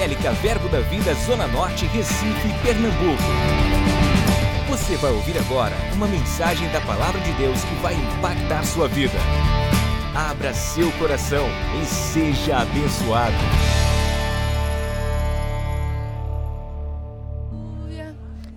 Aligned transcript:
Evangélica 0.00 0.32
Verbo 0.32 0.66
da 0.70 0.80
Vida 0.80 1.12
Zona 1.12 1.46
Norte, 1.48 1.84
Recife, 1.84 2.48
Pernambuco. 2.62 3.22
Você 4.70 4.96
vai 4.96 5.12
ouvir 5.12 5.36
agora 5.36 5.76
uma 5.92 6.06
mensagem 6.08 6.66
da 6.72 6.80
Palavra 6.80 7.20
de 7.20 7.30
Deus 7.32 7.62
que 7.62 7.74
vai 7.82 7.92
impactar 7.92 8.64
sua 8.64 8.88
vida. 8.88 9.18
Abra 10.14 10.54
seu 10.54 10.90
coração 10.92 11.46
e 11.82 11.84
seja 11.84 12.60
abençoado. 12.60 13.34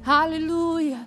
Aleluia. 0.05 1.05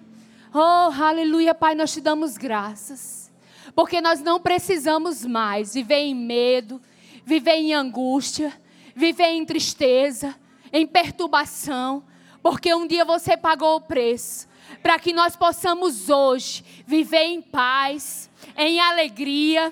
Oh, 0.53 1.03
aleluia, 1.03 1.55
Pai, 1.55 1.75
nós 1.75 1.95
te 1.95 2.03
damos 2.03 2.37
graças. 2.37 3.33
Porque 3.75 4.03
nós 4.03 4.21
não 4.21 4.39
precisamos 4.39 5.25
mais 5.25 5.73
viver 5.73 6.01
em 6.01 6.15
medo, 6.15 6.79
viver 7.25 7.55
em 7.55 7.73
angústia, 7.73 8.53
viver 8.97 9.29
em 9.29 9.45
tristeza, 9.45 10.35
em 10.73 10.87
perturbação, 10.87 12.03
porque 12.43 12.75
um 12.75 12.87
dia 12.87 13.05
você 13.05 13.37
pagou 13.37 13.77
o 13.77 13.81
preço 13.83 14.49
para 14.83 14.99
que 14.99 15.13
nós 15.13 15.37
possamos 15.37 16.09
hoje 16.09 16.65
viver 16.87 17.25
em 17.25 17.43
paz, 17.43 18.31
em 18.57 18.81
alegria, 18.81 19.71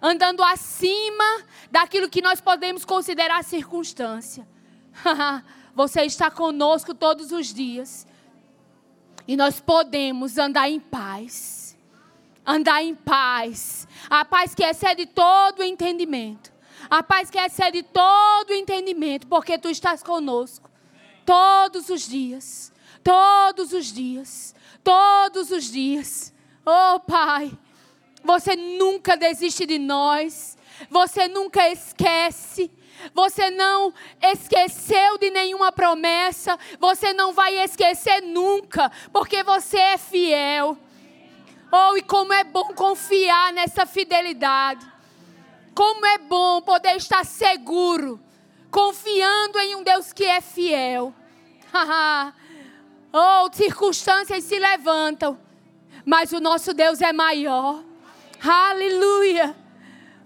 andando 0.00 0.42
acima 0.42 1.42
daquilo 1.70 2.08
que 2.08 2.22
nós 2.22 2.40
podemos 2.40 2.84
considerar 2.84 3.44
circunstância. 3.44 4.48
você 5.74 6.02
está 6.02 6.30
conosco 6.30 6.94
todos 6.94 7.30
os 7.30 7.52
dias. 7.52 8.06
E 9.28 9.36
nós 9.36 9.60
podemos 9.60 10.38
andar 10.38 10.68
em 10.68 10.80
paz. 10.80 11.76
Andar 12.44 12.82
em 12.82 12.94
paz. 12.94 13.86
A 14.10 14.24
paz 14.24 14.54
que 14.54 14.64
excede 14.64 15.06
todo 15.06 15.60
o 15.60 15.64
entendimento. 15.64 16.51
A 16.92 17.02
paz 17.02 17.30
que 17.30 17.38
excede 17.38 17.82
todo 17.82 18.52
entendimento, 18.52 19.26
porque 19.26 19.56
tu 19.56 19.70
estás 19.70 20.02
conosco 20.02 20.70
todos 21.24 21.88
os 21.88 22.06
dias. 22.06 22.70
Todos 23.02 23.72
os 23.72 23.86
dias. 23.86 24.54
Todos 24.84 25.50
os 25.50 25.72
dias. 25.72 26.34
Oh, 26.66 27.00
Pai, 27.00 27.50
você 28.22 28.54
nunca 28.54 29.16
desiste 29.16 29.64
de 29.64 29.78
nós. 29.78 30.58
Você 30.90 31.28
nunca 31.28 31.66
esquece. 31.70 32.70
Você 33.14 33.50
não 33.50 33.94
esqueceu 34.20 35.16
de 35.16 35.30
nenhuma 35.30 35.72
promessa. 35.72 36.58
Você 36.78 37.14
não 37.14 37.32
vai 37.32 37.58
esquecer 37.64 38.20
nunca, 38.20 38.92
porque 39.10 39.42
você 39.42 39.78
é 39.78 39.96
fiel. 39.96 40.76
Oh, 41.72 41.96
e 41.96 42.02
como 42.02 42.34
é 42.34 42.44
bom 42.44 42.74
confiar 42.74 43.50
nessa 43.54 43.86
fidelidade. 43.86 44.91
Como 45.74 46.04
é 46.04 46.18
bom 46.18 46.60
poder 46.60 46.96
estar 46.96 47.24
seguro, 47.24 48.20
confiando 48.70 49.58
em 49.58 49.74
um 49.76 49.82
Deus 49.82 50.12
que 50.12 50.24
é 50.24 50.40
fiel. 50.40 51.14
oh, 53.12 53.52
circunstâncias 53.52 54.44
se 54.44 54.58
levantam, 54.58 55.38
mas 56.04 56.32
o 56.32 56.40
nosso 56.40 56.74
Deus 56.74 57.00
é 57.00 57.12
maior. 57.12 57.82
Aleluia. 58.42 59.56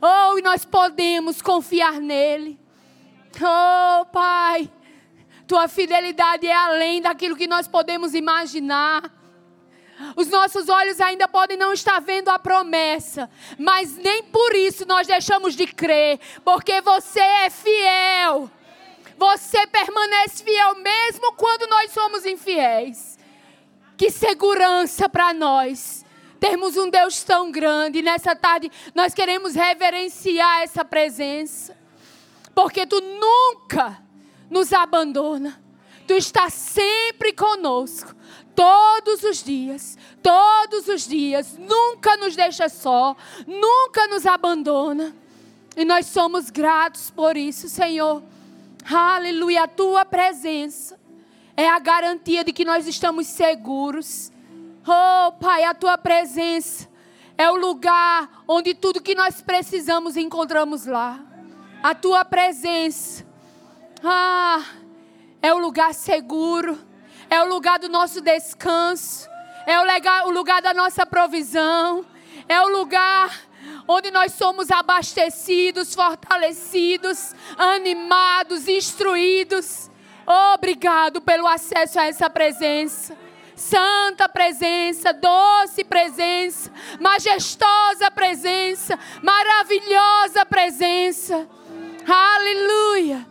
Oh, 0.00 0.38
e 0.38 0.42
nós 0.42 0.64
podemos 0.64 1.40
confiar 1.40 2.00
nele. 2.00 2.58
Oh, 3.40 4.04
Pai, 4.06 4.70
tua 5.46 5.68
fidelidade 5.68 6.46
é 6.46 6.54
além 6.54 7.00
daquilo 7.00 7.36
que 7.36 7.46
nós 7.46 7.68
podemos 7.68 8.14
imaginar. 8.14 9.10
Os 10.14 10.28
nossos 10.28 10.68
olhos 10.68 11.00
ainda 11.00 11.26
podem 11.26 11.56
não 11.56 11.72
estar 11.72 12.00
vendo 12.00 12.28
a 12.28 12.38
promessa, 12.38 13.30
mas 13.58 13.96
nem 13.96 14.24
por 14.24 14.54
isso 14.54 14.86
nós 14.86 15.06
deixamos 15.06 15.54
de 15.54 15.66
crer, 15.66 16.20
porque 16.44 16.80
você 16.80 17.20
é 17.20 17.50
fiel. 17.50 18.50
Você 19.16 19.66
permanece 19.66 20.44
fiel 20.44 20.74
mesmo 20.76 21.32
quando 21.32 21.66
nós 21.68 21.90
somos 21.90 22.26
infiéis. 22.26 23.18
Que 23.96 24.10
segurança 24.10 25.08
para 25.08 25.32
nós. 25.32 26.04
Termos 26.38 26.76
um 26.76 26.90
Deus 26.90 27.22
tão 27.22 27.50
grande. 27.50 28.02
Nessa 28.02 28.36
tarde 28.36 28.70
nós 28.94 29.14
queremos 29.14 29.54
reverenciar 29.54 30.60
essa 30.62 30.84
presença. 30.84 31.76
Porque 32.54 32.86
tu 32.86 33.00
nunca 33.00 34.02
nos 34.50 34.72
abandona. 34.72 35.62
Tu 36.06 36.14
estás 36.14 36.52
sempre 36.52 37.32
conosco 37.32 38.15
todos 38.56 39.22
os 39.22 39.44
dias, 39.44 39.98
todos 40.22 40.88
os 40.88 41.06
dias, 41.06 41.58
nunca 41.58 42.16
nos 42.16 42.34
deixa 42.34 42.68
só, 42.70 43.14
nunca 43.46 44.08
nos 44.08 44.24
abandona. 44.24 45.14
E 45.76 45.84
nós 45.84 46.06
somos 46.06 46.48
gratos 46.48 47.10
por 47.10 47.36
isso, 47.36 47.68
Senhor. 47.68 48.22
Aleluia, 48.90 49.64
a 49.64 49.68
tua 49.68 50.06
presença 50.06 50.98
é 51.54 51.68
a 51.68 51.78
garantia 51.78 52.42
de 52.42 52.52
que 52.52 52.64
nós 52.64 52.86
estamos 52.86 53.26
seguros. 53.26 54.32
Oh, 54.86 55.32
Pai, 55.32 55.64
a 55.64 55.74
tua 55.74 55.98
presença 55.98 56.88
é 57.36 57.50
o 57.50 57.56
lugar 57.56 58.42
onde 58.48 58.74
tudo 58.74 59.02
que 59.02 59.14
nós 59.14 59.42
precisamos 59.42 60.16
encontramos 60.16 60.86
lá. 60.86 61.20
A 61.82 61.94
tua 61.94 62.24
presença, 62.24 63.26
ah, 64.02 64.64
é 65.42 65.52
o 65.52 65.58
lugar 65.58 65.92
seguro 65.92 66.78
é 67.28 67.42
o 67.42 67.48
lugar 67.48 67.78
do 67.78 67.88
nosso 67.88 68.20
descanso, 68.20 69.28
é 69.66 69.78
o, 69.80 70.30
lugar, 70.30 70.62
da 70.62 70.72
nossa 70.72 71.04
provisão, 71.04 72.04
é 72.48 72.60
o 72.60 72.68
lugar 72.68 73.34
onde 73.88 74.10
nós 74.10 74.32
somos 74.32 74.70
abastecidos, 74.70 75.94
fortalecidos, 75.94 77.34
animados, 77.58 78.68
instruídos. 78.68 79.90
Obrigado 80.54 81.20
pelo 81.20 81.46
acesso 81.46 81.98
a 81.98 82.06
essa 82.06 82.30
presença. 82.30 83.16
Santa 83.56 84.28
presença, 84.28 85.14
doce 85.14 85.82
presença, 85.82 86.70
majestosa 87.00 88.10
presença, 88.10 88.98
maravilhosa 89.22 90.44
presença. 90.44 91.48
Aleluia, 92.06 93.26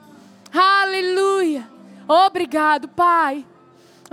aleluia. 0.51 1.69
Obrigado, 2.07 2.88
Pai. 2.88 3.45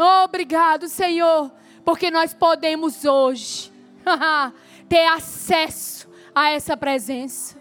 Obrigado, 0.02 0.88
Senhor, 0.88 1.52
porque 1.84 2.10
nós 2.10 2.34
podemos 2.34 3.04
hoje 3.04 3.72
ter 4.88 5.06
acesso 5.06 6.08
a 6.34 6.50
essa 6.50 6.76
presença 6.76 7.56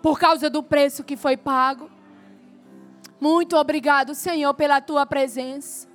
por 0.00 0.18
causa 0.18 0.48
do 0.48 0.62
preço 0.62 1.04
que 1.04 1.16
foi 1.16 1.36
pago. 1.36 1.90
Muito 3.20 3.56
obrigado, 3.56 4.14
Senhor, 4.14 4.54
pela 4.54 4.80
tua 4.80 5.04
presença. 5.04 5.86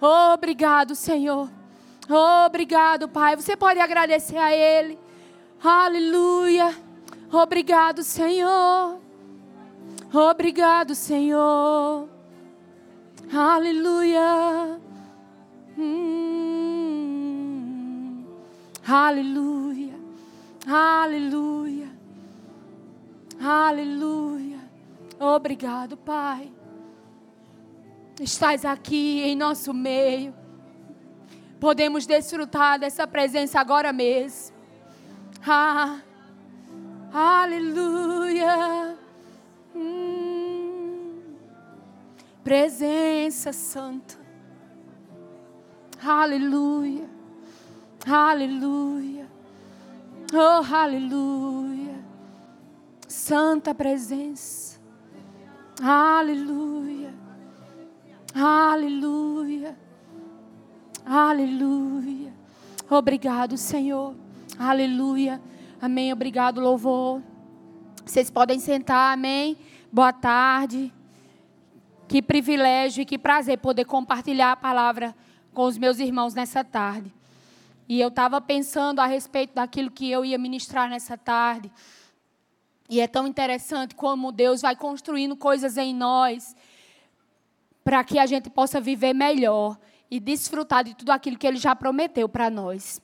Obrigado, 0.00 0.94
Senhor. 0.94 1.48
Obrigado, 2.46 3.08
Pai. 3.08 3.36
Você 3.36 3.56
pode 3.56 3.80
agradecer 3.80 4.36
a 4.36 4.52
Ele. 4.54 4.98
Aleluia. 5.62 6.76
Obrigado, 7.32 8.02
Senhor. 8.02 9.00
Obrigado, 10.12 10.94
Senhor. 10.94 12.08
Aleluia. 13.32 14.83
Hum, 15.76 17.54
aleluia, 18.86 19.94
aleluia, 20.64 21.88
aleluia. 23.40 24.60
Obrigado, 25.18 25.96
Pai. 25.96 26.52
Estás 28.20 28.64
aqui 28.64 29.22
em 29.22 29.34
nosso 29.34 29.74
meio. 29.74 30.32
Podemos 31.58 32.06
desfrutar 32.06 32.78
dessa 32.78 33.04
presença 33.04 33.58
agora 33.58 33.92
mesmo. 33.92 34.54
Ah, 35.44 35.98
aleluia. 37.12 38.96
Hum, 39.74 41.34
presença 42.44 43.52
santa. 43.52 44.23
Aleluia. 46.06 47.08
Aleluia. 48.06 49.26
Oh, 50.34 50.74
aleluia. 50.74 52.04
Santa 53.08 53.74
presença. 53.74 54.78
Aleluia. 55.82 57.14
Aleluia. 58.34 59.78
Aleluia. 61.06 62.34
Obrigado, 62.90 63.56
Senhor. 63.56 64.14
Aleluia. 64.58 65.40
Amém. 65.80 66.12
Obrigado, 66.12 66.60
louvor. 66.60 67.22
Vocês 68.04 68.30
podem 68.30 68.60
sentar, 68.60 69.14
amém. 69.14 69.56
Boa 69.90 70.12
tarde. 70.12 70.92
Que 72.06 72.20
privilégio 72.20 73.00
e 73.00 73.06
que 73.06 73.16
prazer 73.16 73.56
poder 73.56 73.86
compartilhar 73.86 74.52
a 74.52 74.56
palavra 74.56 75.14
com 75.54 75.64
os 75.64 75.78
meus 75.78 75.98
irmãos 75.98 76.34
nessa 76.34 76.62
tarde. 76.62 77.10
E 77.88 78.00
eu 78.00 78.08
estava 78.08 78.40
pensando 78.40 79.00
a 79.00 79.06
respeito 79.06 79.54
daquilo 79.54 79.90
que 79.90 80.10
eu 80.10 80.24
ia 80.24 80.36
ministrar 80.36 80.90
nessa 80.90 81.16
tarde. 81.16 81.72
E 82.90 83.00
é 83.00 83.06
tão 83.06 83.26
interessante 83.26 83.94
como 83.94 84.32
Deus 84.32 84.60
vai 84.60 84.76
construindo 84.76 85.36
coisas 85.36 85.78
em 85.78 85.94
nós 85.94 86.54
para 87.82 88.02
que 88.02 88.18
a 88.18 88.26
gente 88.26 88.50
possa 88.50 88.80
viver 88.80 89.14
melhor 89.14 89.78
e 90.10 90.18
desfrutar 90.18 90.84
de 90.84 90.94
tudo 90.94 91.10
aquilo 91.10 91.38
que 91.38 91.46
Ele 91.46 91.58
já 91.58 91.76
prometeu 91.76 92.28
para 92.28 92.50
nós. 92.50 93.00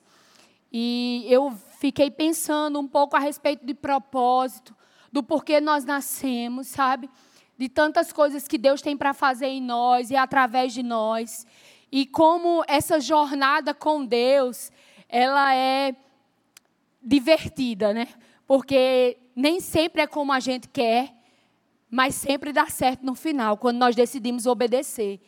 E 0.71 1.25
eu 1.27 1.51
fiquei 1.79 2.09
pensando 2.09 2.79
um 2.79 2.87
pouco 2.87 3.15
a 3.15 3.19
respeito 3.19 3.65
de 3.65 3.73
propósito, 3.73 4.75
do 5.11 5.21
porquê 5.21 5.59
nós 5.59 5.83
nascemos, 5.83 6.67
sabe? 6.67 7.09
De 7.57 7.67
tantas 7.69 8.11
coisas 8.11 8.47
que 8.47 8.57
Deus 8.57 8.81
tem 8.81 8.97
para 8.97 9.13
fazer 9.13 9.47
em 9.47 9.61
nós 9.61 10.09
e 10.09 10.15
através 10.15 10.73
de 10.73 10.81
nós. 10.81 11.45
E 11.91 12.05
como 12.05 12.63
essa 12.67 12.99
jornada 12.99 13.73
com 13.73 14.05
Deus, 14.05 14.71
ela 15.09 15.53
é 15.53 15.93
divertida, 17.01 17.93
né? 17.93 18.07
Porque 18.47 19.17
nem 19.35 19.59
sempre 19.59 20.01
é 20.01 20.07
como 20.07 20.31
a 20.31 20.39
gente 20.39 20.69
quer, 20.69 21.13
mas 21.89 22.15
sempre 22.15 22.53
dá 22.53 22.67
certo 22.67 23.05
no 23.05 23.15
final, 23.15 23.57
quando 23.57 23.77
nós 23.77 23.95
decidimos 23.95 24.45
obedecer. 24.45 25.19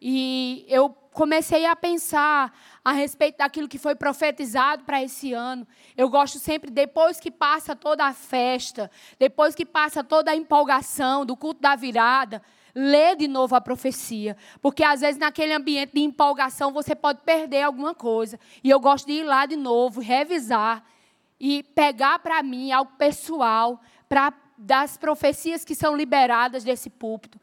E 0.00 0.64
eu 0.68 0.90
comecei 0.90 1.64
a 1.64 1.74
pensar 1.74 2.52
a 2.84 2.92
respeito 2.92 3.38
daquilo 3.38 3.68
que 3.68 3.78
foi 3.78 3.94
profetizado 3.94 4.84
para 4.84 5.02
esse 5.02 5.32
ano. 5.32 5.66
Eu 5.96 6.08
gosto 6.08 6.38
sempre, 6.38 6.70
depois 6.70 7.18
que 7.18 7.30
passa 7.30 7.74
toda 7.74 8.04
a 8.04 8.12
festa, 8.12 8.90
depois 9.18 9.54
que 9.54 9.64
passa 9.64 10.04
toda 10.04 10.30
a 10.30 10.36
empolgação 10.36 11.24
do 11.24 11.36
culto 11.36 11.60
da 11.60 11.74
virada, 11.74 12.42
ler 12.74 13.16
de 13.16 13.28
novo 13.28 13.54
a 13.54 13.60
profecia. 13.60 14.36
Porque 14.60 14.82
às 14.82 15.00
vezes 15.00 15.18
naquele 15.18 15.52
ambiente 15.52 15.92
de 15.94 16.00
empolgação 16.00 16.72
você 16.72 16.94
pode 16.94 17.20
perder 17.20 17.62
alguma 17.62 17.94
coisa. 17.94 18.38
E 18.62 18.70
eu 18.70 18.80
gosto 18.80 19.06
de 19.06 19.12
ir 19.12 19.24
lá 19.24 19.46
de 19.46 19.56
novo, 19.56 20.00
revisar 20.00 20.84
e 21.38 21.62
pegar 21.62 22.18
para 22.18 22.42
mim 22.42 22.72
algo 22.72 22.92
pessoal, 22.96 23.80
para 24.08 24.32
das 24.56 24.96
profecias 24.96 25.64
que 25.64 25.74
são 25.74 25.96
liberadas 25.96 26.62
desse 26.62 26.88
púlpito. 26.88 27.40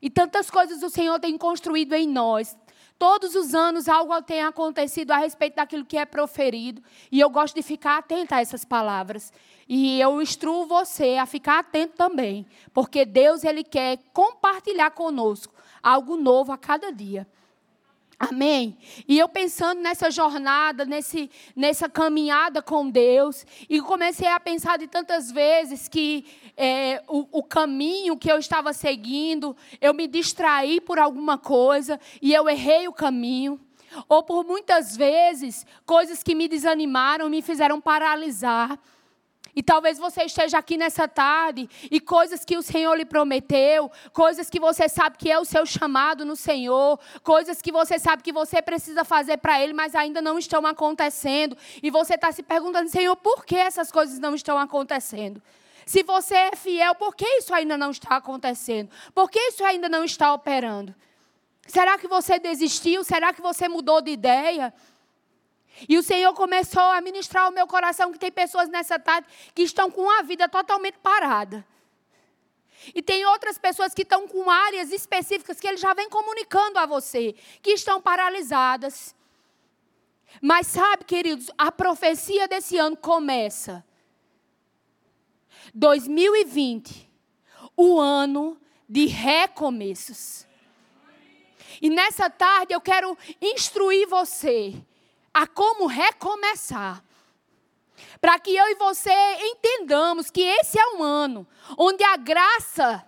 E 0.00 0.10
tantas 0.10 0.50
coisas 0.50 0.82
o 0.82 0.90
Senhor 0.90 1.18
tem 1.18 1.38
construído 1.38 1.94
em 1.94 2.06
nós. 2.06 2.56
Todos 3.02 3.34
os 3.34 3.52
anos 3.52 3.88
algo 3.88 4.22
tem 4.22 4.44
acontecido 4.44 5.10
a 5.10 5.16
respeito 5.16 5.56
daquilo 5.56 5.84
que 5.84 5.98
é 5.98 6.04
proferido. 6.04 6.80
E 7.10 7.18
eu 7.18 7.28
gosto 7.28 7.56
de 7.56 7.60
ficar 7.60 7.98
atenta 7.98 8.36
a 8.36 8.40
essas 8.40 8.64
palavras. 8.64 9.32
E 9.68 10.00
eu 10.00 10.22
instruo 10.22 10.66
você 10.66 11.16
a 11.16 11.26
ficar 11.26 11.58
atento 11.58 11.94
também. 11.96 12.46
Porque 12.72 13.04
Deus, 13.04 13.42
Ele 13.42 13.64
quer 13.64 13.98
compartilhar 14.12 14.92
conosco 14.92 15.52
algo 15.82 16.16
novo 16.16 16.52
a 16.52 16.56
cada 16.56 16.92
dia. 16.92 17.26
Amém? 18.30 18.78
E 19.08 19.18
eu 19.18 19.28
pensando 19.28 19.80
nessa 19.80 20.08
jornada, 20.08 20.84
nesse, 20.84 21.28
nessa 21.56 21.88
caminhada 21.88 22.62
com 22.62 22.88
Deus, 22.88 23.44
e 23.68 23.80
comecei 23.80 24.28
a 24.28 24.38
pensar 24.38 24.78
de 24.78 24.86
tantas 24.86 25.32
vezes 25.32 25.88
que 25.88 26.24
é, 26.56 27.02
o, 27.08 27.26
o, 27.32 27.42
caminho 27.42 28.16
que 28.16 28.30
eu 28.30 28.38
estava 28.38 28.72
seguindo, 28.72 29.56
eu 29.80 29.92
me 29.92 30.06
distraí 30.06 30.80
por 30.80 31.00
alguma 31.00 31.36
coisa 31.36 31.98
e 32.20 32.32
eu 32.32 32.48
errei 32.48 32.86
o 32.86 32.92
caminho. 32.92 33.60
Ou 34.08 34.22
por 34.22 34.44
muitas 34.44 34.96
vezes, 34.96 35.66
coisas 35.84 36.22
que 36.22 36.34
me 36.34 36.46
desanimaram, 36.46 37.28
me 37.28 37.42
fizeram 37.42 37.80
paralisar. 37.80 38.78
E 39.54 39.62
talvez 39.62 39.98
você 39.98 40.24
esteja 40.24 40.58
aqui 40.58 40.78
nessa 40.78 41.06
tarde 41.06 41.68
e 41.90 42.00
coisas 42.00 42.44
que 42.44 42.56
o 42.56 42.62
Senhor 42.62 42.94
lhe 42.94 43.04
prometeu, 43.04 43.90
coisas 44.12 44.48
que 44.48 44.58
você 44.58 44.88
sabe 44.88 45.18
que 45.18 45.30
é 45.30 45.38
o 45.38 45.44
seu 45.44 45.66
chamado 45.66 46.24
no 46.24 46.34
Senhor, 46.34 46.98
coisas 47.22 47.60
que 47.60 47.70
você 47.70 47.98
sabe 47.98 48.22
que 48.22 48.32
você 48.32 48.62
precisa 48.62 49.04
fazer 49.04 49.36
para 49.36 49.62
Ele, 49.62 49.74
mas 49.74 49.94
ainda 49.94 50.22
não 50.22 50.38
estão 50.38 50.66
acontecendo. 50.66 51.56
E 51.82 51.90
você 51.90 52.14
está 52.14 52.32
se 52.32 52.42
perguntando, 52.42 52.88
Senhor, 52.88 53.14
por 53.16 53.44
que 53.44 53.56
essas 53.56 53.92
coisas 53.92 54.18
não 54.18 54.34
estão 54.34 54.58
acontecendo? 54.58 55.42
Se 55.84 56.02
você 56.02 56.34
é 56.34 56.56
fiel, 56.56 56.94
por 56.94 57.14
que 57.14 57.26
isso 57.26 57.52
ainda 57.52 57.76
não 57.76 57.90
está 57.90 58.16
acontecendo? 58.16 58.88
Por 59.14 59.30
que 59.30 59.38
isso 59.38 59.64
ainda 59.64 59.88
não 59.88 60.04
está 60.04 60.32
operando? 60.32 60.94
Será 61.66 61.98
que 61.98 62.08
você 62.08 62.38
desistiu? 62.38 63.04
Será 63.04 63.32
que 63.32 63.42
você 63.42 63.68
mudou 63.68 64.00
de 64.00 64.10
ideia? 64.10 64.72
E 65.88 65.98
o 65.98 66.02
Senhor 66.02 66.32
começou 66.34 66.82
a 66.82 67.00
ministrar 67.00 67.44
ao 67.44 67.52
meu 67.52 67.66
coração 67.66 68.12
que 68.12 68.18
tem 68.18 68.30
pessoas 68.30 68.68
nessa 68.68 68.98
tarde 68.98 69.26
que 69.54 69.62
estão 69.62 69.90
com 69.90 70.08
a 70.18 70.22
vida 70.22 70.48
totalmente 70.48 70.98
parada. 70.98 71.66
E 72.94 73.00
tem 73.00 73.24
outras 73.26 73.58
pessoas 73.58 73.94
que 73.94 74.02
estão 74.02 74.26
com 74.26 74.50
áreas 74.50 74.90
específicas 74.90 75.60
que 75.60 75.66
ele 75.66 75.76
já 75.76 75.94
vem 75.94 76.08
comunicando 76.08 76.78
a 76.78 76.86
você, 76.86 77.34
que 77.62 77.70
estão 77.70 78.00
paralisadas. 78.00 79.14
Mas 80.40 80.66
sabe, 80.66 81.04
queridos, 81.04 81.50
a 81.56 81.70
profecia 81.70 82.48
desse 82.48 82.78
ano 82.78 82.96
começa 82.96 83.84
2020, 85.74 87.08
o 87.76 87.98
ano 87.98 88.60
de 88.88 89.06
recomeços. 89.06 90.46
E 91.80 91.88
nessa 91.88 92.28
tarde 92.28 92.74
eu 92.74 92.80
quero 92.80 93.16
instruir 93.40 94.08
você 94.08 94.74
a 95.32 95.46
como 95.46 95.86
recomeçar. 95.86 97.02
Para 98.20 98.38
que 98.38 98.54
eu 98.54 98.66
e 98.68 98.74
você 98.74 99.12
entendamos 99.40 100.30
que 100.30 100.40
esse 100.40 100.78
é 100.78 100.86
um 100.96 101.02
ano 101.02 101.46
onde 101.76 102.02
a 102.02 102.16
graça 102.16 103.04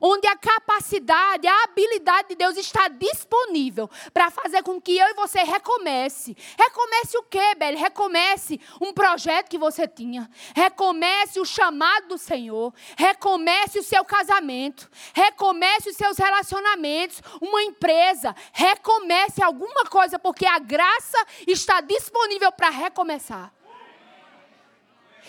onde 0.00 0.26
a 0.26 0.36
capacidade, 0.36 1.46
a 1.46 1.64
habilidade 1.64 2.28
de 2.28 2.34
Deus 2.36 2.56
está 2.56 2.88
disponível 2.88 3.88
para 4.12 4.30
fazer 4.30 4.62
com 4.62 4.80
que 4.80 4.96
eu 4.96 5.06
e 5.08 5.14
você 5.14 5.42
recomece. 5.42 6.36
Recomece 6.58 7.18
o 7.18 7.22
quê, 7.22 7.54
Beli? 7.56 7.76
Recomece 7.76 8.60
um 8.80 8.92
projeto 8.92 9.48
que 9.48 9.58
você 9.58 9.86
tinha. 9.86 10.30
Recomece 10.54 11.40
o 11.40 11.44
chamado 11.44 12.08
do 12.08 12.18
Senhor. 12.18 12.72
Recomece 12.96 13.78
o 13.78 13.82
seu 13.82 14.04
casamento. 14.04 14.90
Recomece 15.14 15.90
os 15.90 15.96
seus 15.96 16.18
relacionamentos. 16.18 17.22
Uma 17.40 17.62
empresa. 17.62 18.34
Recomece 18.52 19.42
alguma 19.42 19.84
coisa, 19.84 20.18
porque 20.18 20.46
a 20.46 20.58
graça 20.58 21.18
está 21.46 21.80
disponível 21.80 22.52
para 22.52 22.70
recomeçar. 22.70 23.52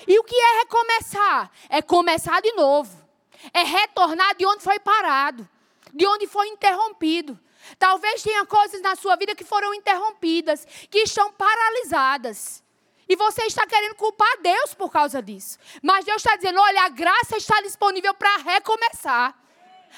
E 0.08 0.20
o 0.20 0.24
que 0.24 0.36
é 0.36 0.60
recomeçar? 0.60 1.52
É 1.70 1.82
começar 1.82 2.42
de 2.42 2.52
novo 2.54 3.07
é 3.54 3.64
retornar 3.64 4.36
de 4.36 4.46
onde 4.46 4.64
foi 4.64 4.80
parado, 4.80 5.48
de 5.94 6.06
onde 6.06 6.28
foi 6.28 6.48
interrompido. 6.50 7.40
Talvez 7.78 8.24
tenha 8.24 8.46
coisas 8.46 8.82
na 8.82 8.96
sua 8.96 9.16
vida 9.16 9.36
que 9.36 9.44
foram 9.44 9.74
interrompidas, 9.74 10.66
que 10.90 11.00
estão 11.00 11.32
paralisadas. 11.34 12.64
E 13.10 13.16
você 13.16 13.44
está 13.44 13.66
querendo 13.66 13.96
culpar 13.96 14.42
Deus 14.42 14.74
por 14.74 14.92
causa 14.92 15.22
disso. 15.22 15.58
Mas 15.82 16.06
Deus 16.06 16.18
está 16.18 16.36
dizendo: 16.36 16.60
olha, 16.60 16.84
a 16.84 16.90
graça 16.90 17.38
está 17.38 17.62
disponível 17.62 18.14
para 18.14 18.38
recomeçar. 18.38 19.36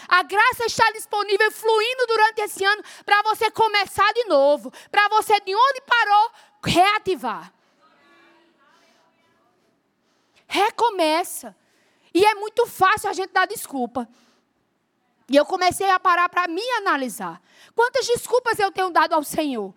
A 0.07 0.23
graça 0.23 0.65
está 0.65 0.91
disponível, 0.91 1.51
fluindo 1.51 2.05
durante 2.07 2.41
esse 2.41 2.63
ano, 2.63 2.83
para 3.03 3.21
você 3.23 3.49
começar 3.51 4.11
de 4.13 4.25
novo. 4.25 4.71
Para 4.91 5.07
você, 5.09 5.39
de 5.41 5.53
onde 5.53 5.81
parou, 5.81 6.31
reativar. 6.63 7.51
Recomeça. 10.47 11.55
E 12.13 12.25
é 12.25 12.35
muito 12.35 12.65
fácil 12.65 13.09
a 13.09 13.13
gente 13.13 13.31
dar 13.31 13.45
desculpa. 13.45 14.07
E 15.29 15.35
eu 15.35 15.45
comecei 15.45 15.89
a 15.89 15.99
parar 15.99 16.27
para 16.27 16.47
me 16.47 16.67
analisar. 16.77 17.41
Quantas 17.75 18.07
desculpas 18.07 18.57
eu 18.57 18.71
tenho 18.71 18.89
dado 18.89 19.13
ao 19.13 19.23
Senhor 19.23 19.75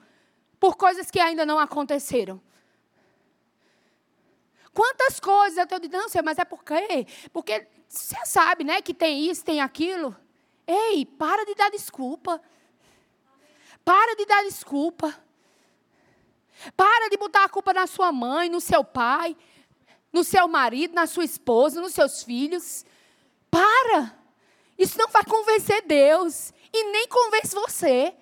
por 0.58 0.76
coisas 0.76 1.10
que 1.10 1.20
ainda 1.20 1.44
não 1.44 1.58
aconteceram? 1.58 2.40
Quantas 4.72 5.20
coisas 5.20 5.58
eu 5.58 5.66
tenho 5.66 5.82
dito, 5.82 5.96
não, 5.96 6.08
Senhor, 6.08 6.24
mas 6.24 6.38
é 6.38 6.44
por 6.44 6.64
quê? 6.64 7.06
Porque 7.30 7.68
você 7.86 8.16
sabe, 8.24 8.64
né, 8.64 8.80
que 8.80 8.94
tem 8.94 9.28
isso, 9.28 9.44
tem 9.44 9.60
aquilo. 9.60 10.16
Ei, 10.66 11.04
para 11.04 11.44
de 11.44 11.54
dar 11.54 11.70
desculpa. 11.70 12.40
Para 13.84 14.16
de 14.16 14.24
dar 14.24 14.42
desculpa. 14.44 15.14
Para 16.74 17.10
de 17.10 17.18
botar 17.18 17.44
a 17.44 17.48
culpa 17.48 17.74
na 17.74 17.86
sua 17.86 18.10
mãe, 18.10 18.48
no 18.48 18.60
seu 18.60 18.82
pai 18.82 19.36
no 20.12 20.22
seu 20.22 20.46
marido, 20.46 20.94
na 20.94 21.06
sua 21.06 21.24
esposa, 21.24 21.80
nos 21.80 21.94
seus 21.94 22.22
filhos. 22.22 22.84
Para! 23.50 24.14
Isso 24.78 24.98
não 24.98 25.08
vai 25.08 25.24
convencer 25.24 25.82
Deus 25.82 26.52
e 26.72 26.84
nem 26.90 27.06
convence 27.08 27.54
você. 27.54 28.14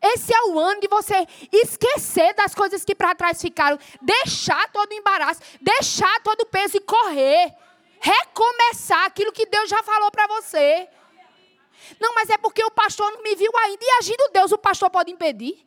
Esse 0.00 0.34
é 0.34 0.42
o 0.46 0.58
ano 0.58 0.80
de 0.80 0.88
você 0.88 1.26
esquecer 1.52 2.34
das 2.34 2.54
coisas 2.54 2.84
que 2.84 2.94
para 2.94 3.14
trás 3.14 3.40
ficaram, 3.40 3.78
deixar 4.00 4.68
todo 4.72 4.90
o 4.90 4.94
embaraço, 4.94 5.40
deixar 5.60 6.20
todo 6.22 6.40
o 6.40 6.46
peso 6.46 6.76
e 6.76 6.80
correr. 6.80 7.54
Recomeçar 8.00 9.04
aquilo 9.04 9.30
que 9.30 9.46
Deus 9.46 9.70
já 9.70 9.80
falou 9.84 10.10
para 10.10 10.26
você. 10.26 10.88
Não, 12.00 12.12
mas 12.14 12.30
é 12.30 12.36
porque 12.36 12.64
o 12.64 12.70
pastor 12.70 13.12
não 13.12 13.22
me 13.22 13.36
viu 13.36 13.50
ainda. 13.58 13.84
E 13.84 13.90
agindo 13.98 14.30
Deus, 14.32 14.50
o 14.50 14.58
pastor 14.58 14.90
pode 14.90 15.12
impedir? 15.12 15.64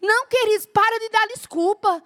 Não, 0.00 0.26
queridos, 0.26 0.66
para 0.66 0.98
de 0.98 1.08
dar 1.08 1.26
desculpa. 1.28 2.02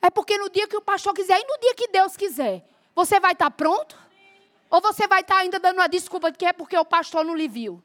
É 0.00 0.10
porque 0.10 0.38
no 0.38 0.48
dia 0.48 0.68
que 0.68 0.76
o 0.76 0.80
pastor 0.80 1.12
quiser 1.12 1.40
e 1.40 1.46
no 1.46 1.58
dia 1.58 1.74
que 1.74 1.88
Deus 1.88 2.16
quiser, 2.16 2.64
você 2.94 3.18
vai 3.18 3.32
estar 3.32 3.50
pronto? 3.50 3.98
Ou 4.70 4.80
você 4.80 5.06
vai 5.06 5.20
estar 5.20 5.38
ainda 5.38 5.58
dando 5.58 5.78
uma 5.78 5.88
desculpa 5.88 6.30
de 6.30 6.38
que 6.38 6.46
é 6.46 6.52
porque 6.52 6.76
o 6.76 6.84
pastor 6.84 7.24
não 7.24 7.34
lhe 7.34 7.48
viu? 7.48 7.82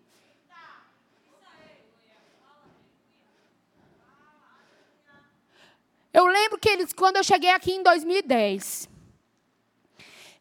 Eu 6.14 6.28
lembro 6.28 6.60
que 6.60 6.70
eles, 6.70 6.94
quando 6.94 7.18
eu 7.18 7.24
cheguei 7.24 7.50
aqui 7.50 7.72
em 7.72 7.82
2010, 7.82 8.88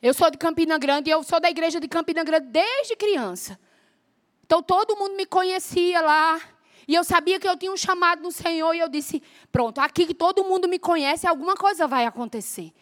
eu 0.03 0.13
sou 0.13 0.31
de 0.31 0.37
Campina 0.37 0.77
Grande 0.77 1.09
e 1.09 1.13
eu 1.13 1.23
sou 1.23 1.41
da 1.41 1.49
igreja 1.49 1.81
de 1.81 1.89
Campina 1.89 2.23
Grande 2.23 2.49
desde 2.49 2.95
criança. 2.95 3.59
Então 4.45 4.63
todo 4.63 4.97
mundo 4.97 5.15
me 5.17 5.25
conhecia 5.25 6.03
lá. 6.03 6.41
E 6.87 6.95
eu 6.95 7.05
sabia 7.05 7.39
que 7.39 7.49
eu 7.49 7.57
tinha 7.57 7.73
um 7.73 7.77
chamado 7.77 8.23
no 8.23 8.33
Senhor. 8.33 8.75
E 8.75 8.81
eu 8.81 8.89
disse: 8.89 9.23
pronto, 9.51 9.81
aqui 9.81 10.07
que 10.07 10.15
todo 10.15 10.45
mundo 10.45 10.69
me 10.69 10.79
conhece, 10.79 11.27
alguma 11.27 11.55
coisa 11.55 11.87
vai 11.87 12.07
acontecer. 12.07 12.73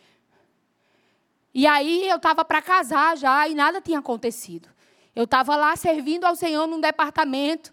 E 1.53 1.67
aí 1.67 2.09
eu 2.09 2.17
estava 2.17 2.45
para 2.45 2.63
casar 2.63 3.17
já 3.17 3.47
e 3.49 3.55
nada 3.55 3.81
tinha 3.81 3.99
acontecido. 3.99 4.69
Eu 5.15 5.25
estava 5.25 5.57
lá 5.57 5.75
servindo 5.75 6.25
ao 6.25 6.37
Senhor 6.37 6.67
num 6.67 6.81
departamento 6.81 7.73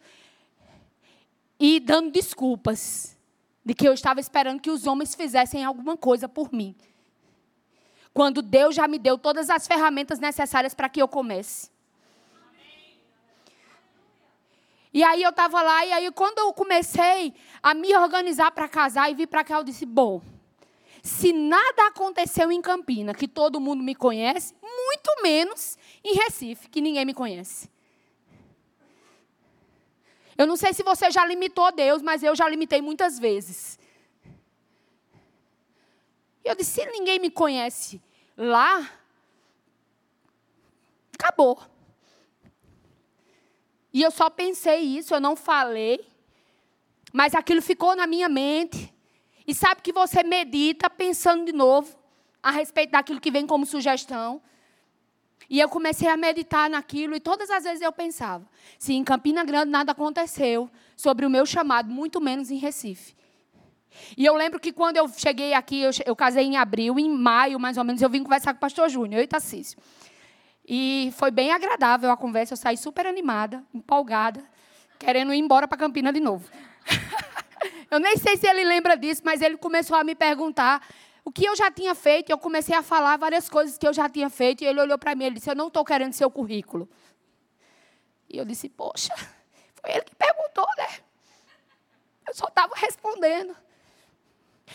e 1.60 1.80
dando 1.80 2.12
desculpas 2.12 3.16
de 3.64 3.74
que 3.74 3.88
eu 3.88 3.94
estava 3.94 4.20
esperando 4.20 4.62
que 4.62 4.72
os 4.72 4.88
homens 4.88 5.14
fizessem 5.14 5.64
alguma 5.64 5.96
coisa 5.96 6.28
por 6.28 6.52
mim. 6.52 6.76
Quando 8.14 8.42
Deus 8.42 8.74
já 8.74 8.88
me 8.88 8.98
deu 8.98 9.18
todas 9.18 9.50
as 9.50 9.68
ferramentas 9.68 10.20
necessárias 10.20 10.74
para 10.74 10.90
que 10.90 11.02
eu 11.02 11.08
comece. 11.08 11.70
E 14.98 15.04
aí 15.04 15.22
eu 15.22 15.30
estava 15.30 15.62
lá, 15.62 15.86
e 15.86 15.94
aí 15.94 16.12
quando 16.12 16.40
eu 16.40 16.52
comecei 16.52 17.32
a 17.62 17.76
me 17.76 17.96
organizar 17.96 18.50
para 18.50 18.68
casar 18.68 19.12
e 19.12 19.14
vir 19.14 19.28
para 19.28 19.44
cá, 19.44 19.58
eu 19.58 19.64
disse: 19.64 19.86
bom, 19.86 20.24
se 21.04 21.32
nada 21.32 21.86
aconteceu 21.86 22.52
em 22.52 22.60
Campina, 22.60 23.14
que 23.14 23.28
todo 23.28 23.60
mundo 23.60 23.84
me 23.84 23.94
conhece, 23.94 24.56
muito 24.60 25.22
menos 25.22 25.78
em 26.04 26.16
Recife, 26.16 26.68
que 26.68 26.82
ninguém 26.82 27.06
me 27.06 27.14
conhece. 27.14 27.70
Eu 30.36 30.48
não 30.48 30.56
sei 30.58 30.74
se 30.74 30.82
você 30.82 31.12
já 31.12 31.24
limitou 31.28 31.72
Deus, 31.72 32.02
mas 32.02 32.24
eu 32.24 32.36
já 32.36 32.50
limitei 32.50 32.82
muitas 32.82 33.20
vezes. 33.20 33.78
E 36.44 36.50
eu 36.50 36.56
disse: 36.56 36.72
se 36.72 36.86
ninguém 36.88 37.20
me 37.20 37.30
conhece 37.30 38.02
lá, 38.36 38.90
acabou. 41.14 41.77
E 43.98 44.02
eu 44.04 44.12
só 44.12 44.30
pensei 44.30 44.82
isso, 44.82 45.16
eu 45.16 45.20
não 45.20 45.36
falei, 45.36 46.08
mas 47.12 47.34
aquilo 47.34 47.64
ficou 47.64 47.96
na 47.96 48.06
minha 48.06 48.30
mente. 48.30 48.94
E 49.48 49.56
sabe 49.56 49.82
que 49.82 49.92
você 49.92 50.22
medita 50.22 50.88
pensando 50.88 51.46
de 51.46 51.52
novo 51.52 51.98
a 52.44 52.52
respeito 52.52 52.92
daquilo 52.92 53.20
que 53.20 53.32
vem 53.32 53.48
como 53.48 53.66
sugestão. 53.66 54.40
E 55.50 55.60
eu 55.60 55.68
comecei 55.68 56.08
a 56.08 56.16
meditar 56.16 56.70
naquilo 56.70 57.16
e 57.16 57.20
todas 57.20 57.50
as 57.50 57.64
vezes 57.64 57.82
eu 57.82 57.92
pensava: 57.92 58.48
se 58.78 58.94
em 58.94 59.04
Campina 59.04 59.44
Grande 59.44 59.72
nada 59.72 59.94
aconteceu 59.94 60.70
sobre 60.96 61.26
o 61.26 61.30
meu 61.30 61.44
chamado, 61.44 61.90
muito 61.90 62.22
menos 62.22 62.52
em 62.52 62.58
Recife. 62.58 63.16
E 64.16 64.24
eu 64.24 64.36
lembro 64.36 64.60
que 64.60 64.72
quando 64.72 64.98
eu 64.98 65.08
cheguei 65.08 65.56
aqui, 65.56 65.82
eu, 65.82 65.90
eu 66.06 66.16
casei 66.16 66.44
em 66.44 66.56
abril, 66.56 67.00
em 67.00 67.10
maio 67.10 67.60
mais 67.60 67.80
ou 67.80 67.84
menos, 67.84 68.04
eu 68.04 68.10
vim 68.12 68.22
conversar 68.22 68.54
com 68.54 68.58
o 68.58 68.62
pastor 68.62 68.90
Júnior, 68.90 69.22
eu 69.22 69.24
e 69.24 69.28
Tassício. 69.28 69.76
E 70.68 71.14
foi 71.16 71.32
bem 71.32 71.52
agradável 71.52 72.12
a 72.12 72.18
conversa, 72.18 72.54
eu 72.54 72.58
saí 72.58 72.76
super 72.76 73.06
animada, 73.06 73.64
empolgada, 73.74 74.44
querendo 75.00 75.34
ir 75.34 75.40
embora 75.40 75.68
para 75.68 75.78
Campina 75.78 76.12
de 76.12 76.20
novo. 76.20 76.50
Eu 77.90 78.00
nem 78.00 78.18
sei 78.18 78.36
se 78.36 78.46
ele 78.46 78.66
lembra 78.66 78.98
disso, 78.98 79.22
mas 79.24 79.42
ele 79.42 79.56
começou 79.58 79.96
a 79.96 80.04
me 80.04 80.14
perguntar 80.14 80.86
o 81.24 81.32
que 81.32 81.46
eu 81.46 81.56
já 81.56 81.72
tinha 81.72 81.96
feito. 81.96 82.30
Eu 82.30 82.38
comecei 82.38 82.76
a 82.76 82.84
falar 82.84 83.16
várias 83.18 83.50
coisas 83.50 83.78
que 83.78 83.88
eu 83.88 83.94
já 83.94 84.10
tinha 84.10 84.30
feito. 84.30 84.62
E 84.62 84.68
ele 84.68 84.82
olhou 84.82 84.98
para 84.98 85.16
mim 85.16 85.26
e 85.26 85.32
disse: 85.32 85.50
Eu 85.50 85.56
não 85.56 85.68
estou 85.68 85.86
querendo 85.86 86.12
seu 86.12 86.30
currículo. 86.30 86.90
E 88.30 88.38
eu 88.38 88.44
disse: 88.44 88.68
Poxa, 88.68 89.14
foi 89.82 89.92
ele 89.92 90.02
que 90.02 90.16
perguntou, 90.16 90.68
né? 90.78 90.88
Eu 92.28 92.34
só 92.34 92.48
estava 92.48 92.74
respondendo. 92.76 93.56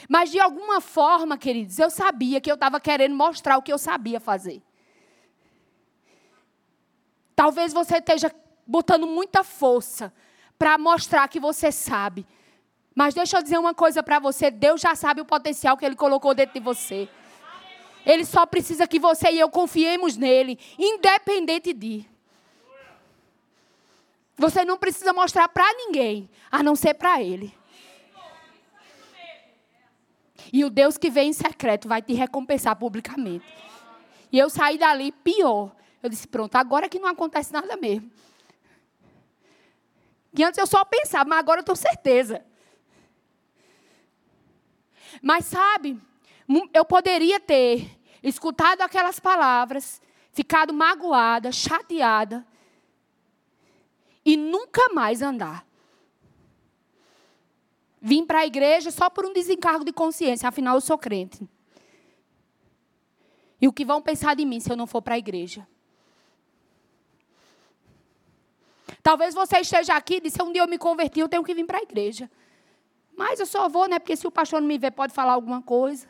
Mas 0.09 0.31
de 0.31 0.41
alguma 0.41 0.81
forma, 0.81 1.37
queridos, 1.37 1.79
eu 1.79 1.91
sabia 1.91 2.41
que 2.41 2.51
eu 2.51 2.55
estava 2.55 2.81
querendo 2.81 3.15
mostrar 3.15 3.59
o 3.59 3.63
que 3.63 3.73
eu 3.73 3.79
sabia 3.79 4.19
fazer. 4.19 4.63
Talvez 7.43 7.73
você 7.73 7.97
esteja 7.97 8.33
botando 8.65 9.05
muita 9.05 9.43
força 9.43 10.13
para 10.57 10.79
mostrar 10.79 11.27
que 11.27 11.41
você 11.41 11.73
sabe. 11.73 12.25
Mas 12.95 13.15
deixa 13.15 13.37
eu 13.37 13.43
dizer 13.43 13.59
uma 13.59 13.75
coisa 13.75 14.01
para 14.01 14.21
você: 14.21 14.49
Deus 14.49 14.81
já 14.81 14.95
sabe 14.95 15.23
o 15.23 15.25
potencial 15.25 15.77
que 15.77 15.85
Ele 15.85 15.97
colocou 15.97 16.37
dentro 16.37 16.55
de 16.55 16.61
você. 16.61 17.09
Ele 18.07 18.25
só 18.25 18.47
precisa 18.47 18.87
que 18.87 19.01
você 19.01 19.29
e 19.33 19.41
eu 19.41 19.51
confiemos 19.51 20.17
nele, 20.17 20.57
independente 20.79 21.73
de. 21.73 22.09
Você 24.37 24.65
não 24.65 24.79
precisa 24.79 25.13
mostrar 25.13 25.49
para 25.49 25.67
ninguém, 25.75 26.31
a 26.49 26.63
não 26.63 26.77
ser 26.77 26.95
para 26.95 27.21
Ele. 27.21 27.53
E 30.53 30.65
o 30.65 30.71
Deus 30.71 30.97
que 30.97 31.11
vem 31.11 31.31
em 31.31 31.33
secreto 31.33 31.89
vai 31.89 32.01
te 32.01 32.13
recompensar 32.13 32.77
publicamente. 32.77 33.45
E 34.31 34.39
eu 34.39 34.49
saí 34.49 34.79
dali 34.79 35.11
pior. 35.11 35.82
Eu 36.03 36.09
disse: 36.09 36.27
pronto, 36.27 36.57
agora 36.57 36.89
que 36.89 36.99
não 36.99 37.09
acontece 37.09 37.53
nada 37.53 37.77
mesmo. 37.77 38.11
Que 40.35 40.43
antes 40.43 40.59
eu 40.59 40.67
só 40.67 40.85
pensava, 40.85 41.29
mas 41.29 41.39
agora 41.39 41.61
eu 41.61 41.65
tenho 41.65 41.77
certeza. 41.77 42.45
Mas 45.21 45.45
sabe, 45.45 46.01
eu 46.73 46.85
poderia 46.85 47.39
ter 47.39 47.99
escutado 48.23 48.81
aquelas 48.81 49.21
palavras, 49.21 50.01
ficado 50.33 50.73
magoada, 50.73 51.53
chateada 51.53 52.47
e 54.25 54.37
nunca 54.37 54.89
mais 54.95 55.21
andar. 55.21 55.67
Vim 58.01 58.25
para 58.25 58.41
a 58.41 58.47
igreja 58.47 58.91
só 58.91 59.11
por 59.11 59.25
um 59.25 59.33
desencargo 59.33 59.85
de 59.85 59.93
consciência, 59.93 60.49
afinal 60.49 60.77
eu 60.77 60.81
sou 60.81 60.99
crente. 60.99 61.49
E 63.61 63.69
o 63.69 63.73
que 63.73 63.85
vão 63.85 64.03
pensar 64.03 64.35
de 64.35 64.45
mim 64.45 64.59
se 64.59 64.73
eu 64.73 64.77
não 64.77 64.89
for 64.89 65.03
para 65.03 65.15
a 65.15 65.19
igreja? 65.19 65.69
Talvez 69.03 69.35
você 69.35 69.59
esteja 69.59 69.97
aqui 69.97 70.15
e 70.15 70.21
disse, 70.21 70.41
um 70.43 70.53
dia 70.53 70.63
eu 70.63 70.69
me 70.69 70.79
converti, 70.79 71.21
eu 71.21 71.29
tenho 71.29 71.43
que 71.43 71.55
vir 71.55 71.67
para 71.67 71.79
a 71.79 71.83
igreja. 71.83 72.31
Mas 73.17 73.41
eu 73.41 73.47
só 73.47 73.69
vou, 73.69 73.89
né? 73.89 73.99
Porque 73.99 74.17
se 74.17 74.27
o 74.27 74.31
pastor 74.31 74.61
não 74.61 74.69
me 74.69 74.79
ver, 74.79 74.93
pode 74.93 75.13
falar 75.13 75.33
alguma 75.33 75.61
coisa. 75.61 76.07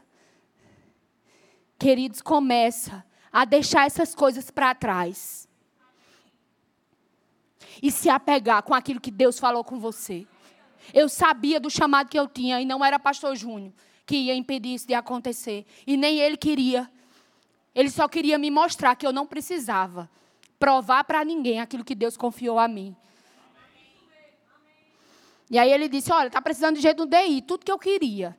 Queridos, 1.79 2.21
começa 2.21 3.05
a 3.33 3.45
deixar 3.45 3.87
essas 3.87 4.15
coisas 4.15 4.51
para 4.51 4.75
trás. 4.75 5.49
E 7.83 7.91
se 7.91 8.11
apegar 8.11 8.63
com 8.63 8.75
aquilo 8.75 9.01
que 9.01 9.11
Deus 9.11 9.39
falou 9.39 9.65
com 9.65 9.81
você. 9.81 10.27
Eu 10.93 11.09
sabia 11.09 11.59
do 11.59 11.71
chamado 11.71 12.09
que 12.09 12.19
eu 12.19 12.29
tinha 12.29 12.61
e 12.61 12.65
não 12.65 12.85
era 12.85 12.99
pastor 12.99 13.35
Júnior 13.35 13.73
que 14.05 14.17
ia 14.17 14.35
impedir 14.35 14.75
isso 14.75 14.87
de 14.87 14.95
acontecer. 14.95 15.65
E 15.87 15.97
nem 15.97 16.19
ele 16.19 16.37
queria. 16.37 16.91
Ele 17.75 17.89
só 17.89 18.07
queria 18.07 18.37
me 18.37 18.51
mostrar 18.51 18.95
que 18.95 19.07
eu 19.07 19.13
não 19.13 19.27
precisava 19.27 20.11
provar 20.62 21.02
para 21.02 21.25
ninguém 21.25 21.59
aquilo 21.59 21.83
que 21.83 21.92
Deus 21.92 22.16
confiou 22.16 22.57
a 22.57 22.69
mim. 22.69 22.95
E 25.50 25.59
aí 25.59 25.73
ele 25.73 25.88
disse: 25.88 26.12
Olha, 26.12 26.28
está 26.28 26.40
precisando 26.40 26.76
de 26.76 26.83
jeito 26.83 27.04
no 27.04 27.07
DI. 27.07 27.42
Tudo 27.42 27.64
que 27.64 27.73
eu 27.73 27.78
queria, 27.81 28.38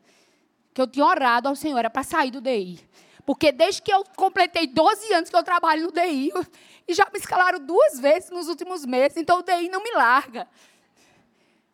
que 0.73 0.81
eu 0.81 0.87
tinha 0.87 1.05
orado 1.05 1.49
ao 1.49 1.55
Senhor, 1.55 1.77
era 1.77 1.89
para 1.89 2.01
sair 2.01 2.31
do 2.31 2.39
DI. 2.39 2.79
Porque 3.25 3.51
desde 3.51 3.81
que 3.81 3.93
eu 3.93 4.05
completei 4.15 4.67
12 4.67 5.13
anos 5.13 5.29
que 5.29 5.35
eu 5.35 5.43
trabalho 5.43 5.83
no 5.83 5.91
DI, 5.91 6.31
e 6.87 6.93
já 6.93 7.05
me 7.11 7.19
escalaram 7.19 7.59
duas 7.59 7.99
vezes 7.99 8.29
nos 8.29 8.47
últimos 8.47 8.85
meses, 8.85 9.17
então 9.17 9.39
o 9.39 9.43
DI 9.43 9.67
não 9.67 9.83
me 9.83 9.91
larga. 9.91 10.47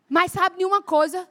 Mas 0.09 0.31
sabe 0.31 0.57
de 0.57 0.65
uma 0.65 0.81
coisa? 0.81 1.29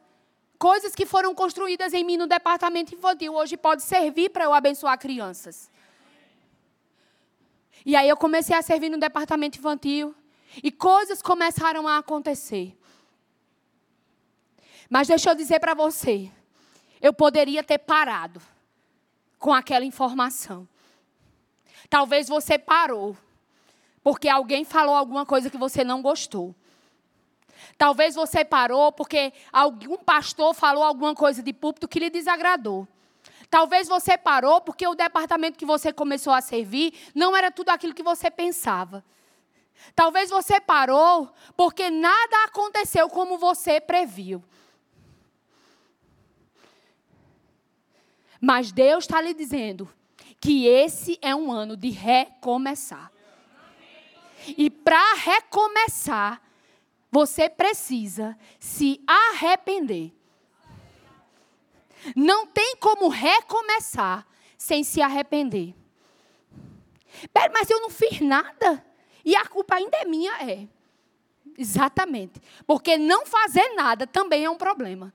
Coisas 0.61 0.95
que 0.95 1.05
foram 1.05 1.35
construídas 1.35 1.93
em 1.93 2.05
mim 2.05 2.17
no 2.17 2.29
departamento 2.29 2.95
infantil 2.95 3.35
hoje 3.35 3.57
pode 3.57 3.83
servir 3.83 4.31
para 4.31 4.45
eu 4.45 4.55
abençoar 4.55 4.97
crianças. 4.97 5.69
E 7.85 7.97
aí 7.97 8.09
eu 8.09 8.17
comecei 8.17 8.57
a 8.57 8.63
servir 8.63 8.89
no 8.89 8.99
departamento 8.99 9.59
infantil 9.59 10.15
e 10.63 10.71
coisas 10.71 11.23
começaram 11.23 11.87
a 11.87 11.99
acontecer. 11.99 12.77
Mas 14.89 15.09
deixa 15.09 15.31
eu 15.31 15.35
dizer 15.35 15.61
para 15.61 15.75
você, 15.75 16.31
eu 17.01 17.13
poderia 17.13 17.63
ter 17.63 17.79
parado 17.79 18.41
com 19.39 19.53
aquela 19.53 19.85
informação. 19.85 20.67
Talvez 21.89 22.29
você 22.29 22.59
parou 22.59 23.17
porque 24.03 24.29
alguém 24.29 24.65
falou 24.65 24.95
alguma 24.95 25.27
coisa 25.27 25.51
que 25.51 25.59
você 25.59 25.85
não 25.85 26.01
gostou. 26.01 26.55
Talvez 27.77 28.15
você 28.15 28.45
parou 28.45 28.91
porque 28.93 29.33
algum 29.53 29.99
pastor 29.99 30.55
falou 30.55 30.83
alguma 30.83 31.15
coisa 31.15 31.43
de 31.43 31.53
púlpito 31.53 31.89
que 31.89 31.99
lhe 31.99 32.11
desagradou. 32.11 32.89
Talvez 33.51 33.89
você 33.89 34.19
parou 34.19 34.61
porque 34.61 34.87
o 34.87 34.95
departamento 34.95 35.59
que 35.59 35.65
você 35.65 35.93
começou 35.93 36.33
a 36.33 36.41
servir 36.41 36.93
não 37.15 37.37
era 37.37 37.51
tudo 37.51 37.71
aquilo 37.71 37.95
que 37.95 38.03
você 38.03 38.31
pensava. 38.31 39.05
Talvez 39.95 40.29
você 40.29 40.61
parou 40.61 41.33
porque 41.57 41.91
nada 41.91 42.45
aconteceu 42.45 43.09
como 43.09 43.39
você 43.39 43.81
previu. 43.81 44.43
Mas 48.41 48.71
Deus 48.71 49.05
está 49.05 49.21
lhe 49.21 49.35
dizendo 49.35 49.89
que 50.41 50.67
esse 50.67 51.19
é 51.21 51.35
um 51.35 51.51
ano 51.51 51.77
de 51.77 51.91
recomeçar. 51.91 53.11
E 54.47 54.71
para 54.71 55.15
recomeçar, 55.15 56.41
você 57.11 57.49
precisa 57.49 58.39
se 58.59 59.03
arrepender. 59.07 60.18
Não 62.15 62.47
tem 62.47 62.77
como 62.77 63.09
recomeçar 63.09 64.27
sem 64.57 64.83
se 64.85 65.01
arrepender. 65.01 65.75
Pera, 67.33 67.51
mas 67.53 67.71
eu 67.71 67.81
não 67.81 67.91
fiz 67.91 68.21
nada. 68.21 68.85
E 69.25 69.35
a 69.37 69.45
culpa 69.47 69.77
ainda 69.77 69.97
é 69.99 70.05
minha, 70.05 70.33
é. 70.43 70.67
Exatamente. 71.57 72.41
Porque 72.67 72.97
não 72.97 73.27
fazer 73.27 73.75
nada 73.75 74.07
também 74.07 74.45
é 74.45 74.51
um 74.51 74.57
problema. 74.57 75.13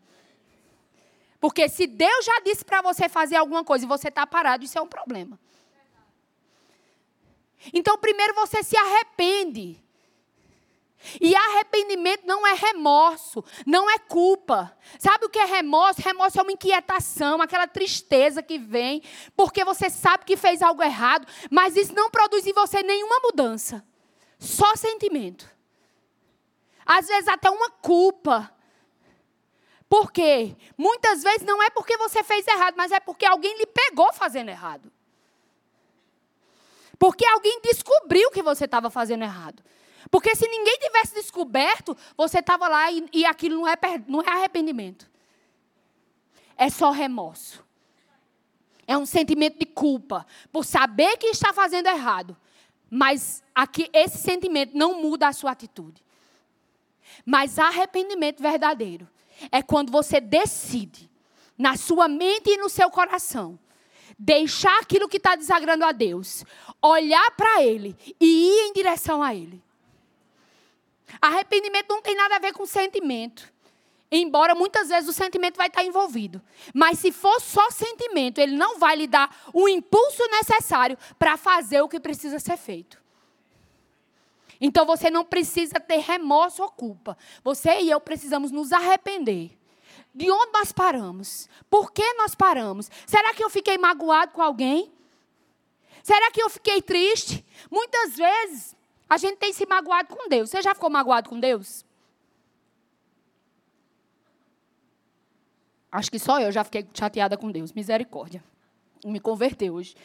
Porque 1.40 1.68
se 1.68 1.88
Deus 1.88 2.25
já 2.25 2.40
disse 2.42 2.63
para 2.63 2.82
você 2.82 3.10
fazer 3.10 3.36
alguma 3.36 3.63
coisa 3.63 3.86
e 3.86 3.88
você 3.88 4.08
está 4.08 4.25
parado, 4.25 4.63
isso 4.63 4.78
é 4.78 4.82
um 4.82 4.88
problema. 4.88 5.40
Então, 7.74 7.98
primeiro 7.98 8.34
você 8.34 8.63
se 8.63 8.78
arrepende. 8.78 9.82
E 11.19 11.36
arrependimento 11.36 12.25
não 12.25 12.45
é 12.45 12.53
remorso, 12.53 13.43
não 13.65 13.89
é 13.89 13.98
culpa. 13.98 14.75
Sabe 14.98 15.25
o 15.25 15.29
que 15.29 15.39
é 15.39 15.45
remorso? 15.45 16.01
Remorso 16.01 16.39
é 16.39 16.41
uma 16.41 16.51
inquietação, 16.51 17.41
aquela 17.41 17.67
tristeza 17.67 18.41
que 18.41 18.57
vem, 18.57 19.01
porque 19.36 19.63
você 19.63 19.89
sabe 19.89 20.25
que 20.25 20.38
fez 20.38 20.62
algo 20.62 20.81
errado, 20.81 21.27
mas 21.50 21.75
isso 21.75 21.93
não 21.93 22.10
produz 22.10 22.45
em 22.48 22.53
você 22.53 22.81
nenhuma 22.81 23.19
mudança. 23.19 23.86
Só 24.39 24.75
sentimento. 24.75 25.50
Às 26.86 27.07
vezes 27.07 27.27
até 27.27 27.50
uma 27.50 27.69
culpa. 27.69 28.51
Por 29.88 30.12
quê? 30.12 30.55
Muitas 30.77 31.22
vezes 31.22 31.43
não 31.43 31.62
é 31.62 31.69
porque 31.69 31.98
você 31.98 32.24
fez 32.24 32.48
errado, 32.48 32.75
mas 32.75 32.91
é 32.91 33.00
porque 33.00 33.25
alguém 33.25 33.57
lhe 33.57 33.65
pegou 33.65 34.12
fazendo 34.13 34.50
errado. 34.50 34.91
Porque 36.98 37.25
alguém 37.25 37.60
descobriu 37.62 38.31
que 38.31 38.41
você 38.41 38.65
estava 38.65 38.89
fazendo 38.89 39.24
errado. 39.24 39.63
Porque 40.13 40.36
se 40.36 40.48
ninguém 40.48 40.77
tivesse 40.77 41.15
descoberto, 41.15 41.98
você 42.15 42.38
estava 42.38 42.67
lá 42.67 42.91
e, 42.91 43.03
e 43.12 43.25
aquilo 43.25 43.55
não 43.55 43.67
é, 43.67 43.75
não 44.08 44.22
é 44.22 44.29
arrependimento. 44.29 45.10
É 46.55 46.70
só 46.70 46.91
remorso. 46.91 47.65
É 48.86 48.96
um 48.96 49.08
sentimento 49.08 49.58
de 49.58 49.65
culpa 49.65 50.24
por 50.51 50.65
saber 50.65 51.17
que 51.17 51.25
está 51.25 51.51
fazendo 51.51 51.88
errado. 51.88 52.38
Mas 52.91 53.41
aqui, 53.55 53.89
esse 53.91 54.20
sentimento 54.20 54.77
não 54.77 55.01
muda 55.01 55.29
a 55.29 55.34
sua 55.34 55.50
atitude. 55.50 56.00
Mas 57.25 57.58
arrependimento 57.58 58.39
verdadeiro 58.39 59.10
é 59.51 59.63
quando 59.63 59.91
você 59.91 60.22
decide, 60.22 61.10
na 61.58 61.75
sua 61.75 62.08
mente 62.08 62.51
e 62.51 62.58
no 62.58 62.70
seu 62.70 62.91
coração, 62.91 63.58
deixar 64.20 64.77
aquilo 64.79 65.10
que 65.10 65.17
está 65.17 65.36
desagradando 65.36 65.86
a 65.86 65.91
Deus, 65.91 66.46
olhar 66.79 67.32
para 67.32 67.63
Ele 67.63 67.98
e 68.22 68.51
ir 68.51 68.67
em 68.67 68.74
direção 68.74 69.24
a 69.24 69.34
Ele. 69.34 69.60
Arrependimento 71.22 71.89
não 71.89 72.01
tem 72.01 72.15
nada 72.15 72.36
a 72.36 72.39
ver 72.39 72.53
com 72.53 72.65
sentimento. 72.65 73.51
Embora 74.12 74.53
muitas 74.53 74.89
vezes 74.89 75.10
o 75.10 75.13
sentimento 75.13 75.58
vai 75.58 75.67
estar 75.67 75.84
envolvido. 75.84 76.41
Mas 76.74 77.00
se 77.00 77.12
for 77.12 77.41
só 77.41 77.72
sentimento, 77.72 78.38
ele 78.38 78.55
não 78.55 78.77
vai 78.77 78.96
lhe 78.96 79.08
dar 79.08 79.36
o 79.51 79.67
impulso 79.67 80.24
necessário 80.29 80.98
para 81.17 81.36
fazer 81.36 81.82
o 81.82 81.89
que 81.89 82.00
precisa 82.00 82.38
ser 82.38 82.58
feito. 82.58 83.01
Então 84.62 84.86
você 84.86 85.10
não 85.10 85.25
precisa 85.25 85.79
ter 85.79 85.98
remorso 85.98 86.62
ou 86.62 86.70
culpa. 86.70 87.17
Você 87.43 87.82
e 87.82 87.89
eu 87.89 88.00
precisamos 88.00 88.51
nos 88.51 88.72
arrepender. 88.72 89.58
De 90.13 90.29
onde 90.29 90.51
nós 90.53 90.72
paramos? 90.72 91.50
Por 91.70 91.91
que 91.91 92.13
nós 92.13 92.36
paramos? 92.36 92.89
Será 93.08 93.34
que 93.34 93.43
eu 93.43 93.50
fiquei 93.50 93.79
magoado 93.79 94.32
com 94.32 94.43
alguém? 94.43 94.93
Será 96.03 96.29
que 96.29 96.41
eu 96.41 96.50
fiquei 96.50 96.82
triste? 96.82 97.43
Muitas 97.72 98.15
vezes 98.15 98.73
a 99.10 99.17
gente 99.17 99.38
tem 99.38 99.53
se 99.53 99.65
magoado 99.65 100.15
com 100.15 100.27
Deus. 100.27 100.50
Você 100.50 100.62
já 100.62 100.74
ficou 100.74 100.89
magoado 100.89 101.29
com 101.29 101.39
Deus? 101.39 101.86
Acho 105.91 106.10
que 106.10 106.17
só 106.17 106.39
eu 106.39 106.51
já 106.51 106.63
fiquei 106.63 106.88
chateada 106.93 107.38
com 107.38 107.51
Deus. 107.51 107.72
Misericórdia. 107.72 108.43
Me 109.05 109.19
converteu 109.19 109.75
hoje. 109.75 109.95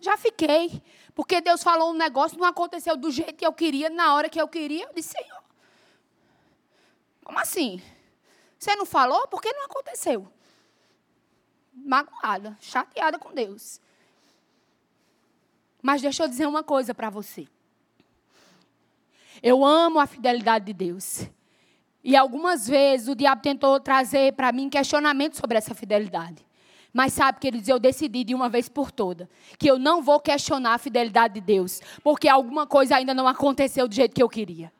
Já 0.00 0.16
fiquei. 0.16 0.82
Porque 1.14 1.40
Deus 1.40 1.62
falou 1.62 1.90
um 1.90 1.94
negócio, 1.94 2.38
não 2.38 2.46
aconteceu 2.46 2.96
do 2.96 3.10
jeito 3.10 3.34
que 3.34 3.46
eu 3.46 3.52
queria, 3.52 3.90
na 3.90 4.14
hora 4.14 4.28
que 4.30 4.40
eu 4.40 4.48
queria. 4.48 4.86
Eu 4.86 4.94
disse, 4.94 5.10
Senhor, 5.10 5.42
como 7.22 7.38
assim? 7.38 7.82
Você 8.58 8.74
não 8.74 8.86
falou? 8.86 9.26
Por 9.28 9.42
que 9.42 9.52
não 9.52 9.66
aconteceu? 9.66 10.26
Magoada, 11.74 12.56
chateada 12.60 13.18
com 13.18 13.34
Deus. 13.34 13.80
Mas 15.82 16.00
deixa 16.00 16.22
eu 16.22 16.28
dizer 16.28 16.46
uma 16.46 16.62
coisa 16.62 16.94
para 16.94 17.10
você. 17.10 17.46
Eu 19.42 19.64
amo 19.64 19.98
a 19.98 20.06
fidelidade 20.06 20.66
de 20.66 20.72
Deus. 20.72 21.28
E 22.04 22.16
algumas 22.16 22.68
vezes 22.68 23.08
o 23.08 23.14
diabo 23.14 23.42
tentou 23.42 23.78
trazer 23.80 24.32
para 24.34 24.52
mim 24.52 24.68
questionamentos 24.68 25.38
sobre 25.38 25.58
essa 25.58 25.74
fidelidade. 25.74 26.44
Mas 26.92 27.12
sabe, 27.14 27.40
queridos, 27.40 27.68
eu 27.68 27.78
decidi 27.78 28.22
de 28.22 28.34
uma 28.34 28.48
vez 28.48 28.68
por 28.68 28.92
toda 28.92 29.28
que 29.58 29.68
eu 29.68 29.78
não 29.78 30.02
vou 30.02 30.20
questionar 30.20 30.74
a 30.74 30.78
fidelidade 30.78 31.34
de 31.34 31.40
Deus, 31.40 31.80
porque 32.04 32.28
alguma 32.28 32.66
coisa 32.66 32.96
ainda 32.96 33.14
não 33.14 33.26
aconteceu 33.26 33.88
do 33.88 33.94
jeito 33.94 34.14
que 34.14 34.22
eu 34.22 34.28
queria. 34.28 34.70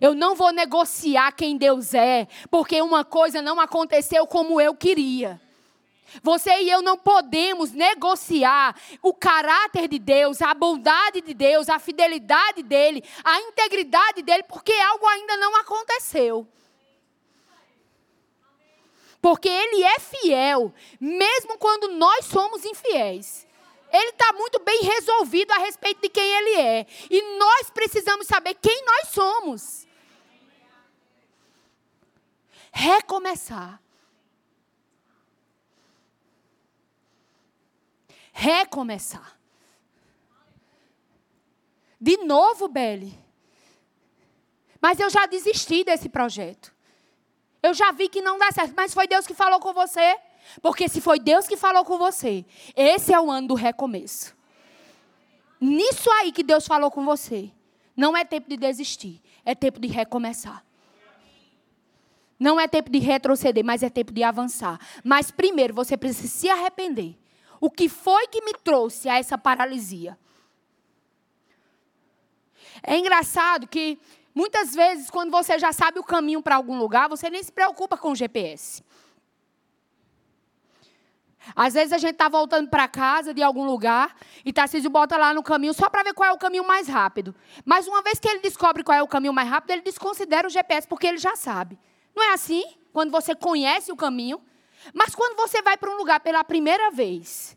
Eu 0.00 0.14
não 0.14 0.34
vou 0.34 0.52
negociar 0.52 1.32
quem 1.32 1.56
Deus 1.56 1.92
é, 1.92 2.26
porque 2.50 2.80
uma 2.80 3.04
coisa 3.04 3.42
não 3.42 3.60
aconteceu 3.60 4.26
como 4.26 4.60
eu 4.60 4.74
queria. 4.74 5.40
Você 6.22 6.50
e 6.62 6.70
eu 6.70 6.82
não 6.82 6.96
podemos 6.96 7.72
negociar 7.72 8.78
o 9.02 9.12
caráter 9.12 9.88
de 9.88 9.98
Deus, 9.98 10.40
a 10.40 10.54
bondade 10.54 11.20
de 11.20 11.34
Deus, 11.34 11.68
a 11.68 11.78
fidelidade 11.78 12.62
dele, 12.62 13.02
a 13.22 13.40
integridade 13.40 14.22
dele, 14.22 14.42
porque 14.44 14.72
algo 14.72 15.06
ainda 15.06 15.36
não 15.36 15.56
aconteceu. 15.56 16.46
Porque 19.20 19.48
Ele 19.48 19.82
é 19.82 19.98
fiel, 19.98 20.72
mesmo 21.00 21.56
quando 21.58 21.88
nós 21.88 22.26
somos 22.26 22.64
infiéis. 22.64 23.46
Ele 23.90 24.10
está 24.10 24.32
muito 24.32 24.58
bem 24.60 24.82
resolvido 24.82 25.52
a 25.52 25.58
respeito 25.58 26.02
de 26.02 26.08
quem 26.08 26.24
Ele 26.24 26.60
é. 26.60 26.86
E 27.08 27.38
nós 27.38 27.70
precisamos 27.70 28.26
saber 28.26 28.54
quem 28.54 28.84
nós 28.84 29.08
somos. 29.08 29.86
Recomeçar. 32.72 33.83
Recomeçar. 38.36 39.38
De 42.00 42.16
novo, 42.18 42.66
Beli. 42.66 43.16
Mas 44.80 44.98
eu 44.98 45.08
já 45.08 45.24
desisti 45.24 45.84
desse 45.84 46.08
projeto. 46.08 46.74
Eu 47.62 47.72
já 47.72 47.92
vi 47.92 48.08
que 48.08 48.20
não 48.20 48.36
dá 48.36 48.50
certo, 48.50 48.74
mas 48.76 48.92
foi 48.92 49.06
Deus 49.06 49.24
que 49.26 49.32
falou 49.32 49.60
com 49.60 49.72
você. 49.72 50.18
Porque 50.60 50.88
se 50.88 51.00
foi 51.00 51.20
Deus 51.20 51.46
que 51.46 51.56
falou 51.56 51.84
com 51.84 51.96
você, 51.96 52.44
esse 52.76 53.14
é 53.14 53.20
o 53.20 53.30
ano 53.30 53.48
do 53.48 53.54
recomeço. 53.54 54.36
Nisso 55.60 56.10
aí 56.10 56.32
que 56.32 56.42
Deus 56.42 56.66
falou 56.66 56.90
com 56.90 57.04
você, 57.04 57.50
não 57.96 58.14
é 58.14 58.24
tempo 58.24 58.50
de 58.50 58.56
desistir, 58.56 59.22
é 59.44 59.54
tempo 59.54 59.80
de 59.80 59.88
recomeçar. 59.88 60.62
Não 62.38 62.60
é 62.60 62.66
tempo 62.66 62.90
de 62.90 62.98
retroceder, 62.98 63.64
mas 63.64 63.82
é 63.82 63.88
tempo 63.88 64.12
de 64.12 64.24
avançar. 64.24 64.78
Mas 65.02 65.30
primeiro 65.30 65.72
você 65.72 65.96
precisa 65.96 66.28
se 66.28 66.50
arrepender. 66.50 67.16
O 67.66 67.70
que 67.70 67.88
foi 67.88 68.26
que 68.26 68.42
me 68.42 68.52
trouxe 68.52 69.08
a 69.08 69.18
essa 69.18 69.38
paralisia? 69.38 70.18
É 72.82 72.98
engraçado 72.98 73.66
que 73.66 73.98
Muitas 74.34 74.74
vezes, 74.74 75.08
quando 75.10 75.30
você 75.30 75.60
já 75.60 75.72
sabe 75.72 76.00
o 76.00 76.02
caminho 76.02 76.42
para 76.42 76.56
algum 76.56 76.76
lugar, 76.76 77.08
você 77.08 77.30
nem 77.30 77.40
se 77.40 77.52
preocupa 77.52 77.96
com 77.96 78.10
o 78.10 78.16
GPS. 78.16 78.82
Às 81.54 81.74
vezes 81.74 81.92
a 81.92 81.98
gente 81.98 82.14
está 82.14 82.28
voltando 82.28 82.68
para 82.68 82.88
casa 82.88 83.32
de 83.32 83.44
algum 83.44 83.64
lugar 83.64 84.16
e 84.44 84.52
Tarcísio 84.52 84.90
bota 84.90 85.16
lá 85.16 85.32
no 85.32 85.40
caminho 85.40 85.72
só 85.72 85.88
para 85.88 86.02
ver 86.02 86.14
qual 86.14 86.30
é 86.30 86.32
o 86.32 86.38
caminho 86.38 86.66
mais 86.66 86.88
rápido. 86.88 87.32
Mas 87.64 87.86
uma 87.86 88.02
vez 88.02 88.18
que 88.18 88.26
ele 88.26 88.40
descobre 88.40 88.82
qual 88.82 88.98
é 88.98 89.02
o 89.02 89.06
caminho 89.06 89.32
mais 89.32 89.48
rápido, 89.48 89.70
ele 89.70 89.82
desconsidera 89.82 90.48
o 90.48 90.50
GPS 90.50 90.88
porque 90.88 91.06
ele 91.06 91.18
já 91.18 91.36
sabe. 91.36 91.78
Não 92.12 92.24
é 92.24 92.32
assim? 92.32 92.64
Quando 92.92 93.12
você 93.12 93.36
conhece 93.36 93.92
o 93.92 93.96
caminho. 93.96 94.42
Mas 94.92 95.14
quando 95.14 95.36
você 95.36 95.62
vai 95.62 95.76
para 95.76 95.90
um 95.90 95.96
lugar 95.96 96.20
pela 96.20 96.44
primeira 96.44 96.90
vez 96.90 97.56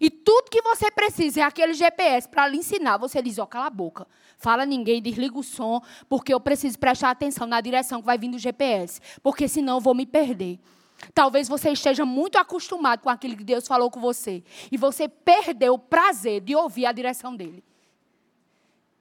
e 0.00 0.10
tudo 0.10 0.50
que 0.50 0.62
você 0.62 0.90
precisa 0.90 1.40
é 1.40 1.42
aquele 1.42 1.72
GPS 1.72 2.28
para 2.28 2.46
lhe 2.46 2.58
ensinar, 2.58 2.96
você 2.98 3.22
diz: 3.22 3.38
ó, 3.38 3.44
oh, 3.44 3.46
cala 3.46 3.66
a 3.66 3.70
boca. 3.70 4.06
Fala 4.38 4.64
ninguém, 4.64 5.02
desliga 5.02 5.38
o 5.38 5.42
som, 5.42 5.82
porque 6.08 6.32
eu 6.32 6.40
preciso 6.40 6.78
prestar 6.78 7.10
atenção 7.10 7.46
na 7.46 7.60
direção 7.60 8.00
que 8.00 8.06
vai 8.06 8.16
vindo 8.16 8.36
o 8.36 8.38
GPS, 8.38 9.00
porque 9.22 9.46
senão 9.46 9.76
eu 9.76 9.80
vou 9.80 9.94
me 9.94 10.06
perder. 10.06 10.58
Talvez 11.14 11.48
você 11.48 11.70
esteja 11.70 12.04
muito 12.04 12.36
acostumado 12.36 13.00
com 13.00 13.10
aquilo 13.10 13.36
que 13.36 13.44
Deus 13.44 13.66
falou 13.66 13.90
com 13.90 14.00
você 14.00 14.42
e 14.70 14.76
você 14.76 15.08
perdeu 15.08 15.74
o 15.74 15.78
prazer 15.78 16.40
de 16.40 16.54
ouvir 16.54 16.86
a 16.86 16.92
direção 16.92 17.34
dele. 17.34 17.64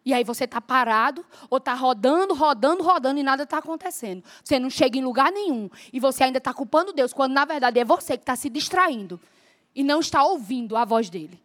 E 0.10 0.14
aí 0.14 0.24
você 0.24 0.46
está 0.46 0.60
parado 0.60 1.24
ou 1.52 1.60
está 1.60 1.76
rodando, 1.76 2.34
rodando, 2.34 2.82
rodando 2.82 3.20
e 3.20 3.24
nada 3.24 3.44
está 3.44 3.60
acontecendo. 3.60 4.24
Você 4.44 4.58
não 4.58 4.68
chega 4.68 4.98
em 4.98 5.04
lugar 5.04 5.32
nenhum 5.32 5.70
e 5.94 6.00
você 6.00 6.24
ainda 6.24 6.40
está 6.40 6.52
culpando 6.52 6.92
Deus, 6.92 7.14
quando 7.14 7.34
na 7.34 7.46
verdade 7.46 7.80
é 7.80 7.86
você 7.86 8.18
que 8.18 8.24
está 8.24 8.36
se 8.36 8.50
distraindo 8.50 9.20
e 9.76 9.84
não 9.84 10.00
está 10.00 10.24
ouvindo 10.24 10.76
a 10.76 10.84
voz 10.84 11.12
dele. 11.12 11.40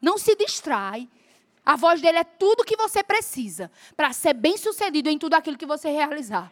Não 0.00 0.16
se 0.16 0.34
distrai. 0.34 1.06
A 1.62 1.76
voz 1.76 2.00
dele 2.00 2.16
é 2.16 2.24
tudo 2.24 2.64
que 2.64 2.74
você 2.74 3.02
precisa 3.02 3.70
para 3.94 4.10
ser 4.14 4.32
bem 4.32 4.56
sucedido 4.56 5.10
em 5.10 5.18
tudo 5.18 5.34
aquilo 5.34 5.58
que 5.58 5.66
você 5.66 5.90
realizar. 5.90 6.50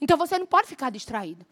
Então 0.00 0.16
você 0.16 0.38
não 0.38 0.46
pode 0.46 0.68
ficar 0.68 0.90
distraído. 0.90 1.44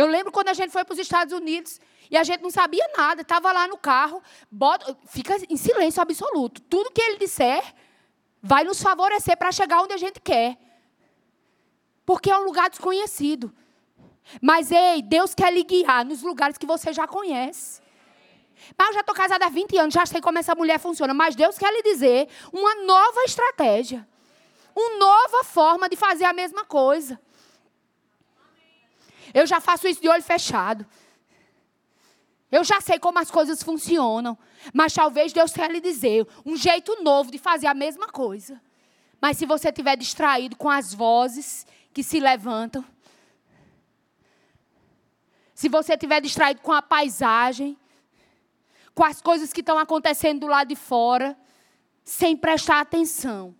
Eu 0.00 0.06
lembro 0.06 0.32
quando 0.32 0.48
a 0.48 0.54
gente 0.54 0.70
foi 0.70 0.82
para 0.82 0.94
os 0.94 0.98
Estados 0.98 1.32
Unidos 1.34 1.78
e 2.10 2.16
a 2.16 2.24
gente 2.24 2.40
não 2.40 2.50
sabia 2.50 2.86
nada, 2.96 3.20
estava 3.20 3.52
lá 3.52 3.68
no 3.68 3.76
carro, 3.76 4.22
bota, 4.50 4.96
fica 5.06 5.36
em 5.48 5.58
silêncio 5.58 6.00
absoluto. 6.00 6.62
Tudo 6.62 6.90
que 6.90 7.02
ele 7.02 7.18
disser 7.18 7.62
vai 8.42 8.64
nos 8.64 8.82
favorecer 8.82 9.36
para 9.36 9.52
chegar 9.52 9.82
onde 9.82 9.92
a 9.92 9.98
gente 9.98 10.18
quer. 10.18 10.56
Porque 12.06 12.30
é 12.30 12.38
um 12.38 12.44
lugar 12.44 12.70
desconhecido. 12.70 13.54
Mas, 14.40 14.72
ei, 14.72 15.02
Deus 15.02 15.34
quer 15.34 15.52
lhe 15.52 15.62
guiar 15.62 16.02
nos 16.04 16.22
lugares 16.22 16.56
que 16.56 16.64
você 16.64 16.94
já 16.94 17.06
conhece. 17.06 17.82
Mas 18.78 18.88
eu 18.88 18.94
já 18.94 19.00
estou 19.00 19.14
casada 19.14 19.44
há 19.44 19.50
20 19.50 19.76
anos, 19.76 19.94
já 19.94 20.06
sei 20.06 20.22
como 20.22 20.38
essa 20.38 20.54
mulher 20.54 20.78
funciona. 20.78 21.12
Mas 21.12 21.36
Deus 21.36 21.58
quer 21.58 21.72
lhe 21.74 21.82
dizer 21.82 22.26
uma 22.50 22.74
nova 22.86 23.22
estratégia. 23.24 24.08
Uma 24.74 24.98
nova 24.98 25.44
forma 25.44 25.90
de 25.90 25.96
fazer 25.96 26.24
a 26.24 26.32
mesma 26.32 26.64
coisa. 26.64 27.20
Eu 29.32 29.46
já 29.46 29.60
faço 29.60 29.86
isso 29.88 30.00
de 30.00 30.08
olho 30.08 30.22
fechado. 30.22 30.86
Eu 32.50 32.64
já 32.64 32.80
sei 32.80 32.98
como 32.98 33.18
as 33.18 33.30
coisas 33.30 33.62
funcionam. 33.62 34.36
Mas 34.72 34.92
talvez 34.92 35.32
Deus 35.32 35.52
quer 35.52 35.70
lhe 35.70 35.80
dizer 35.80 36.26
um 36.44 36.56
jeito 36.56 37.02
novo 37.02 37.30
de 37.30 37.38
fazer 37.38 37.66
a 37.66 37.74
mesma 37.74 38.08
coisa. 38.08 38.60
Mas 39.20 39.36
se 39.36 39.46
você 39.46 39.68
estiver 39.68 39.96
distraído 39.96 40.56
com 40.56 40.68
as 40.68 40.94
vozes 40.94 41.66
que 41.92 42.02
se 42.02 42.18
levantam, 42.18 42.84
se 45.54 45.68
você 45.68 45.92
estiver 45.92 46.20
distraído 46.20 46.62
com 46.62 46.72
a 46.72 46.80
paisagem, 46.80 47.76
com 48.94 49.04
as 49.04 49.20
coisas 49.20 49.52
que 49.52 49.60
estão 49.60 49.78
acontecendo 49.78 50.40
do 50.40 50.46
lado 50.46 50.68
de 50.68 50.76
fora, 50.76 51.36
sem 52.02 52.36
prestar 52.36 52.80
atenção 52.80 53.54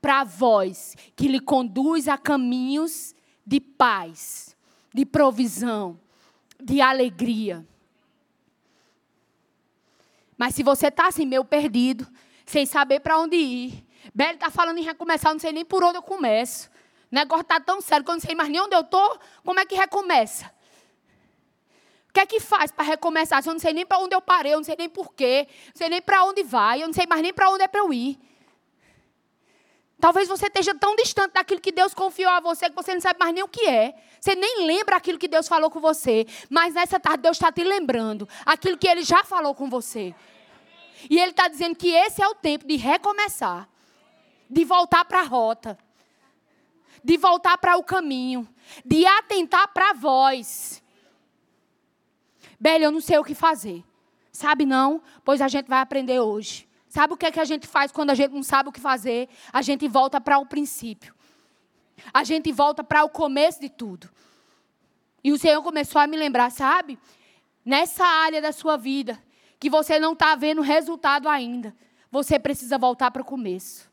para 0.00 0.20
a 0.20 0.24
voz 0.24 0.96
que 1.14 1.28
lhe 1.28 1.40
conduz 1.40 2.08
a 2.08 2.18
caminhos 2.18 3.14
de 3.46 3.60
paz, 3.60 4.55
de 4.96 5.04
provisão, 5.04 6.00
de 6.58 6.80
alegria. 6.80 7.62
Mas 10.38 10.54
se 10.54 10.62
você 10.62 10.86
está 10.86 11.08
assim, 11.08 11.26
meio 11.26 11.44
perdido, 11.44 12.06
sem 12.46 12.64
saber 12.64 13.00
para 13.00 13.18
onde 13.18 13.36
ir, 13.36 13.86
Bela 14.14 14.32
está 14.32 14.48
falando 14.48 14.78
em 14.78 14.82
recomeçar, 14.82 15.34
não 15.34 15.38
sei 15.38 15.52
nem 15.52 15.66
por 15.66 15.84
onde 15.84 15.98
eu 15.98 16.02
começo. 16.02 16.70
O 17.12 17.14
negócio 17.14 17.42
está 17.42 17.60
tão 17.60 17.78
sério 17.78 18.06
que 18.06 18.10
eu 18.10 18.14
não 18.14 18.20
sei 18.20 18.34
mais 18.34 18.48
nem 18.48 18.58
onde 18.58 18.74
eu 18.74 18.80
estou, 18.80 19.20
como 19.44 19.60
é 19.60 19.66
que 19.66 19.74
recomeça? 19.74 20.50
que 22.16 22.20
é 22.20 22.24
que 22.24 22.40
faz 22.40 22.70
para 22.70 22.86
recomeçar? 22.86 23.42
Se 23.42 23.50
eu 23.50 23.52
não 23.52 23.60
sei 23.60 23.74
nem 23.74 23.84
para 23.84 23.98
onde 23.98 24.14
eu 24.14 24.22
parei, 24.22 24.54
eu 24.54 24.56
não 24.56 24.64
sei 24.64 24.76
nem 24.78 24.88
porquê, 24.88 25.46
não 25.66 25.72
sei 25.74 25.90
nem 25.90 26.00
para 26.00 26.24
onde 26.24 26.42
vai, 26.42 26.82
eu 26.82 26.86
não 26.86 26.94
sei 26.94 27.06
mais 27.06 27.20
nem 27.20 27.34
para 27.34 27.50
onde 27.50 27.64
é 27.64 27.68
para 27.68 27.80
eu 27.80 27.92
ir. 27.92 28.18
Talvez 29.98 30.28
você 30.28 30.46
esteja 30.46 30.74
tão 30.74 30.94
distante 30.94 31.32
daquilo 31.32 31.60
que 31.60 31.72
Deus 31.72 31.94
confiou 31.94 32.30
a 32.30 32.40
você 32.40 32.68
que 32.68 32.76
você 32.76 32.92
não 32.92 33.00
sabe 33.00 33.18
mais 33.18 33.34
nem 33.34 33.42
o 33.42 33.48
que 33.48 33.66
é. 33.66 33.94
Você 34.20 34.34
nem 34.34 34.66
lembra 34.66 34.96
aquilo 34.96 35.18
que 35.18 35.28
Deus 35.28 35.48
falou 35.48 35.70
com 35.70 35.80
você. 35.80 36.26
Mas 36.50 36.74
nessa 36.74 37.00
tarde 37.00 37.22
Deus 37.22 37.36
está 37.36 37.50
te 37.50 37.64
lembrando 37.64 38.28
aquilo 38.44 38.76
que 38.76 38.86
Ele 38.86 39.02
já 39.02 39.24
falou 39.24 39.54
com 39.54 39.70
você. 39.70 40.14
E 41.08 41.18
Ele 41.18 41.30
está 41.30 41.48
dizendo 41.48 41.74
que 41.74 41.88
esse 41.88 42.22
é 42.22 42.28
o 42.28 42.34
tempo 42.34 42.66
de 42.66 42.76
recomeçar, 42.76 43.68
de 44.50 44.64
voltar 44.64 45.04
para 45.04 45.20
a 45.20 45.24
rota, 45.24 45.78
de 47.02 47.16
voltar 47.16 47.56
para 47.58 47.76
o 47.76 47.82
caminho, 47.82 48.46
de 48.84 49.06
atentar 49.06 49.68
para 49.68 49.90
a 49.90 49.94
voz 49.94 50.82
Bela, 52.58 52.84
eu 52.84 52.90
não 52.90 53.00
sei 53.00 53.18
o 53.18 53.24
que 53.24 53.34
fazer. 53.34 53.84
Sabe 54.32 54.66
não? 54.66 55.02
Pois 55.24 55.40
a 55.40 55.48
gente 55.48 55.68
vai 55.68 55.80
aprender 55.80 56.20
hoje. 56.20 56.66
Sabe 56.96 57.12
o 57.12 57.16
que, 57.18 57.26
é 57.26 57.30
que 57.30 57.38
a 57.38 57.44
gente 57.44 57.66
faz 57.66 57.92
quando 57.92 58.08
a 58.08 58.14
gente 58.14 58.32
não 58.32 58.42
sabe 58.42 58.70
o 58.70 58.72
que 58.72 58.80
fazer? 58.80 59.28
A 59.52 59.60
gente 59.60 59.86
volta 59.86 60.18
para 60.18 60.38
o 60.38 60.46
princípio. 60.46 61.14
A 62.10 62.24
gente 62.24 62.50
volta 62.50 62.82
para 62.82 63.04
o 63.04 63.10
começo 63.10 63.60
de 63.60 63.68
tudo. 63.68 64.08
E 65.22 65.30
o 65.30 65.38
Senhor 65.38 65.62
começou 65.62 66.00
a 66.00 66.06
me 66.06 66.16
lembrar, 66.16 66.50
sabe? 66.50 66.98
Nessa 67.62 68.02
área 68.02 68.40
da 68.40 68.50
sua 68.50 68.78
vida, 68.78 69.22
que 69.60 69.68
você 69.68 69.98
não 69.98 70.14
está 70.14 70.34
vendo 70.36 70.62
resultado 70.62 71.28
ainda, 71.28 71.76
você 72.10 72.38
precisa 72.38 72.78
voltar 72.78 73.10
para 73.10 73.20
o 73.20 73.26
começo. 73.26 73.92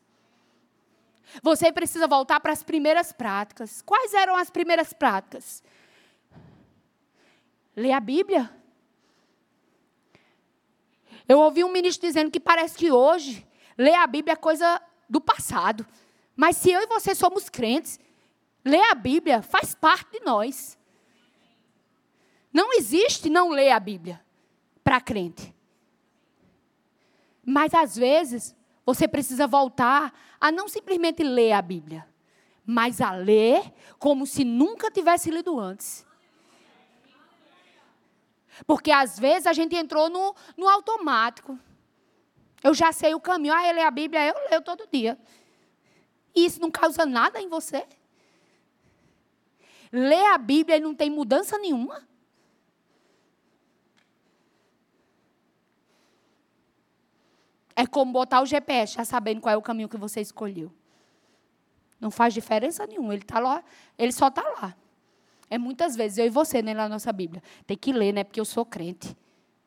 Você 1.42 1.70
precisa 1.70 2.08
voltar 2.08 2.40
para 2.40 2.54
as 2.54 2.62
primeiras 2.62 3.12
práticas. 3.12 3.82
Quais 3.82 4.14
eram 4.14 4.34
as 4.34 4.48
primeiras 4.48 4.94
práticas? 4.94 5.62
Ler 7.76 7.92
a 7.92 8.00
Bíblia. 8.00 8.50
Eu 11.28 11.38
ouvi 11.40 11.64
um 11.64 11.72
ministro 11.72 12.06
dizendo 12.06 12.30
que 12.30 12.40
parece 12.40 12.76
que 12.76 12.90
hoje 12.90 13.46
ler 13.76 13.94
a 13.94 14.06
Bíblia 14.06 14.34
é 14.34 14.36
coisa 14.36 14.80
do 15.08 15.20
passado. 15.20 15.86
Mas 16.36 16.56
se 16.56 16.70
eu 16.70 16.82
e 16.82 16.86
você 16.86 17.14
somos 17.14 17.48
crentes, 17.48 17.98
ler 18.64 18.82
a 18.90 18.94
Bíblia 18.94 19.42
faz 19.42 19.74
parte 19.74 20.18
de 20.18 20.24
nós. 20.24 20.78
Não 22.52 22.72
existe 22.74 23.30
não 23.30 23.50
ler 23.50 23.70
a 23.70 23.80
Bíblia 23.80 24.20
para 24.82 25.00
crente. 25.00 25.54
Mas 27.44 27.74
às 27.74 27.96
vezes 27.96 28.54
você 28.84 29.08
precisa 29.08 29.46
voltar 29.46 30.12
a 30.40 30.52
não 30.52 30.68
simplesmente 30.68 31.22
ler 31.22 31.52
a 31.52 31.62
Bíblia, 31.62 32.06
mas 32.66 33.00
a 33.00 33.12
ler 33.12 33.72
como 33.98 34.26
se 34.26 34.44
nunca 34.44 34.90
tivesse 34.90 35.30
lido 35.30 35.58
antes. 35.58 36.06
Porque 38.66 38.90
às 38.90 39.18
vezes 39.18 39.46
a 39.46 39.52
gente 39.52 39.74
entrou 39.74 40.08
no, 40.08 40.34
no 40.56 40.68
automático. 40.68 41.58
Eu 42.62 42.72
já 42.72 42.92
sei 42.92 43.14
o 43.14 43.20
caminho. 43.20 43.54
Ah, 43.54 43.68
ele 43.68 43.80
é 43.80 43.84
a 43.84 43.90
Bíblia, 43.90 44.26
eu 44.26 44.34
leio 44.48 44.62
todo 44.62 44.88
dia. 44.90 45.18
E 46.34 46.46
isso 46.46 46.60
não 46.60 46.70
causa 46.70 47.04
nada 47.04 47.40
em 47.40 47.48
você? 47.48 47.86
Ler 49.92 50.32
a 50.32 50.38
Bíblia 50.38 50.76
e 50.76 50.80
não 50.80 50.94
tem 50.94 51.10
mudança 51.10 51.58
nenhuma? 51.58 52.06
É 57.76 57.86
como 57.86 58.12
botar 58.12 58.40
o 58.40 58.46
GPS, 58.46 58.94
já 58.94 59.04
sabendo 59.04 59.40
qual 59.40 59.52
é 59.52 59.56
o 59.56 59.62
caminho 59.62 59.88
que 59.88 59.96
você 59.96 60.20
escolheu. 60.20 60.72
Não 62.00 62.10
faz 62.10 62.32
diferença 62.32 62.86
nenhuma. 62.86 63.14
Ele 63.14 63.24
tá 63.24 63.38
lá, 63.40 63.64
ele 63.98 64.12
só 64.12 64.28
está 64.28 64.42
lá. 64.42 64.76
É 65.50 65.58
muitas 65.58 65.94
vezes, 65.94 66.18
eu 66.18 66.26
e 66.26 66.30
você, 66.30 66.62
né, 66.62 66.74
na 66.74 66.88
nossa 66.88 67.12
Bíblia. 67.12 67.42
Tem 67.66 67.76
que 67.76 67.92
ler, 67.92 68.12
né, 68.12 68.24
porque 68.24 68.40
eu 68.40 68.44
sou 68.44 68.64
crente. 68.64 69.16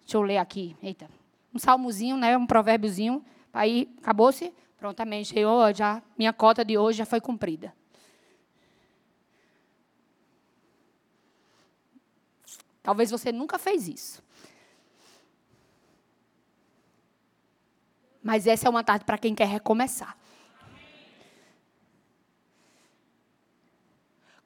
Deixa 0.02 0.18
eu 0.18 0.22
ler 0.22 0.38
aqui. 0.38 0.76
Eita. 0.82 1.10
Um 1.54 1.60
salmozinho, 1.60 2.18
né, 2.18 2.38
um 2.38 2.46
provérbiozinho. 2.46 3.24
Aí, 3.54 3.94
acabou-se. 4.00 4.54
Prontamente, 4.78 5.34
Senhor, 5.34 5.76
já, 5.76 6.02
minha 6.18 6.32
cota 6.32 6.64
de 6.64 6.78
hoje 6.78 7.00
já 7.00 7.06
foi 7.06 7.20
cumprida. 7.20 7.74
Talvez 12.84 13.12
você 13.12 13.32
nunca 13.32 13.60
fez 13.60 13.88
isso. 13.88 14.24
Mas 18.24 18.46
essa 18.46 18.68
é 18.68 18.70
uma 18.70 18.84
tarde 18.84 19.04
para 19.04 19.18
quem 19.18 19.34
quer 19.34 19.48
recomeçar. 19.48 20.18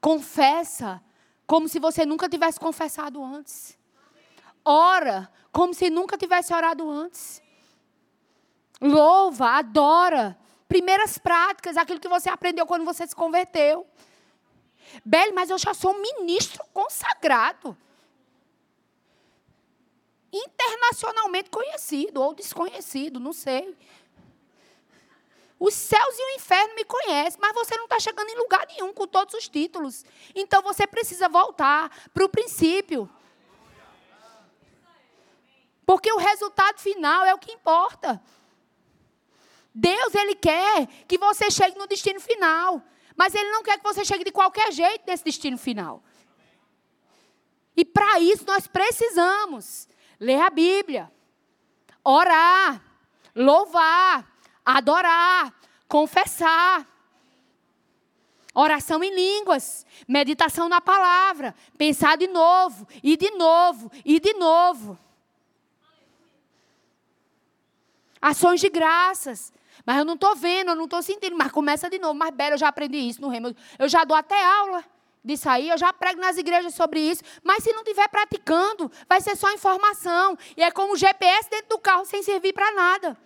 Confessa 0.00 1.00
como 1.52 1.68
se 1.68 1.78
você 1.78 2.06
nunca 2.06 2.30
tivesse 2.30 2.58
confessado 2.58 3.22
antes. 3.22 3.78
Ora, 4.64 5.30
como 5.52 5.74
se 5.74 5.90
nunca 5.90 6.16
tivesse 6.16 6.54
orado 6.54 6.90
antes. 6.90 7.42
Louva, 8.80 9.58
adora. 9.58 10.38
Primeiras 10.66 11.18
práticas, 11.18 11.76
aquilo 11.76 12.00
que 12.00 12.08
você 12.08 12.30
aprendeu 12.30 12.64
quando 12.64 12.86
você 12.86 13.06
se 13.06 13.14
converteu. 13.14 13.86
Beli, 15.04 15.32
mas 15.32 15.50
eu 15.50 15.58
já 15.58 15.74
sou 15.74 15.92
um 15.92 16.00
ministro 16.00 16.64
consagrado. 16.72 17.76
Internacionalmente 20.32 21.50
conhecido 21.50 22.22
ou 22.22 22.32
desconhecido, 22.32 23.20
não 23.20 23.34
sei. 23.34 23.76
Os 25.64 25.74
céus 25.74 26.18
e 26.18 26.22
o 26.24 26.34
inferno 26.34 26.74
me 26.74 26.84
conhecem, 26.84 27.40
mas 27.40 27.54
você 27.54 27.76
não 27.76 27.84
está 27.84 28.00
chegando 28.00 28.28
em 28.28 28.36
lugar 28.36 28.66
nenhum 28.66 28.92
com 28.92 29.06
todos 29.06 29.32
os 29.32 29.48
títulos. 29.48 30.04
Então 30.34 30.60
você 30.60 30.88
precisa 30.88 31.28
voltar 31.28 31.88
para 32.12 32.24
o 32.24 32.28
princípio. 32.28 33.08
Porque 35.86 36.12
o 36.12 36.16
resultado 36.16 36.80
final 36.80 37.24
é 37.24 37.32
o 37.32 37.38
que 37.38 37.52
importa. 37.52 38.20
Deus, 39.72 40.12
Ele 40.16 40.34
quer 40.34 40.88
que 41.06 41.16
você 41.16 41.48
chegue 41.48 41.78
no 41.78 41.86
destino 41.86 42.18
final. 42.18 42.82
Mas 43.14 43.32
Ele 43.32 43.52
não 43.52 43.62
quer 43.62 43.78
que 43.78 43.84
você 43.84 44.04
chegue 44.04 44.24
de 44.24 44.32
qualquer 44.32 44.72
jeito 44.72 45.04
nesse 45.06 45.22
destino 45.22 45.56
final. 45.56 46.02
E 47.76 47.84
para 47.84 48.18
isso 48.18 48.44
nós 48.44 48.66
precisamos 48.66 49.86
ler 50.18 50.40
a 50.40 50.50
Bíblia, 50.50 51.08
orar, 52.02 52.82
louvar, 53.32 54.31
adorar, 54.64 55.52
confessar. 55.88 56.86
Oração 58.54 59.02
em 59.02 59.14
línguas, 59.14 59.86
meditação 60.06 60.68
na 60.68 60.78
palavra, 60.78 61.54
pensar 61.78 62.18
de 62.18 62.26
novo, 62.26 62.86
e 63.02 63.16
de 63.16 63.30
novo, 63.30 63.90
e 64.04 64.20
de 64.20 64.34
novo. 64.34 64.98
Ações 68.20 68.60
de 68.60 68.68
graças. 68.68 69.52
Mas 69.86 69.98
eu 69.98 70.04
não 70.04 70.14
estou 70.14 70.36
vendo, 70.36 70.68
eu 70.68 70.76
não 70.76 70.84
estou 70.84 71.02
sentindo. 71.02 71.36
Mas 71.36 71.50
começa 71.50 71.88
de 71.88 71.98
novo. 71.98 72.14
Mas, 72.14 72.30
Bela, 72.34 72.54
eu 72.54 72.58
já 72.58 72.68
aprendi 72.68 72.98
isso 72.98 73.20
no 73.20 73.28
Remo. 73.28 73.56
Eu 73.78 73.88
já 73.88 74.04
dou 74.04 74.16
até 74.16 74.44
aula 74.44 74.84
disso 75.24 75.48
aí, 75.48 75.68
eu 75.68 75.78
já 75.78 75.92
prego 75.92 76.20
nas 76.20 76.36
igrejas 76.36 76.74
sobre 76.74 76.98
isso, 76.98 77.22
mas 77.44 77.62
se 77.62 77.72
não 77.72 77.82
estiver 77.82 78.08
praticando, 78.08 78.90
vai 79.08 79.20
ser 79.20 79.36
só 79.36 79.52
informação. 79.52 80.36
E 80.56 80.62
é 80.62 80.70
como 80.70 80.94
o 80.94 80.96
GPS 80.96 81.48
dentro 81.48 81.68
do 81.68 81.78
carro 81.78 82.04
sem 82.04 82.22
servir 82.22 82.52
para 82.52 82.72
nada. 82.72 83.16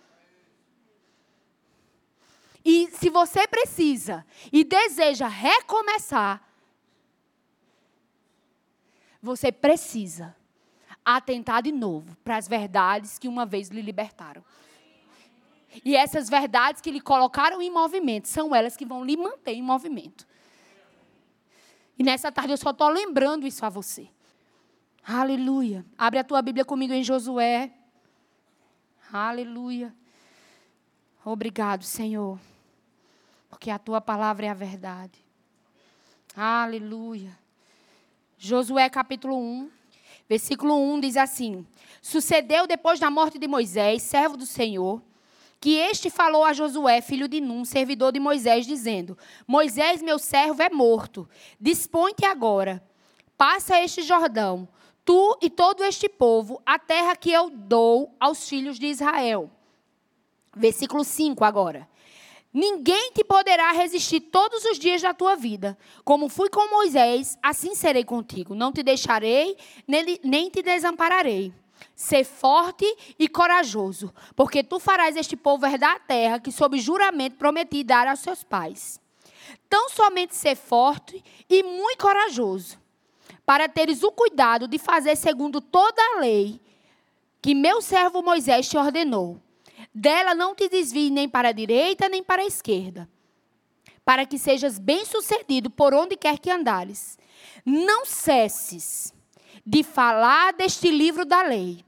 E 2.69 2.89
se 2.91 3.09
você 3.09 3.47
precisa 3.47 4.25
e 4.51 4.61
deseja 4.65 5.25
recomeçar, 5.25 6.45
você 9.21 9.53
precisa 9.53 10.35
atentar 11.05 11.63
de 11.63 11.71
novo 11.71 12.17
para 12.25 12.35
as 12.35 12.45
verdades 12.45 13.17
que 13.17 13.29
uma 13.29 13.45
vez 13.45 13.69
lhe 13.69 13.81
libertaram. 13.81 14.43
E 15.85 15.95
essas 15.95 16.29
verdades 16.29 16.81
que 16.81 16.91
lhe 16.91 16.99
colocaram 16.99 17.61
em 17.61 17.71
movimento 17.71 18.27
são 18.27 18.53
elas 18.53 18.75
que 18.75 18.85
vão 18.85 19.05
lhe 19.05 19.15
manter 19.15 19.53
em 19.53 19.61
movimento. 19.61 20.27
E 21.97 22.03
nessa 22.03 22.29
tarde 22.33 22.51
eu 22.51 22.57
só 22.57 22.71
estou 22.71 22.89
lembrando 22.89 23.47
isso 23.47 23.65
a 23.65 23.69
você. 23.69 24.09
Aleluia. 25.05 25.85
Abre 25.97 26.19
a 26.19 26.23
tua 26.25 26.41
Bíblia 26.41 26.65
comigo 26.65 26.91
em 26.91 27.01
Josué. 27.01 27.71
Aleluia. 29.09 29.95
Obrigado, 31.23 31.85
Senhor. 31.85 32.37
Porque 33.49 33.69
a 33.69 33.79
tua 33.79 34.01
palavra 34.01 34.45
é 34.45 34.49
a 34.49 34.53
verdade. 34.53 35.19
Aleluia. 36.35 37.37
Josué 38.37 38.87
capítulo 38.89 39.35
1, 39.35 39.71
versículo 40.29 40.75
1 40.75 40.99
diz 40.99 41.17
assim: 41.17 41.65
Sucedeu 42.01 42.67
depois 42.67 42.99
da 42.99 43.09
morte 43.09 43.39
de 43.39 43.47
Moisés, 43.47 44.03
servo 44.03 44.37
do 44.37 44.45
Senhor, 44.45 45.01
que 45.59 45.75
este 45.75 46.09
falou 46.09 46.43
a 46.43 46.53
Josué, 46.53 47.01
filho 47.01 47.27
de 47.27 47.41
Num, 47.41 47.65
servidor 47.65 48.11
de 48.11 48.19
Moisés, 48.19 48.67
dizendo: 48.67 49.17
Moisés, 49.47 50.01
meu 50.01 50.19
servo, 50.19 50.61
é 50.61 50.69
morto. 50.69 51.27
Dispõe-te 51.59 52.25
agora, 52.25 52.83
passa 53.35 53.81
este 53.81 54.03
Jordão, 54.03 54.67
tu 55.03 55.37
e 55.41 55.49
todo 55.49 55.83
este 55.83 56.07
povo, 56.07 56.61
a 56.65 56.77
terra 56.77 57.15
que 57.15 57.31
eu 57.31 57.49
dou 57.49 58.15
aos 58.19 58.47
filhos 58.47 58.77
de 58.77 58.85
Israel. 58.85 59.49
Versículo 60.55 61.03
5 61.03 61.43
agora. 61.43 61.87
Ninguém 62.53 63.11
te 63.11 63.23
poderá 63.23 63.71
resistir 63.71 64.21
todos 64.21 64.63
os 64.65 64.79
dias 64.79 65.01
da 65.01 65.13
tua 65.13 65.35
vida. 65.35 65.77
Como 66.03 66.29
fui 66.29 66.49
com 66.49 66.69
Moisés, 66.69 67.37
assim 67.43 67.75
serei 67.75 68.03
contigo. 68.03 68.55
Não 68.55 68.71
te 68.71 68.81
deixarei, 68.81 69.57
nem 70.23 70.49
te 70.49 70.63
desampararei. 70.63 71.53
Ser 71.95 72.23
forte 72.23 72.85
e 73.19 73.27
corajoso, 73.29 74.11
porque 74.35 74.63
tu 74.63 74.79
farás 74.79 75.15
este 75.15 75.35
povo 75.35 75.65
herdar 75.65 75.95
a 75.95 75.99
terra 75.99 76.39
que, 76.39 76.51
sob 76.51 76.79
juramento, 76.79 77.37
prometi 77.37 77.83
dar 77.83 78.07
aos 78.07 78.19
seus 78.19 78.43
pais. 78.43 78.99
Tão 79.69 79.89
somente 79.89 80.35
ser 80.35 80.55
forte 80.55 81.23
e 81.47 81.61
muito 81.61 81.99
corajoso, 81.99 82.79
para 83.45 83.69
teres 83.69 84.01
o 84.01 84.11
cuidado 84.11 84.67
de 84.67 84.79
fazer 84.79 85.15
segundo 85.15 85.61
toda 85.61 86.01
a 86.01 86.19
lei 86.19 86.59
que 87.41 87.53
meu 87.53 87.81
servo 87.81 88.23
Moisés 88.23 88.67
te 88.67 88.77
ordenou. 88.77 89.39
Dela 89.93 90.33
não 90.33 90.55
te 90.55 90.69
desvie 90.69 91.09
nem 91.09 91.27
para 91.27 91.49
a 91.49 91.53
direita 91.53 92.09
nem 92.09 92.23
para 92.23 92.41
a 92.41 92.45
esquerda, 92.45 93.09
para 94.03 94.25
que 94.25 94.37
sejas 94.37 94.79
bem-sucedido 94.79 95.69
por 95.69 95.93
onde 95.93 96.15
quer 96.15 96.39
que 96.39 96.49
andares. 96.49 97.17
Não 97.65 98.05
cesses 98.05 99.13
de 99.65 99.83
falar 99.83 100.53
deste 100.53 100.89
livro 100.89 101.25
da 101.25 101.41
lei. 101.43 101.83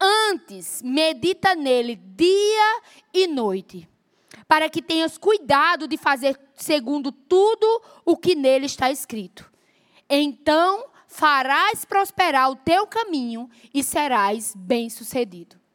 Antes, 0.00 0.82
medita 0.82 1.54
nele 1.54 1.96
dia 1.96 2.82
e 3.12 3.26
noite, 3.26 3.88
para 4.46 4.68
que 4.68 4.82
tenhas 4.82 5.18
cuidado 5.18 5.88
de 5.88 5.96
fazer 5.96 6.38
segundo 6.54 7.10
tudo 7.10 7.82
o 8.04 8.16
que 8.16 8.34
nele 8.34 8.66
está 8.66 8.90
escrito. 8.90 9.50
Então 10.08 10.86
farás 11.08 11.84
prosperar 11.84 12.50
o 12.50 12.56
teu 12.56 12.86
caminho 12.86 13.48
e 13.72 13.82
serás 13.82 14.54
bem-sucedido. 14.54 15.65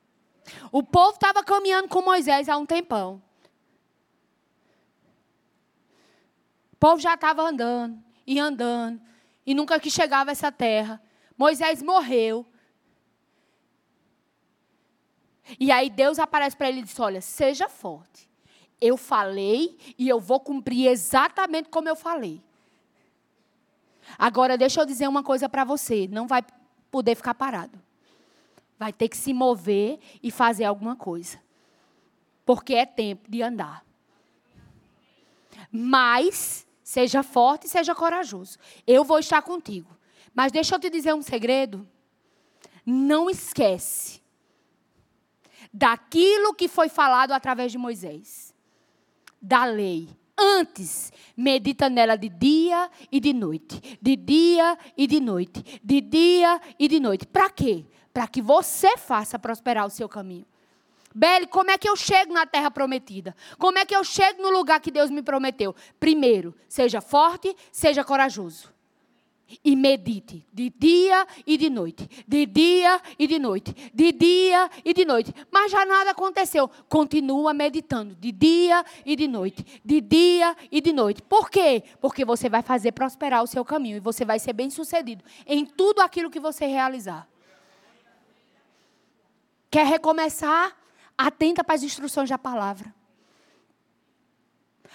O 0.72 0.84
povo 0.84 1.16
estava 1.16 1.44
caminhando 1.44 1.88
com 1.88 2.02
Moisés 2.02 2.50
há 2.50 2.58
um 2.58 2.66
tempão. 2.66 3.22
O 6.74 6.76
povo 6.78 7.00
já 7.00 7.14
estava 7.14 7.42
andando 7.44 8.02
e 8.26 8.40
andando, 8.40 9.02
e 9.46 9.54
nunca 9.54 9.80
que 9.80 9.92
chegava 9.92 10.32
essa 10.32 10.52
terra. 10.52 11.02
Moisés 11.38 11.82
morreu. 11.82 12.46
E 15.60 15.72
aí 15.72 15.90
Deus 15.90 16.20
aparece 16.20 16.56
para 16.56 16.70
ele 16.70 16.80
e 16.80 16.84
diz: 16.84 17.00
Olha, 17.00 17.22
seja 17.22 17.68
forte. 17.68 18.30
Eu 18.80 18.98
falei 18.98 19.78
e 19.98 20.10
eu 20.10 20.20
vou 20.20 20.40
cumprir 20.40 20.88
exatamente 20.88 21.70
como 21.70 21.88
eu 21.88 21.96
falei. 21.96 22.42
Agora, 24.18 24.58
deixa 24.58 24.82
eu 24.82 24.86
dizer 24.86 25.08
uma 25.08 25.24
coisa 25.24 25.48
para 25.48 25.64
você: 25.64 26.08
não 26.08 26.28
vai 26.28 26.44
poder 26.90 27.16
ficar 27.16 27.36
parado. 27.36 27.80
Vai 28.82 28.92
ter 28.92 29.10
que 29.10 29.16
se 29.16 29.32
mover 29.32 30.00
e 30.24 30.32
fazer 30.32 30.64
alguma 30.64 30.96
coisa. 30.96 31.40
Porque 32.44 32.74
é 32.74 32.84
tempo 32.84 33.30
de 33.30 33.44
andar. 33.44 33.86
Mas, 35.72 36.66
seja 36.84 37.22
forte 37.22 37.68
e 37.68 37.70
seja 37.70 37.94
corajoso. 37.94 38.58
Eu 38.88 39.04
vou 39.04 39.20
estar 39.20 39.40
contigo. 39.44 39.96
Mas 40.34 40.52
deixa 40.52 40.74
eu 40.74 40.80
te 40.80 40.90
dizer 40.90 41.14
um 41.14 41.22
segredo. 41.22 41.88
Não 42.84 43.30
esquece 43.30 44.20
daquilo 45.72 46.56
que 46.56 46.68
foi 46.68 46.90
falado 46.90 47.34
através 47.34 47.72
de 47.72 47.78
Moisés, 47.78 48.52
da 49.40 49.64
lei. 49.64 50.10
Antes, 50.36 51.14
medita 51.38 51.88
nela 51.88 52.16
de 52.16 52.30
dia 52.30 52.90
e 53.12 53.20
de 53.20 53.32
noite, 53.32 54.00
de 54.02 54.16
dia 54.16 54.76
e 54.98 55.06
de 55.06 55.20
noite, 55.20 55.80
de 55.84 56.02
dia 56.02 56.60
e 56.80 56.88
de 56.88 57.00
noite. 57.00 57.28
Para 57.28 57.48
quê? 57.48 57.86
Para 58.14 58.28
que 58.28 58.42
você 58.42 58.98
faça 58.98 59.40
prosperar 59.40 59.86
o 59.86 59.90
seu 59.90 60.08
caminho. 60.08 60.46
Beli, 61.14 61.48
como 61.48 61.72
é 61.72 61.78
que 61.78 61.90
eu 61.90 61.96
chego 61.96 62.34
na 62.34 62.46
terra 62.46 62.72
prometida? 62.72 63.36
Como 63.58 63.78
é 63.78 63.86
que 63.86 63.96
eu 63.96 64.04
chego 64.04 64.42
no 64.42 64.50
lugar 64.50 64.80
que 64.80 64.92
Deus 64.92 65.10
me 65.10 65.22
prometeu? 65.22 65.76
Primeiro, 66.00 66.56
seja 66.70 67.02
forte, 67.02 67.56
seja 67.72 68.04
corajoso 68.04 68.72
e 69.64 69.76
medite 69.76 70.46
de 70.54 70.70
dia 70.70 71.28
e 71.46 71.58
de 71.58 71.70
noite, 71.70 72.08
de 72.28 72.46
dia 72.46 73.02
e 73.18 73.28
de 73.28 73.40
noite, 73.40 73.76
de 73.94 74.12
dia 74.12 74.70
e 74.86 74.94
de 74.94 75.04
noite. 75.04 75.34
Mas 75.52 75.72
já 75.72 75.86
nada 75.86 76.12
aconteceu. 76.12 76.70
Continua 76.88 77.54
meditando 77.54 78.16
de 78.16 78.32
dia 78.32 78.86
e 79.06 79.16
de 79.16 79.28
noite, 79.28 79.66
de 79.84 80.00
dia 80.00 80.56
e 80.72 80.80
de 80.80 80.94
noite. 80.94 81.22
Por 81.22 81.50
quê? 81.50 81.84
Porque 82.00 82.24
você 82.24 82.50
vai 82.50 82.62
fazer 82.62 82.92
prosperar 82.92 83.44
o 83.44 83.48
seu 83.48 83.66
caminho 83.66 83.98
e 83.98 84.00
você 84.00 84.24
vai 84.24 84.40
ser 84.40 84.54
bem-sucedido 84.54 85.24
em 85.46 85.66
tudo 85.66 86.02
aquilo 86.02 86.30
que 86.30 86.40
você 86.40 86.66
realizar. 86.66 87.28
Quer 89.72 89.86
recomeçar? 89.86 90.78
Atenta 91.18 91.64
para 91.64 91.76
as 91.76 91.84
instruções 91.84 92.30
da 92.30 92.38
palavra. 92.38 92.94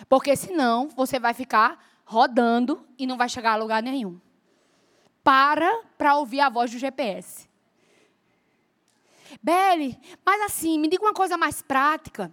Porque 0.09 0.37
senão 0.37 0.89
você 0.89 1.19
vai 1.19 1.33
ficar 1.33 1.83
rodando 2.05 2.87
e 2.99 3.07
não 3.07 3.17
vai 3.17 3.29
chegar 3.29 3.53
a 3.53 3.57
lugar 3.57 3.83
nenhum 3.83 4.21
para 5.25 5.83
para 5.99 6.17
ouvir 6.17 6.41
a 6.41 6.49
voz 6.49 6.71
do 6.71 6.79
GPS. 6.79 7.49
Beli, 9.43 9.99
mas 10.25 10.43
assim, 10.43 10.79
me 10.79 10.89
diga 10.89 11.03
uma 11.03 11.12
coisa 11.12 11.37
mais 11.37 11.62
prática. 11.62 12.33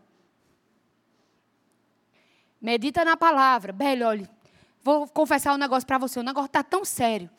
Medita 2.61 3.03
na 3.03 3.17
palavra. 3.17 3.73
Beli, 3.73 4.03
olha, 4.03 4.29
vou 4.83 5.07
confessar 5.07 5.53
um 5.53 5.57
negócio 5.57 5.87
para 5.87 5.97
você. 5.97 6.19
O 6.19 6.23
negócio 6.23 6.47
está 6.47 6.61
tão 6.61 6.85
sério 6.85 7.29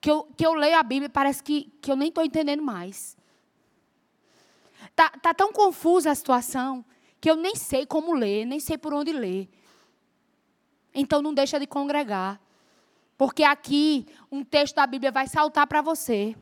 que 0.00 0.10
eu, 0.10 0.24
que 0.36 0.46
eu 0.46 0.54
leio 0.54 0.78
a 0.78 0.82
Bíblia 0.82 1.06
e 1.06 1.10
parece 1.10 1.42
que, 1.42 1.70
que 1.82 1.90
eu 1.90 1.96
nem 1.96 2.08
estou 2.08 2.24
entendendo 2.24 2.62
mais. 2.62 3.16
Está 4.94 5.10
tá 5.10 5.34
tão 5.34 5.52
confusa 5.52 6.12
a 6.12 6.14
situação 6.14 6.84
que 7.20 7.28
eu 7.28 7.34
nem 7.34 7.56
sei 7.56 7.84
como 7.84 8.14
ler, 8.14 8.44
nem 8.44 8.60
sei 8.60 8.78
por 8.78 8.94
onde 8.94 9.12
ler. 9.12 9.48
Então 10.94 11.20
não 11.20 11.34
deixa 11.34 11.58
de 11.58 11.66
congregar. 11.66 12.40
Porque 13.18 13.42
aqui 13.42 14.06
um 14.30 14.44
texto 14.44 14.76
da 14.76 14.86
Bíblia 14.86 15.10
vai 15.10 15.26
saltar 15.26 15.66
para 15.66 15.82
você. 15.82 16.36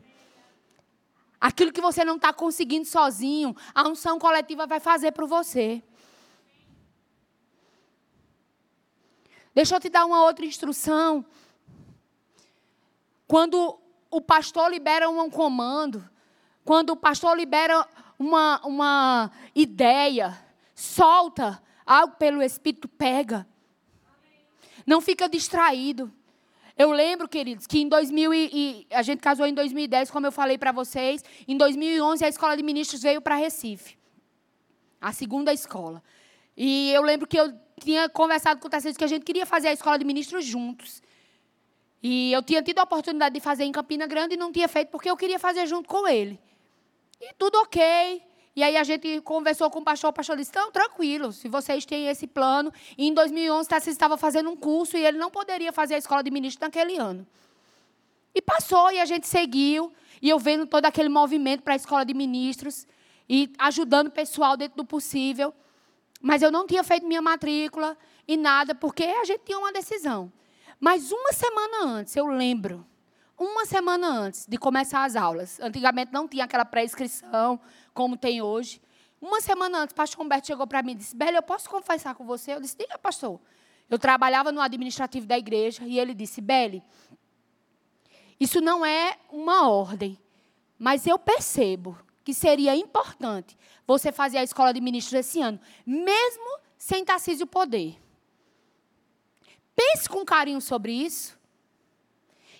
Aquilo 1.41 1.73
que 1.73 1.81
você 1.81 2.05
não 2.05 2.17
está 2.17 2.31
conseguindo 2.31 2.85
sozinho, 2.85 3.57
a 3.75 3.89
unção 3.89 4.19
coletiva 4.19 4.67
vai 4.67 4.81
fazer 4.81 5.13
por 5.13 5.27
você. 5.27 5.83
Deixa 9.55 9.77
eu 9.77 9.81
te 9.81 9.89
dar 9.89 10.05
uma 10.05 10.25
outra 10.25 10.45
instrução. 10.45 11.25
Quando 13.27 13.81
o 14.11 14.21
pastor 14.21 14.71
libera 14.71 15.09
um 15.09 15.31
comando, 15.31 16.07
quando 16.67 16.91
o 16.91 16.97
pastor 16.97 17.35
libera 17.35 17.89
uma, 18.23 18.61
uma 18.65 19.31
ideia, 19.55 20.39
solta 20.75 21.61
algo 21.85 22.15
pelo 22.17 22.43
Espírito, 22.43 22.89
pega. 22.89 23.47
Não 24.87 25.01
fica 25.01 25.29
distraído. 25.29 26.13
Eu 26.79 26.91
lembro, 26.91 27.29
queridos, 27.29 27.67
que 27.67 27.81
em 27.81 27.89
2000 27.89 28.33
e, 28.33 28.51
e 28.53 28.87
a 28.95 29.03
gente 29.03 29.21
casou 29.21 29.47
em 29.47 29.53
2010, 29.53 30.11
como 30.11 30.27
eu 30.27 30.33
falei 30.33 30.57
para 30.57 30.73
vocês. 30.73 31.23
Em 31.47 31.57
2011 31.57 32.25
a 32.25 32.29
escola 32.29 32.57
de 32.57 32.63
ministros 32.63 33.03
veio 33.03 33.21
para 33.21 33.35
Recife, 33.35 33.99
a 35.01 35.13
segunda 35.13 35.53
escola. 35.53 36.03
E 36.57 36.91
eu 36.93 37.03
lembro 37.03 37.27
que 37.27 37.39
eu 37.39 37.53
tinha 37.83 38.09
conversado 38.09 38.61
com 38.61 38.69
o 38.69 38.71
Tarcísio 38.71 38.97
que 38.97 39.05
a 39.05 39.09
gente 39.09 39.25
queria 39.25 39.45
fazer 39.45 39.69
a 39.69 39.73
escola 39.73 39.99
de 39.99 40.05
ministros 40.05 40.45
juntos. 40.45 41.03
E 42.03 42.33
eu 42.33 42.43
tinha 42.43 42.63
tido 42.63 42.79
a 42.79 42.83
oportunidade 42.83 43.35
de 43.35 43.41
fazer 43.41 43.65
em 43.65 43.73
Campina 43.73 44.07
Grande 44.07 44.35
e 44.35 44.37
não 44.37 44.51
tinha 44.51 44.69
feito 44.69 44.89
porque 44.89 45.11
eu 45.11 45.17
queria 45.17 45.39
fazer 45.39 45.67
junto 45.67 45.89
com 45.89 46.09
ele. 46.09 46.41
E 47.23 47.33
tudo 47.39 47.57
ok. 47.59 48.21
E 48.55 48.63
aí 48.65 48.77
a 48.77 48.83
gente 48.83 49.21
conversou 49.21 49.71
com 49.71 49.79
o 49.79 49.85
pastor, 49.85 50.11
o 50.11 50.13
pastor 50.13 50.37
disse, 50.37 50.53
não, 50.55 50.73
tranquilo, 50.73 51.33
se 51.33 51.49
vocês 51.49 51.87
têm 51.87 52.09
esse 52.09 52.27
plano. 52.27 52.73
E 52.99 53.07
em 53.07 53.15
2011, 53.15 53.69
Tarcísio 53.69 53.93
estava 53.93 54.17
fazendo 54.19 54.51
um 54.51 54.57
curso 54.57 54.97
e 54.97 55.07
ele 55.07 55.17
não 55.17 55.31
poderia 55.31 55.73
fazer 55.73 55.95
a 55.95 55.99
escola 55.99 56.23
de 56.23 56.33
ministro 56.33 56.67
naquele 56.67 56.99
ano. 56.99 57.25
E 58.35 58.43
passou, 58.43 58.91
e 58.91 58.99
a 58.99 59.05
gente 59.05 59.29
seguiu. 59.29 59.93
E 60.21 60.29
eu 60.29 60.39
vendo 60.39 60.67
todo 60.67 60.85
aquele 60.85 61.09
movimento 61.09 61.63
para 61.63 61.75
a 61.75 61.77
escola 61.77 62.05
de 62.05 62.13
ministros 62.13 62.87
e 63.29 63.53
ajudando 63.57 64.09
o 64.09 64.11
pessoal 64.11 64.57
dentro 64.57 64.77
do 64.77 64.85
possível. 64.85 65.55
Mas 66.21 66.43
eu 66.43 66.51
não 66.51 66.67
tinha 66.67 66.83
feito 66.83 67.07
minha 67.07 67.23
matrícula 67.23 67.97
e 68.27 68.37
nada, 68.37 68.75
porque 68.75 69.05
a 69.05 69.25
gente 69.25 69.43
tinha 69.45 69.59
uma 69.59 69.73
decisão. 69.73 70.33
Mas 70.79 71.13
uma 71.13 71.33
semana 71.33 71.85
antes, 71.85 72.17
eu 72.17 72.27
lembro, 72.27 72.85
uma 73.43 73.67
semana 73.67 74.09
antes 74.09 74.47
de 74.47 74.57
começar 74.57 75.05
as 75.05 75.17
aulas, 75.17 75.59
antigamente 75.61 76.13
não 76.13 76.29
tinha 76.29 76.45
aquela 76.45 76.65
pré-inscrição, 76.65 77.59
como 77.93 78.17
tem 78.17 78.41
hoje. 78.41 78.81
Uma 79.21 79.41
semana 79.41 79.79
antes, 79.79 79.93
o 79.93 79.97
pastor 79.97 80.25
Humberto 80.25 80.47
chegou 80.47 80.67
para 80.67 80.83
mim 80.83 80.93
e 80.93 80.97
disse: 80.97 81.15
Bela, 81.15 81.39
eu 81.39 81.43
posso 81.43 81.69
confessar 81.69 82.15
com 82.15 82.25
você? 82.25 82.55
Eu 82.55 82.61
disse: 82.61 82.77
Diga, 82.77 82.99
pastor. 82.99 83.41
Eu 83.91 83.99
trabalhava 83.99 84.51
no 84.51 84.61
administrativo 84.61 85.27
da 85.27 85.37
igreja 85.37 85.85
e 85.85 85.99
ele 85.99 86.15
disse: 86.15 86.41
Bele, 86.41 86.83
isso 88.41 88.61
não 88.61 88.87
é 88.87 89.19
uma 89.31 89.69
ordem, 89.69 90.19
mas 90.79 91.07
eu 91.07 91.19
percebo 91.19 91.99
que 92.25 92.33
seria 92.33 92.75
importante 92.75 93.59
você 93.87 94.11
fazer 94.11 94.39
a 94.39 94.45
escola 94.45 94.73
de 94.73 94.81
ministros 94.81 95.15
esse 95.21 95.41
ano, 95.41 95.61
mesmo 95.85 96.59
sem 96.79 97.05
Tarcísio 97.05 97.47
poder. 97.47 98.01
Pense 99.75 100.09
com 100.09 100.25
carinho 100.25 100.61
sobre 100.61 100.93
isso. 100.93 101.39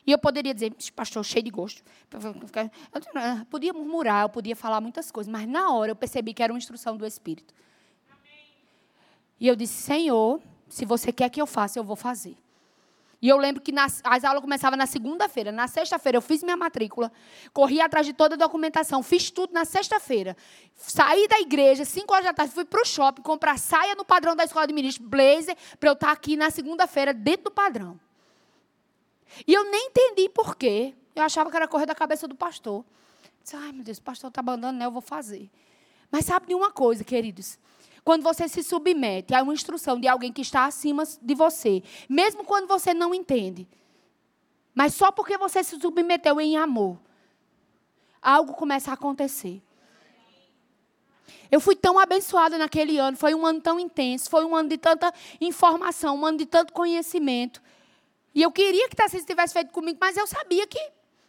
E 0.07 0.11
eu 0.11 0.19
poderia 0.19 0.53
dizer, 0.53 0.75
pastor, 0.97 1.25
cheio 1.25 1.45
de 1.45 1.51
gosto. 1.51 1.83
Eu 2.13 3.47
podia 3.49 3.73
murmurar, 3.73 4.23
eu 4.23 4.29
podia 4.29 4.57
falar 4.57 4.81
muitas 4.81 5.11
coisas, 5.11 5.31
mas 5.31 5.47
na 5.47 5.73
hora 5.73 5.93
eu 5.93 5.97
percebi 5.97 6.35
que 6.35 6.43
era 6.43 6.53
uma 6.53 6.59
instrução 6.59 6.97
do 6.97 7.07
Espírito. 7.07 7.55
E 9.39 9.47
eu 9.47 9.55
disse, 9.55 9.75
Senhor, 9.75 10.41
se 10.69 10.85
você 10.85 11.13
quer 11.13 11.29
que 11.29 11.41
eu 11.41 11.47
faça, 11.47 11.79
eu 11.79 11.85
vou 11.85 11.97
fazer. 11.97 12.37
E 13.21 13.29
eu 13.29 13.37
lembro 13.37 13.63
que 13.63 13.71
nas, 13.71 14.01
as 14.03 14.25
aulas 14.25 14.43
começavam 14.43 14.77
na 14.77 14.87
segunda-feira. 14.87 15.53
Na 15.53 15.69
sexta-feira 15.69 16.19
eu 16.19 16.23
fiz 16.23 16.43
minha 16.43 16.57
matrícula, 16.57 17.13
corri 17.53 17.81
atrás 17.81 18.05
de 18.05 18.13
toda 18.13 18.35
a 18.35 18.39
documentação, 18.39 19.01
fiz 19.01 19.31
tudo 19.31 19.53
na 19.53 19.65
sexta-feira. 19.65 20.37
Saí 20.75 21.29
da 21.29 21.39
igreja, 21.39 21.85
cinco 21.85 22.13
horas 22.13 22.27
da 22.27 22.35
tarde, 22.35 22.53
fui 22.53 22.65
para 22.65 22.83
o 22.83 22.85
shopping 22.85 23.23
comprar 23.23 23.59
saia 23.61 23.95
no 23.95 24.05
padrão 24.05 24.35
da 24.35 24.43
escola 24.43 24.67
de 24.67 24.73
ministro, 24.73 25.09
blazer, 25.09 25.57
para 25.79 25.91
eu 25.91 25.93
estar 25.93 26.11
aqui 26.11 26.37
na 26.37 26.51
segunda-feira, 26.51 27.15
dentro 27.15 27.45
do 27.45 27.51
padrão. 27.53 28.01
E 29.47 29.53
eu 29.53 29.71
nem 29.71 29.89
entendi 29.89 30.29
por 30.29 30.57
quê. 30.57 30.95
Eu 31.15 31.23
achava 31.23 31.51
que 31.51 31.57
era 31.57 31.69
correr 31.69 31.87
da 31.87 31.95
cabeça 31.95 32.27
do 32.27 32.35
pastor. 32.35 32.85
Disse, 33.43 33.57
ai, 33.57 33.73
meu 33.73 33.85
Deus, 33.85 33.99
o 33.99 34.03
pastor 34.03 34.29
está 34.29 34.41
abandonando, 34.41 34.79
né? 34.79 34.87
Eu 34.87 34.91
vou 34.91 35.03
fazer. 35.03 35.51
Mas 36.11 36.27
sabe 36.27 36.47
de 36.47 36.55
uma 36.55 36.71
coisa, 36.71 37.03
queridos? 37.03 37.59
Quando 38.05 38.23
você 38.23 38.49
se 38.49 38.63
submete 38.63 39.35
a 39.35 39.43
uma 39.43 39.55
instrução 39.55 39.99
de 39.99 40.09
alguém 40.09 40.33
que 40.33 40.43
está 40.43 40.67
acima 40.67 41.05
de 41.21 41.35
você, 41.35 41.83
mesmo 42.09 42.45
quando 42.45 42.67
você 42.67 42.93
não 42.93 43.15
entende, 43.15 43.67
mas 44.75 44.95
só 44.95 45.13
porque 45.13 45.39
você 45.39 45.63
se 45.63 45.79
submeteu 45.79 46.41
em 46.41 46.57
amor, 46.57 46.99
algo 48.21 48.55
começa 48.55 48.91
a 48.91 48.95
acontecer. 48.95 49.63
Eu 51.51 51.61
fui 51.61 51.77
tão 51.77 51.99
abençoada 51.99 52.59
naquele 52.59 52.99
ano, 52.99 53.17
foi 53.17 53.35
um 53.35 53.47
ano 53.47 53.61
tão 53.61 53.79
intenso, 53.79 54.29
foi 54.29 54.45
um 54.45 54.57
ano 54.57 54.71
de 54.71 54.79
tanta 54.79 55.13
informação, 55.41 56.17
um 56.17 56.27
ano 56.27 56.39
de 56.39 56.47
tanto 56.47 56.73
conhecimento. 56.73 57.63
E 58.35 58.43
eu 58.43 58.51
queria 58.51 58.89
que 58.89 58.97
Tarcísio 58.97 59.27
tivesse 59.27 59.53
feito 59.53 59.71
comigo, 59.71 59.99
mas 60.01 60.17
eu 60.17 60.27
sabia 60.27 60.67
que 60.67 60.79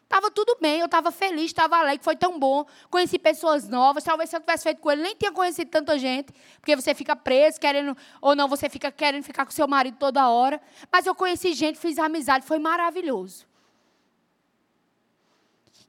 estava 0.04 0.30
tudo 0.30 0.58
bem, 0.62 0.80
eu 0.80 0.86
estava 0.86 1.12
feliz, 1.12 1.46
estava 1.46 1.78
alegre, 1.78 2.04
foi 2.04 2.16
tão 2.16 2.40
bom. 2.40 2.66
Conheci 2.90 3.18
pessoas 3.18 3.68
novas. 3.68 4.04
Talvez 4.04 4.30
se 4.30 4.36
eu 4.36 4.40
tivesse 4.40 4.64
feito 4.64 4.80
com 4.80 4.92
ele, 4.92 5.02
nem 5.02 5.16
tinha 5.16 5.32
conhecido 5.32 5.70
tanta 5.70 5.98
gente, 5.98 6.32
porque 6.60 6.76
você 6.76 6.94
fica 6.94 7.16
preso, 7.16 7.60
querendo, 7.60 7.98
ou 8.22 8.36
não, 8.36 8.48
você 8.48 8.70
fica 8.70 8.92
querendo 8.92 9.24
ficar 9.24 9.46
com 9.46 9.52
seu 9.52 9.68
marido 9.68 9.98
toda 9.98 10.30
hora. 10.30 10.62
Mas 10.92 11.06
eu 11.06 11.16
conheci 11.16 11.54
gente, 11.54 11.80
fiz 11.80 11.98
amizade, 11.98 12.46
foi 12.46 12.60
maravilhoso. 12.60 13.48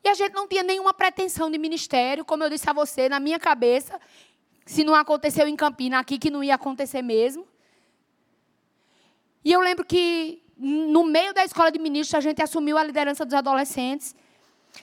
E 0.03 0.09
a 0.09 0.15
gente 0.15 0.35
não 0.35 0.47
tinha 0.47 0.63
nenhuma 0.63 0.93
pretensão 0.93 1.51
de 1.51 1.57
ministério, 1.57 2.25
como 2.25 2.45
eu 2.45 2.51
disse 2.51 2.69
a 2.69 2.73
você, 2.73 3.09
na 3.09 3.19
minha 3.19 3.39
cabeça, 3.39 3.99
se 4.67 4.85
não 4.85 4.95
aconteceu 4.95 5.47
em 5.49 5.57
Campina 5.57 5.99
aqui, 5.99 6.19
que 6.19 6.31
não 6.31 6.45
ia 6.45 6.55
acontecer 6.55 7.01
mesmo. 7.01 7.47
E 9.43 9.53
eu 9.53 9.61
lembro 9.61 9.85
que 9.85 10.44
no 10.57 11.05
meio 11.05 11.35
da 11.35 11.45
escola 11.45 11.71
de 11.71 11.79
ministros, 11.79 12.15
a 12.15 12.21
gente 12.21 12.43
assumiu 12.43 12.79
a 12.79 12.85
liderança 12.85 13.25
dos 13.25 13.35
adolescentes. 13.35 14.15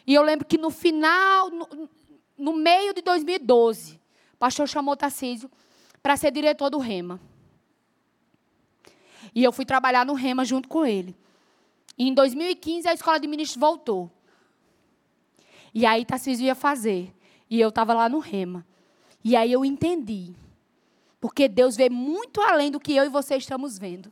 E 0.06 0.14
eu 0.14 0.22
lembro 0.22 0.46
que 0.46 0.58
no 0.58 0.70
final, 0.70 1.50
no, 1.50 1.90
no 2.38 2.54
meio 2.54 2.94
de 2.94 3.02
2012, 3.02 4.00
o 4.34 4.38
pastor 4.38 4.68
chamou 4.68 4.96
Tarcísio 4.96 5.50
para 6.02 6.18
ser 6.18 6.32
diretor 6.32 6.70
do 6.70 6.78
Rema. 6.78 7.20
E 9.34 9.44
eu 9.44 9.52
fui 9.52 9.66
trabalhar 9.66 10.06
no 10.06 10.14
Rema 10.14 10.44
junto 10.44 10.68
com 10.68 10.86
ele. 10.86 11.16
E 11.98 12.08
em 12.08 12.14
2015, 12.14 12.88
a 12.88 12.94
escola 12.94 13.20
de 13.20 13.28
ministros 13.28 13.60
voltou. 13.60 14.12
E 15.74 15.86
aí 15.86 16.04
Tarcísio 16.04 16.46
ia 16.46 16.56
fazer. 16.56 17.14
E 17.50 17.60
eu 17.60 17.70
estava 17.70 17.94
lá 17.94 18.10
no 18.10 18.20
Rema. 18.20 18.66
E 19.24 19.36
aí 19.36 19.52
eu 19.52 19.64
entendi. 19.64 20.34
Porque 21.20 21.48
Deus 21.48 21.76
vê 21.76 21.90
muito 21.90 22.42
além 22.42 22.72
do 22.72 22.80
que 22.80 22.96
eu 22.96 23.06
e 23.06 23.10
você 23.10 23.36
estamos 23.36 23.78
vendo. 23.78 24.12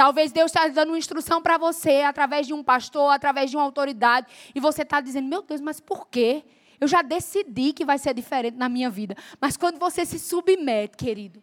Talvez 0.00 0.32
Deus 0.32 0.50
está 0.50 0.66
dando 0.66 0.88
uma 0.88 0.98
instrução 0.98 1.42
para 1.42 1.58
você 1.58 2.00
através 2.00 2.46
de 2.46 2.54
um 2.54 2.64
pastor, 2.64 3.12
através 3.12 3.50
de 3.50 3.56
uma 3.58 3.62
autoridade, 3.62 4.28
e 4.54 4.58
você 4.58 4.80
está 4.80 4.98
dizendo: 4.98 5.28
Meu 5.28 5.42
Deus, 5.42 5.60
mas 5.60 5.78
por 5.78 6.08
quê? 6.08 6.42
Eu 6.80 6.88
já 6.88 7.02
decidi 7.02 7.74
que 7.74 7.84
vai 7.84 7.98
ser 7.98 8.14
diferente 8.14 8.56
na 8.56 8.66
minha 8.66 8.88
vida. 8.88 9.14
Mas 9.38 9.58
quando 9.58 9.78
você 9.78 10.06
se 10.06 10.18
submete, 10.18 10.96
querido, 10.96 11.42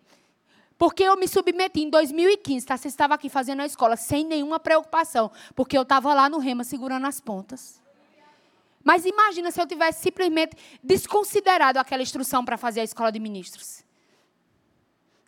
porque 0.76 1.04
eu 1.04 1.16
me 1.16 1.28
submeti 1.28 1.82
em 1.82 1.90
2015, 1.92 2.66
tá? 2.66 2.76
Você 2.76 2.88
estava 2.88 3.14
aqui 3.14 3.30
fazendo 3.30 3.62
a 3.62 3.66
escola 3.68 3.96
sem 3.96 4.26
nenhuma 4.26 4.60
preocupação, 4.60 5.30
porque 5.54 5.78
eu 5.78 5.84
estava 5.84 6.12
lá 6.16 6.28
no 6.28 6.40
rema 6.40 6.64
segurando 6.64 7.06
as 7.06 7.22
pontas. 7.22 7.80
Mas 8.84 9.06
imagina 9.06 9.52
se 9.52 9.62
eu 9.62 9.68
tivesse 9.68 10.02
simplesmente 10.02 10.58
desconsiderado 10.82 11.78
aquela 11.78 12.02
instrução 12.02 12.44
para 12.44 12.58
fazer 12.58 12.80
a 12.80 12.84
escola 12.84 13.12
de 13.12 13.20
ministros. 13.20 13.84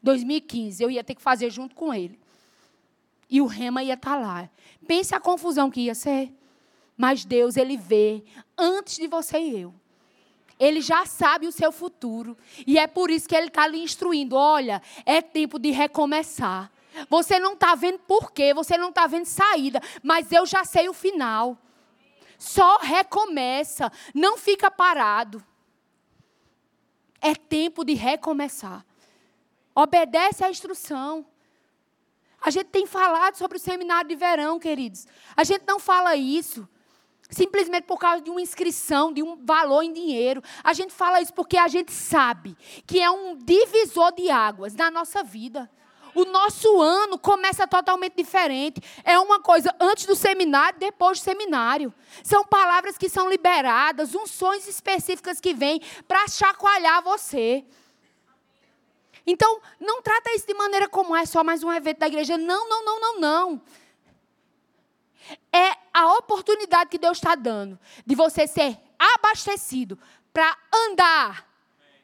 2015, 0.01 0.81
eu 0.81 0.89
ia 0.89 1.03
ter 1.03 1.13
que 1.13 1.21
fazer 1.21 1.51
junto 1.51 1.75
com 1.75 1.93
ele. 1.93 2.19
E 3.29 3.41
o 3.41 3.45
rema 3.45 3.83
ia 3.83 3.93
estar 3.93 4.15
tá 4.15 4.17
lá. 4.17 4.49
Pense 4.87 5.13
a 5.13 5.19
confusão 5.19 5.69
que 5.69 5.81
ia 5.81 5.95
ser. 5.95 6.33
Mas 6.97 7.23
Deus, 7.23 7.55
Ele 7.55 7.77
vê 7.77 8.23
antes 8.57 8.97
de 8.97 9.07
você 9.07 9.39
e 9.39 9.61
eu. 9.61 9.73
Ele 10.59 10.81
já 10.81 11.05
sabe 11.05 11.47
o 11.47 11.51
seu 11.51 11.71
futuro. 11.71 12.37
E 12.67 12.77
é 12.77 12.87
por 12.87 13.09
isso 13.09 13.27
que 13.29 13.35
Ele 13.35 13.47
está 13.47 13.65
lhe 13.65 13.81
instruindo. 13.81 14.35
Olha, 14.35 14.81
é 15.05 15.21
tempo 15.21 15.57
de 15.57 15.71
recomeçar. 15.71 16.69
Você 17.09 17.39
não 17.39 17.53
está 17.53 17.75
vendo 17.75 17.99
porquê, 17.99 18.53
você 18.53 18.77
não 18.77 18.89
está 18.89 19.07
vendo 19.07 19.25
saída. 19.25 19.81
Mas 20.03 20.31
eu 20.31 20.45
já 20.45 20.65
sei 20.65 20.89
o 20.89 20.93
final. 20.93 21.57
Só 22.37 22.77
recomeça. 22.79 23.91
Não 24.13 24.37
fica 24.37 24.69
parado. 24.69 25.43
É 27.21 27.35
tempo 27.35 27.85
de 27.85 27.93
recomeçar. 27.93 28.85
Obedece 29.75 30.43
à 30.43 30.49
instrução. 30.49 31.25
A 32.41 32.49
gente 32.49 32.67
tem 32.67 32.85
falado 32.85 33.35
sobre 33.35 33.57
o 33.57 33.59
seminário 33.59 34.07
de 34.09 34.15
verão, 34.15 34.59
queridos. 34.59 35.07
A 35.35 35.43
gente 35.43 35.63
não 35.67 35.79
fala 35.79 36.15
isso 36.15 36.67
simplesmente 37.29 37.83
por 37.83 37.99
causa 37.99 38.21
de 38.21 38.29
uma 38.29 38.41
inscrição, 38.41 39.13
de 39.13 39.21
um 39.21 39.37
valor 39.45 39.83
em 39.83 39.93
dinheiro. 39.93 40.41
A 40.63 40.73
gente 40.73 40.91
fala 40.91 41.21
isso 41.21 41.33
porque 41.33 41.57
a 41.57 41.67
gente 41.67 41.91
sabe 41.91 42.57
que 42.87 42.99
é 42.99 43.09
um 43.09 43.35
divisor 43.35 44.11
de 44.13 44.29
águas 44.29 44.73
na 44.73 44.89
nossa 44.89 45.23
vida. 45.23 45.69
O 46.15 46.25
nosso 46.25 46.81
ano 46.81 47.19
começa 47.19 47.67
totalmente 47.67 48.15
diferente. 48.15 48.81
É 49.03 49.19
uma 49.19 49.39
coisa 49.39 49.73
antes 49.79 50.05
do 50.05 50.15
seminário, 50.15 50.79
depois 50.79 51.19
do 51.19 51.23
seminário. 51.23 51.93
São 52.23 52.43
palavras 52.43 52.97
que 52.97 53.07
são 53.07 53.29
liberadas, 53.29 54.15
unções 54.15 54.67
específicas 54.67 55.39
que 55.39 55.53
vêm 55.53 55.81
para 56.07 56.27
chacoalhar 56.27 57.03
você. 57.03 57.63
Então, 59.31 59.61
não 59.79 60.01
trata 60.01 60.33
isso 60.33 60.47
de 60.47 60.55
maneira 60.55 60.89
como 60.89 61.15
é 61.15 61.23
só 61.23 61.43
mais 61.43 61.63
um 61.63 61.71
evento 61.71 61.99
da 61.99 62.07
igreja. 62.07 62.35
Não, 62.35 62.67
não, 62.67 62.83
não, 62.83 62.99
não, 62.99 63.19
não. 63.19 63.61
É 65.53 65.77
a 65.93 66.13
oportunidade 66.17 66.89
que 66.89 66.97
Deus 66.97 67.19
está 67.19 67.35
dando 67.35 67.79
de 68.03 68.15
você 68.15 68.47
ser 68.47 68.75
abastecido 68.97 69.99
para 70.33 70.57
andar 70.73 71.47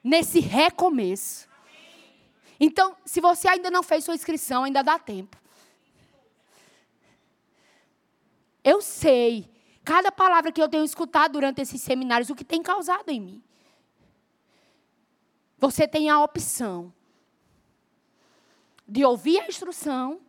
nesse 0.03 0.39
recomeço. 0.39 1.49
Então, 2.59 2.95
se 3.03 3.19
você 3.19 3.47
ainda 3.47 3.71
não 3.71 3.81
fez 3.81 4.03
sua 4.03 4.13
inscrição, 4.13 4.63
ainda 4.63 4.83
dá 4.83 4.99
tempo. 4.99 5.35
Eu 8.63 8.83
sei, 8.83 9.49
cada 9.83 10.11
palavra 10.11 10.51
que 10.51 10.61
eu 10.61 10.69
tenho 10.69 10.85
escutado 10.85 11.31
durante 11.31 11.59
esses 11.59 11.81
seminários, 11.81 12.29
o 12.29 12.35
que 12.35 12.45
tem 12.45 12.61
causado 12.61 13.09
em 13.09 13.19
mim. 13.19 13.43
Você 15.57 15.87
tem 15.87 16.07
a 16.07 16.21
opção 16.21 16.93
de 18.87 19.03
ouvir 19.03 19.39
a 19.39 19.47
instrução 19.47 20.19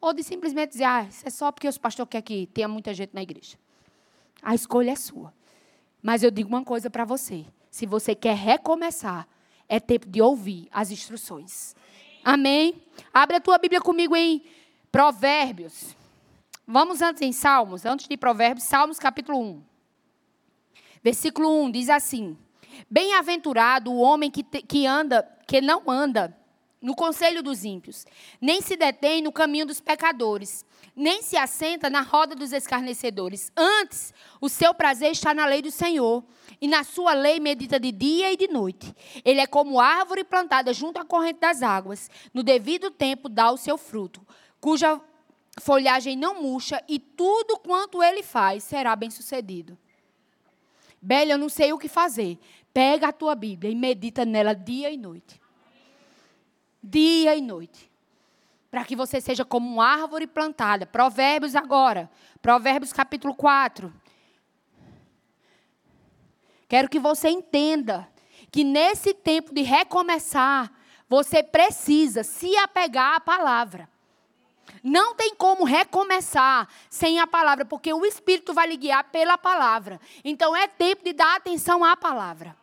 Ou 0.00 0.12
de 0.12 0.22
simplesmente 0.22 0.72
dizer, 0.72 0.84
ah, 0.84 1.02
isso 1.02 1.26
é 1.26 1.30
só 1.30 1.50
porque 1.50 1.68
os 1.68 1.78
pastores 1.78 2.10
querem 2.10 2.24
que 2.24 2.46
tenha 2.46 2.68
muita 2.68 2.94
gente 2.94 3.12
na 3.12 3.22
igreja. 3.22 3.56
A 4.40 4.54
escolha 4.54 4.92
é 4.92 4.96
sua. 4.96 5.34
Mas 6.00 6.22
eu 6.22 6.30
digo 6.30 6.48
uma 6.48 6.64
coisa 6.64 6.88
para 6.88 7.04
você. 7.04 7.44
Se 7.70 7.84
você 7.84 8.14
quer 8.14 8.36
recomeçar, 8.36 9.26
é 9.68 9.80
tempo 9.80 10.08
de 10.08 10.22
ouvir 10.22 10.68
as 10.70 10.90
instruções. 10.90 11.74
Amém? 12.24 12.80
Abre 13.12 13.36
a 13.36 13.40
tua 13.40 13.58
Bíblia 13.58 13.80
comigo 13.80 14.14
em 14.14 14.42
Provérbios. 14.92 15.96
Vamos 16.66 17.02
antes 17.02 17.22
em 17.22 17.32
Salmos, 17.32 17.84
antes 17.84 18.06
de 18.06 18.16
Provérbios, 18.16 18.64
Salmos 18.64 18.98
capítulo 18.98 19.40
1. 19.40 19.62
Versículo 21.02 21.64
1 21.64 21.70
diz 21.70 21.88
assim: 21.88 22.36
Bem-aventurado 22.88 23.92
o 23.92 23.98
homem 23.98 24.30
que, 24.30 24.42
te, 24.42 24.62
que 24.62 24.86
anda, 24.86 25.22
que 25.46 25.60
não 25.60 25.82
anda 25.90 26.36
no 26.80 26.94
conselho 26.94 27.42
dos 27.42 27.64
ímpios, 27.64 28.06
nem 28.40 28.60
se 28.60 28.76
detém 28.76 29.20
no 29.20 29.32
caminho 29.32 29.66
dos 29.66 29.80
pecadores, 29.80 30.64
nem 30.94 31.22
se 31.22 31.36
assenta 31.36 31.90
na 31.90 32.00
roda 32.00 32.34
dos 32.34 32.52
escarnecedores. 32.52 33.50
Antes, 33.56 34.14
o 34.40 34.48
seu 34.48 34.72
prazer 34.72 35.10
está 35.10 35.34
na 35.34 35.44
lei 35.44 35.60
do 35.60 35.70
Senhor, 35.70 36.24
e 36.60 36.66
na 36.66 36.84
sua 36.84 37.12
lei 37.14 37.38
medita 37.40 37.78
de 37.78 37.92
dia 37.92 38.32
e 38.32 38.36
de 38.36 38.48
noite. 38.48 38.94
Ele 39.24 39.40
é 39.40 39.46
como 39.46 39.80
árvore 39.80 40.24
plantada 40.24 40.72
junto 40.72 40.98
à 40.98 41.04
corrente 41.04 41.40
das 41.40 41.62
águas, 41.62 42.10
no 42.32 42.42
devido 42.42 42.90
tempo 42.90 43.28
dá 43.28 43.50
o 43.50 43.56
seu 43.56 43.76
fruto, 43.76 44.24
cuja 44.60 45.00
folhagem 45.60 46.16
não 46.16 46.40
murcha, 46.40 46.82
e 46.88 46.98
tudo 46.98 47.58
quanto 47.58 48.02
ele 48.02 48.22
faz 48.22 48.62
será 48.62 48.94
bem-sucedido. 48.94 49.76
Bela, 51.02 51.32
eu 51.32 51.38
não 51.38 51.48
sei 51.48 51.72
o 51.72 51.78
que 51.78 51.88
fazer. 51.88 52.38
Pega 52.72 53.08
a 53.08 53.12
tua 53.12 53.34
Bíblia 53.34 53.70
e 53.70 53.74
medita 53.74 54.24
nela 54.24 54.52
dia 54.52 54.90
e 54.90 54.96
noite 54.96 55.40
dia 56.82 57.34
e 57.36 57.40
noite. 57.40 57.90
Para 58.70 58.84
que 58.84 58.94
você 58.94 59.20
seja 59.20 59.44
como 59.44 59.68
uma 59.68 59.86
árvore 59.86 60.26
plantada. 60.26 60.86
Provérbios 60.86 61.56
agora. 61.56 62.10
Provérbios 62.42 62.92
capítulo 62.92 63.34
4. 63.34 63.92
Quero 66.68 66.88
que 66.88 66.98
você 66.98 67.30
entenda 67.30 68.08
que 68.50 68.62
nesse 68.62 69.14
tempo 69.14 69.54
de 69.54 69.62
recomeçar, 69.62 70.70
você 71.08 71.42
precisa 71.42 72.22
se 72.22 72.54
apegar 72.58 73.16
à 73.16 73.20
palavra. 73.20 73.88
Não 74.82 75.14
tem 75.14 75.34
como 75.34 75.64
recomeçar 75.64 76.68
sem 76.90 77.18
a 77.18 77.26
palavra, 77.26 77.64
porque 77.64 77.92
o 77.92 78.04
Espírito 78.04 78.52
vai 78.52 78.68
lhe 78.68 78.76
guiar 78.76 79.04
pela 79.04 79.38
palavra. 79.38 79.98
Então 80.22 80.54
é 80.54 80.68
tempo 80.68 81.02
de 81.02 81.14
dar 81.14 81.36
atenção 81.36 81.82
à 81.82 81.96
palavra. 81.96 82.54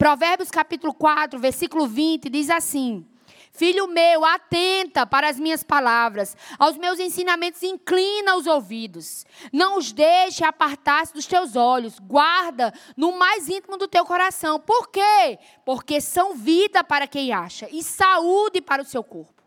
Provérbios 0.00 0.50
capítulo 0.50 0.94
4, 0.94 1.38
versículo 1.38 1.86
20 1.86 2.30
diz 2.30 2.48
assim: 2.48 3.06
Filho 3.52 3.86
meu, 3.86 4.24
atenta 4.24 5.06
para 5.06 5.28
as 5.28 5.38
minhas 5.38 5.62
palavras, 5.62 6.34
aos 6.58 6.78
meus 6.78 6.98
ensinamentos 6.98 7.62
inclina 7.62 8.34
os 8.34 8.46
ouvidos. 8.46 9.26
Não 9.52 9.76
os 9.76 9.92
deixe 9.92 10.42
apartar-se 10.42 11.12
dos 11.12 11.26
teus 11.26 11.54
olhos, 11.54 11.98
guarda 11.98 12.72
no 12.96 13.12
mais 13.12 13.46
íntimo 13.50 13.76
do 13.76 13.86
teu 13.86 14.06
coração. 14.06 14.58
Por 14.58 14.88
quê? 14.88 15.38
Porque 15.66 16.00
são 16.00 16.34
vida 16.34 16.82
para 16.82 17.06
quem 17.06 17.30
acha 17.30 17.68
e 17.70 17.82
saúde 17.82 18.62
para 18.62 18.80
o 18.80 18.86
seu 18.86 19.04
corpo. 19.04 19.42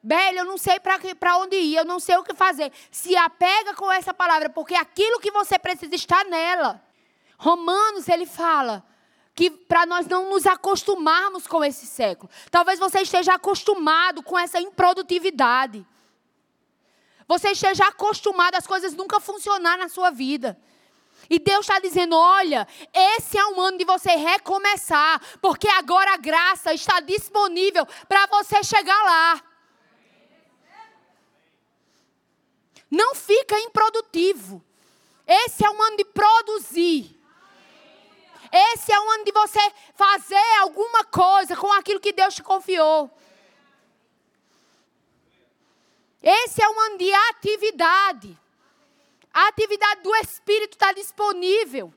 Bela, 0.00 0.38
eu 0.38 0.44
não 0.44 0.56
sei 0.56 0.78
para 0.78 1.38
onde 1.38 1.56
ir, 1.56 1.74
eu 1.74 1.84
não 1.84 1.98
sei 1.98 2.16
o 2.18 2.22
que 2.22 2.34
fazer. 2.34 2.70
Se 2.88 3.16
apega 3.16 3.74
com 3.74 3.90
essa 3.90 4.14
palavra, 4.14 4.48
porque 4.48 4.76
aquilo 4.76 5.18
que 5.18 5.32
você 5.32 5.58
precisa 5.58 5.92
está 5.92 6.22
nela. 6.22 6.80
Romanos, 7.36 8.08
ele 8.08 8.26
fala 8.26 8.93
que 9.34 9.50
para 9.50 9.84
nós 9.84 10.06
não 10.06 10.30
nos 10.30 10.46
acostumarmos 10.46 11.46
com 11.46 11.64
esse 11.64 11.86
século. 11.86 12.30
Talvez 12.50 12.78
você 12.78 13.00
esteja 13.00 13.34
acostumado 13.34 14.22
com 14.22 14.38
essa 14.38 14.60
improdutividade. 14.60 15.84
Você 17.26 17.50
esteja 17.50 17.86
acostumado 17.88 18.54
às 18.54 18.66
coisas 18.66 18.94
nunca 18.94 19.18
funcionar 19.18 19.76
na 19.76 19.88
sua 19.88 20.10
vida. 20.10 20.56
E 21.28 21.38
Deus 21.38 21.60
está 21.60 21.80
dizendo: 21.80 22.16
olha, 22.16 22.68
esse 22.92 23.36
é 23.36 23.46
um 23.46 23.60
ano 23.60 23.78
de 23.78 23.84
você 23.84 24.10
recomeçar, 24.10 25.20
porque 25.40 25.68
agora 25.68 26.14
a 26.14 26.18
graça 26.18 26.72
está 26.72 27.00
disponível 27.00 27.86
para 28.06 28.26
você 28.26 28.62
chegar 28.62 29.02
lá. 29.02 29.42
Não 32.90 33.14
fica 33.14 33.58
improdutivo. 33.58 34.62
Esse 35.26 35.64
é 35.64 35.70
um 35.70 35.82
ano 35.82 35.96
de 35.96 36.04
produzir. 36.04 37.13
Esse 38.56 38.92
é 38.92 39.00
o 39.00 39.10
ano 39.10 39.24
de 39.24 39.32
você 39.32 39.58
fazer 39.94 40.60
alguma 40.60 41.02
coisa 41.04 41.56
com 41.56 41.72
aquilo 41.72 41.98
que 41.98 42.12
Deus 42.12 42.36
te 42.36 42.42
confiou. 42.42 43.10
Esse 46.22 46.62
é 46.62 46.68
um 46.68 46.80
ano 46.80 46.96
de 46.96 47.12
atividade. 47.12 48.38
A 49.32 49.48
atividade 49.48 50.02
do 50.02 50.14
Espírito 50.14 50.74
está 50.74 50.92
disponível. 50.92 51.92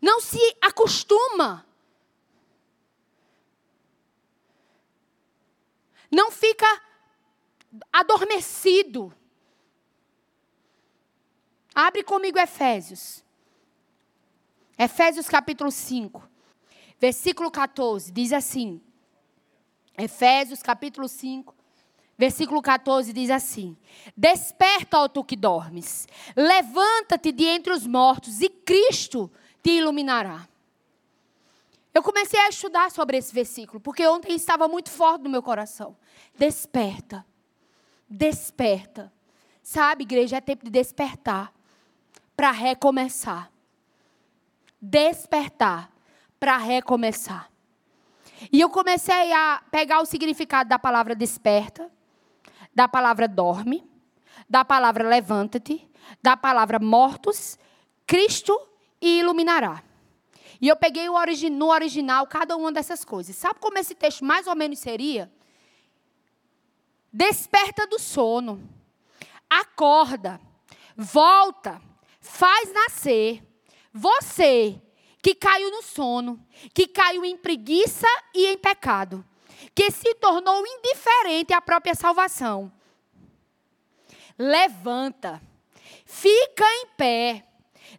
Não 0.00 0.20
se 0.20 0.56
acostuma. 0.60 1.64
Não 6.10 6.32
fica 6.32 6.66
adormecido. 7.92 9.14
Abre 11.74 12.02
comigo 12.02 12.38
Efésios. 12.38 13.24
Efésios 14.78 15.28
capítulo 15.28 15.70
5, 15.70 16.28
versículo 16.98 17.50
14, 17.50 18.10
diz 18.10 18.32
assim. 18.32 18.80
Efésios 19.96 20.62
capítulo 20.62 21.08
5, 21.08 21.54
versículo 22.18 22.60
14 22.60 23.12
diz 23.12 23.30
assim: 23.30 23.76
Desperta, 24.16 24.98
ó 24.98 25.08
tu 25.08 25.22
que 25.22 25.36
dormes, 25.36 26.08
levanta-te 26.34 27.30
de 27.30 27.44
entre 27.44 27.72
os 27.72 27.86
mortos 27.86 28.40
e 28.40 28.48
Cristo 28.48 29.30
te 29.62 29.70
iluminará. 29.70 30.48
Eu 31.94 32.02
comecei 32.02 32.40
a 32.40 32.48
estudar 32.48 32.90
sobre 32.90 33.18
esse 33.18 33.32
versículo, 33.32 33.78
porque 33.78 34.06
ontem 34.06 34.34
estava 34.34 34.66
muito 34.66 34.90
forte 34.90 35.22
no 35.22 35.30
meu 35.30 35.42
coração. 35.42 35.96
Desperta, 36.34 37.24
desperta. 38.08 39.12
Sabe, 39.62 40.02
igreja, 40.02 40.38
é 40.38 40.40
tempo 40.40 40.64
de 40.64 40.70
despertar 40.70 41.52
para 42.42 42.50
recomeçar. 42.50 43.52
Despertar 44.80 45.92
para 46.40 46.56
recomeçar. 46.56 47.48
E 48.50 48.60
eu 48.60 48.68
comecei 48.68 49.32
a 49.32 49.62
pegar 49.70 50.00
o 50.00 50.04
significado 50.04 50.68
da 50.68 50.76
palavra 50.76 51.14
desperta, 51.14 51.88
da 52.74 52.88
palavra 52.88 53.28
dorme, 53.28 53.88
da 54.50 54.64
palavra 54.64 55.08
levanta-te, 55.08 55.88
da 56.20 56.36
palavra 56.36 56.80
mortos, 56.80 57.56
Cristo 58.04 58.60
e 59.00 59.20
iluminará. 59.20 59.80
E 60.60 60.66
eu 60.66 60.74
peguei 60.74 61.06
no 61.48 61.70
original 61.70 62.26
cada 62.26 62.56
uma 62.56 62.72
dessas 62.72 63.04
coisas. 63.04 63.36
Sabe 63.36 63.60
como 63.60 63.78
esse 63.78 63.94
texto 63.94 64.24
mais 64.24 64.48
ou 64.48 64.56
menos 64.56 64.80
seria? 64.80 65.32
Desperta 67.12 67.86
do 67.86 68.00
sono, 68.00 68.68
acorda, 69.48 70.40
volta, 70.96 71.80
faz 72.32 72.72
nascer 72.72 73.42
você 73.92 74.80
que 75.20 75.34
caiu 75.34 75.70
no 75.70 75.82
sono, 75.82 76.44
que 76.74 76.86
caiu 76.86 77.24
em 77.24 77.36
preguiça 77.36 78.06
e 78.34 78.46
em 78.46 78.56
pecado, 78.56 79.24
que 79.74 79.90
se 79.90 80.14
tornou 80.14 80.66
indiferente 80.66 81.52
à 81.52 81.60
própria 81.60 81.94
salvação. 81.94 82.72
Levanta, 84.38 85.40
fica 86.06 86.64
em 86.64 86.86
pé, 86.96 87.46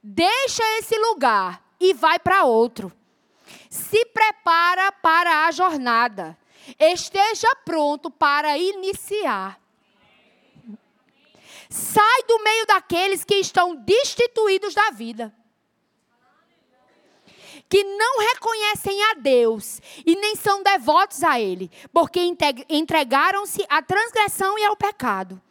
deixa 0.01 0.63
esse 0.79 0.97
lugar 0.97 1.63
e 1.79 1.93
vai 1.93 2.17
para 2.17 2.43
outro. 2.43 2.91
Se 3.69 4.03
prepara 4.05 4.91
para 4.91 5.45
a 5.45 5.51
jornada. 5.51 6.37
Esteja 6.79 7.55
pronto 7.63 8.09
para 8.09 8.57
iniciar. 8.57 9.62
Sai 11.73 12.21
do 12.27 12.43
meio 12.43 12.67
daqueles 12.67 13.23
que 13.23 13.33
estão 13.33 13.75
destituídos 13.75 14.75
da 14.75 14.91
vida. 14.91 15.33
Que 17.67 17.83
não 17.83 18.19
reconhecem 18.19 19.03
a 19.05 19.15
Deus 19.15 19.81
e 20.05 20.15
nem 20.15 20.35
são 20.35 20.61
devotos 20.61 21.23
a 21.23 21.39
Ele, 21.39 21.71
porque 21.91 22.19
entregaram-se 22.69 23.65
à 23.67 23.81
transgressão 23.81 24.59
e 24.59 24.63
ao 24.63 24.77
pecado. 24.77 25.41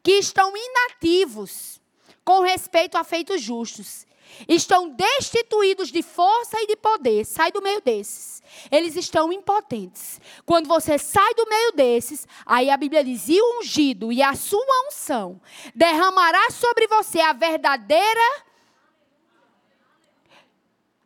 Que 0.00 0.12
estão 0.12 0.52
inativos 0.56 1.80
com 2.24 2.40
respeito 2.40 2.96
a 2.96 3.02
feitos 3.02 3.42
justos 3.42 4.06
estão 4.48 4.88
destituídos 4.88 5.90
de 5.90 6.02
força 6.02 6.60
e 6.60 6.66
de 6.66 6.76
poder. 6.76 7.24
Sai 7.24 7.50
do 7.52 7.62
meio 7.62 7.80
desses. 7.80 8.42
Eles 8.70 8.96
estão 8.96 9.32
impotentes. 9.32 10.20
Quando 10.44 10.66
você 10.66 10.98
sai 10.98 11.34
do 11.34 11.48
meio 11.48 11.72
desses, 11.72 12.26
aí 12.44 12.70
a 12.70 12.76
Bíblia 12.76 13.04
diz: 13.04 13.28
e 13.28 13.40
o 13.40 13.60
ungido 13.60 14.12
e 14.12 14.22
a 14.22 14.34
sua 14.34 14.86
unção 14.86 15.40
derramará 15.74 16.50
sobre 16.50 16.86
você 16.86 17.20
a 17.20 17.32
verdadeira. 17.32 18.44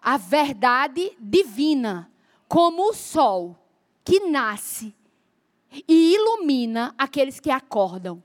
A 0.00 0.16
verdade 0.16 1.16
divina, 1.18 2.10
como 2.48 2.88
o 2.88 2.94
sol 2.94 3.56
que 4.04 4.18
nasce 4.18 4.92
e 5.88 6.14
ilumina 6.14 6.94
aqueles 6.98 7.40
que 7.40 7.50
acordam. 7.50 8.22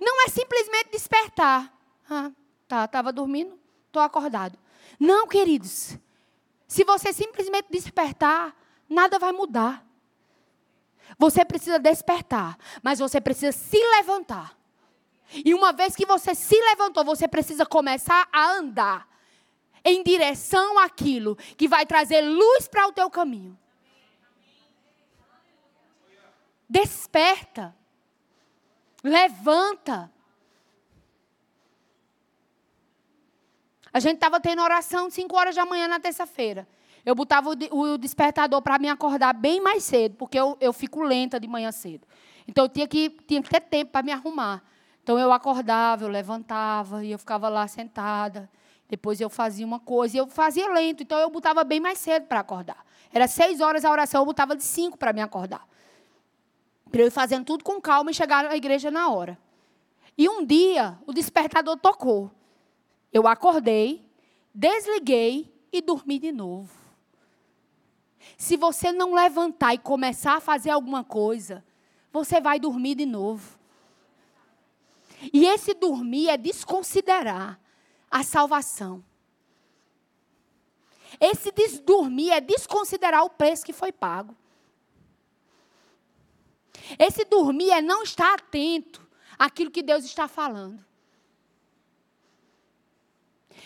Não 0.00 0.24
é 0.24 0.28
simplesmente 0.28 0.90
despertar. 0.90 1.72
Ah, 2.08 2.30
tá, 2.66 2.84
estava 2.84 3.12
dormindo, 3.12 3.58
estou 3.86 4.02
acordado. 4.02 4.58
Não, 4.98 5.26
queridos. 5.26 5.98
Se 6.66 6.84
você 6.84 7.12
simplesmente 7.12 7.68
despertar, 7.70 8.54
nada 8.88 9.18
vai 9.18 9.32
mudar. 9.32 9.84
Você 11.18 11.44
precisa 11.44 11.78
despertar, 11.78 12.58
mas 12.82 12.98
você 12.98 13.20
precisa 13.20 13.52
se 13.52 13.78
levantar. 13.96 14.56
E 15.44 15.54
uma 15.54 15.72
vez 15.72 15.94
que 15.96 16.06
você 16.06 16.34
se 16.34 16.56
levantou, 16.56 17.04
você 17.04 17.26
precisa 17.26 17.64
começar 17.64 18.28
a 18.32 18.52
andar 18.52 19.08
em 19.84 20.02
direção 20.02 20.78
àquilo 20.78 21.36
que 21.56 21.68
vai 21.68 21.84
trazer 21.84 22.22
luz 22.22 22.68
para 22.68 22.86
o 22.86 22.92
teu 22.92 23.10
caminho. 23.10 23.58
Desperta. 26.68 27.76
Levanta. 29.02 30.10
A 33.94 34.00
gente 34.00 34.14
estava 34.14 34.40
tendo 34.40 34.60
oração 34.60 35.08
5 35.08 35.36
horas 35.36 35.54
da 35.54 35.64
manhã 35.64 35.86
na 35.86 36.00
terça-feira. 36.00 36.66
Eu 37.06 37.14
botava 37.14 37.50
o, 37.50 37.96
despertador 37.96 38.60
para 38.60 38.76
me 38.76 38.88
acordar 38.88 39.32
bem 39.32 39.60
mais 39.60 39.84
cedo, 39.84 40.16
porque 40.16 40.36
eu, 40.36 40.58
eu 40.60 40.72
fico 40.72 41.00
lenta 41.00 41.38
de 41.38 41.46
manhã 41.46 41.70
cedo. 41.70 42.04
Então 42.48 42.64
eu 42.64 42.68
tinha 42.68 42.88
que, 42.88 43.08
tinha 43.08 43.40
que 43.40 43.48
ter 43.48 43.60
tempo 43.60 43.92
para 43.92 44.02
me 44.02 44.10
arrumar. 44.10 44.64
Então 45.00 45.16
eu 45.16 45.30
acordava, 45.32 46.02
eu 46.02 46.08
levantava 46.08 47.04
e 47.04 47.12
eu 47.12 47.18
ficava 47.20 47.48
lá 47.48 47.68
sentada. 47.68 48.50
Depois 48.88 49.20
eu 49.20 49.30
fazia 49.30 49.64
uma 49.64 49.78
coisa 49.78 50.16
e 50.16 50.18
eu 50.18 50.26
fazia 50.26 50.68
lento, 50.72 51.04
então 51.04 51.18
eu 51.20 51.30
botava 51.30 51.62
bem 51.62 51.78
mais 51.78 51.98
cedo 51.98 52.26
para 52.26 52.40
acordar. 52.40 52.84
Era 53.12 53.28
seis 53.28 53.60
horas 53.60 53.84
a 53.84 53.90
oração, 53.92 54.22
eu 54.22 54.26
botava 54.26 54.56
de 54.56 54.64
cinco 54.64 54.98
para 54.98 55.12
me 55.12 55.20
acordar. 55.20 55.64
Para 56.90 57.00
eu 57.00 57.06
ir 57.06 57.12
fazendo 57.12 57.44
tudo 57.44 57.62
com 57.62 57.80
calma 57.80 58.10
e 58.10 58.14
chegar 58.14 58.42
na 58.42 58.56
igreja 58.56 58.90
na 58.90 59.08
hora. 59.08 59.38
E 60.18 60.28
um 60.28 60.44
dia 60.44 60.98
o 61.06 61.12
despertador 61.12 61.76
tocou. 61.76 62.32
Eu 63.14 63.28
acordei, 63.28 64.04
desliguei 64.52 65.54
e 65.72 65.80
dormi 65.80 66.18
de 66.18 66.32
novo. 66.32 66.74
Se 68.36 68.56
você 68.56 68.90
não 68.90 69.14
levantar 69.14 69.72
e 69.72 69.78
começar 69.78 70.34
a 70.34 70.40
fazer 70.40 70.70
alguma 70.70 71.04
coisa, 71.04 71.64
você 72.12 72.40
vai 72.40 72.58
dormir 72.58 72.96
de 72.96 73.06
novo. 73.06 73.56
E 75.32 75.46
esse 75.46 75.74
dormir 75.74 76.28
é 76.28 76.36
desconsiderar 76.36 77.60
a 78.10 78.24
salvação. 78.24 79.04
Esse 81.20 81.52
desdormir 81.52 82.32
é 82.32 82.40
desconsiderar 82.40 83.22
o 83.22 83.30
preço 83.30 83.64
que 83.64 83.72
foi 83.72 83.92
pago. 83.92 84.36
Esse 86.98 87.24
dormir 87.24 87.70
é 87.70 87.80
não 87.80 88.02
estar 88.02 88.34
atento 88.34 89.06
àquilo 89.38 89.70
que 89.70 89.84
Deus 89.84 90.04
está 90.04 90.26
falando. 90.26 90.84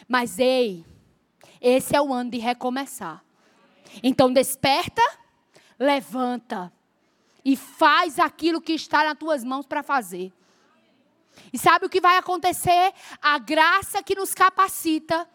Mas 0.07 0.39
ei, 0.39 0.85
esse 1.61 1.97
é 1.97 2.01
o 2.01 2.13
ano 2.13 2.31
de 2.31 2.39
recomeçar. 2.39 3.25
Então 4.03 4.33
desperta, 4.33 5.03
levanta 5.79 6.73
e 7.45 7.57
faz 7.57 8.19
aquilo 8.19 8.61
que 8.61 8.73
está 8.73 9.05
nas 9.05 9.19
tuas 9.19 9.43
mãos 9.43 9.67
para 9.67 9.83
fazer. 9.83 10.33
E 11.53 11.59
sabe 11.59 11.87
o 11.87 11.89
que 11.89 12.01
vai 12.01 12.17
acontecer? 12.17 12.93
A 13.23 13.39
graça 13.39 14.03
que 14.03 14.15
nos 14.15 14.35
capacita 14.35 15.29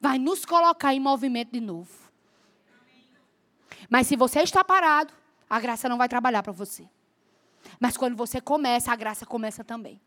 vai 0.00 0.18
nos 0.18 0.44
colocar 0.44 0.94
em 0.94 1.00
movimento 1.00 1.52
de 1.52 1.60
novo. 1.60 1.90
Mas 3.88 4.06
se 4.06 4.16
você 4.16 4.40
está 4.40 4.62
parado, 4.64 5.12
a 5.48 5.60
graça 5.60 5.88
não 5.88 5.98
vai 5.98 6.08
trabalhar 6.08 6.42
para 6.42 6.52
você. 6.52 6.88
Mas 7.78 7.96
quando 7.96 8.16
você 8.16 8.40
começa, 8.40 8.92
a 8.92 8.96
graça 8.96 9.26
começa 9.26 9.62
também. 9.62 10.00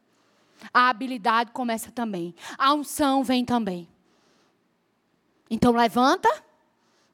A 0.74 0.90
habilidade 0.90 1.52
começa 1.52 1.92
também. 1.92 2.36
A 2.58 2.74
unção 2.74 3.24
vem 3.24 3.44
também. 3.46 3.88
Então 5.50 5.72
levanta 5.72 6.30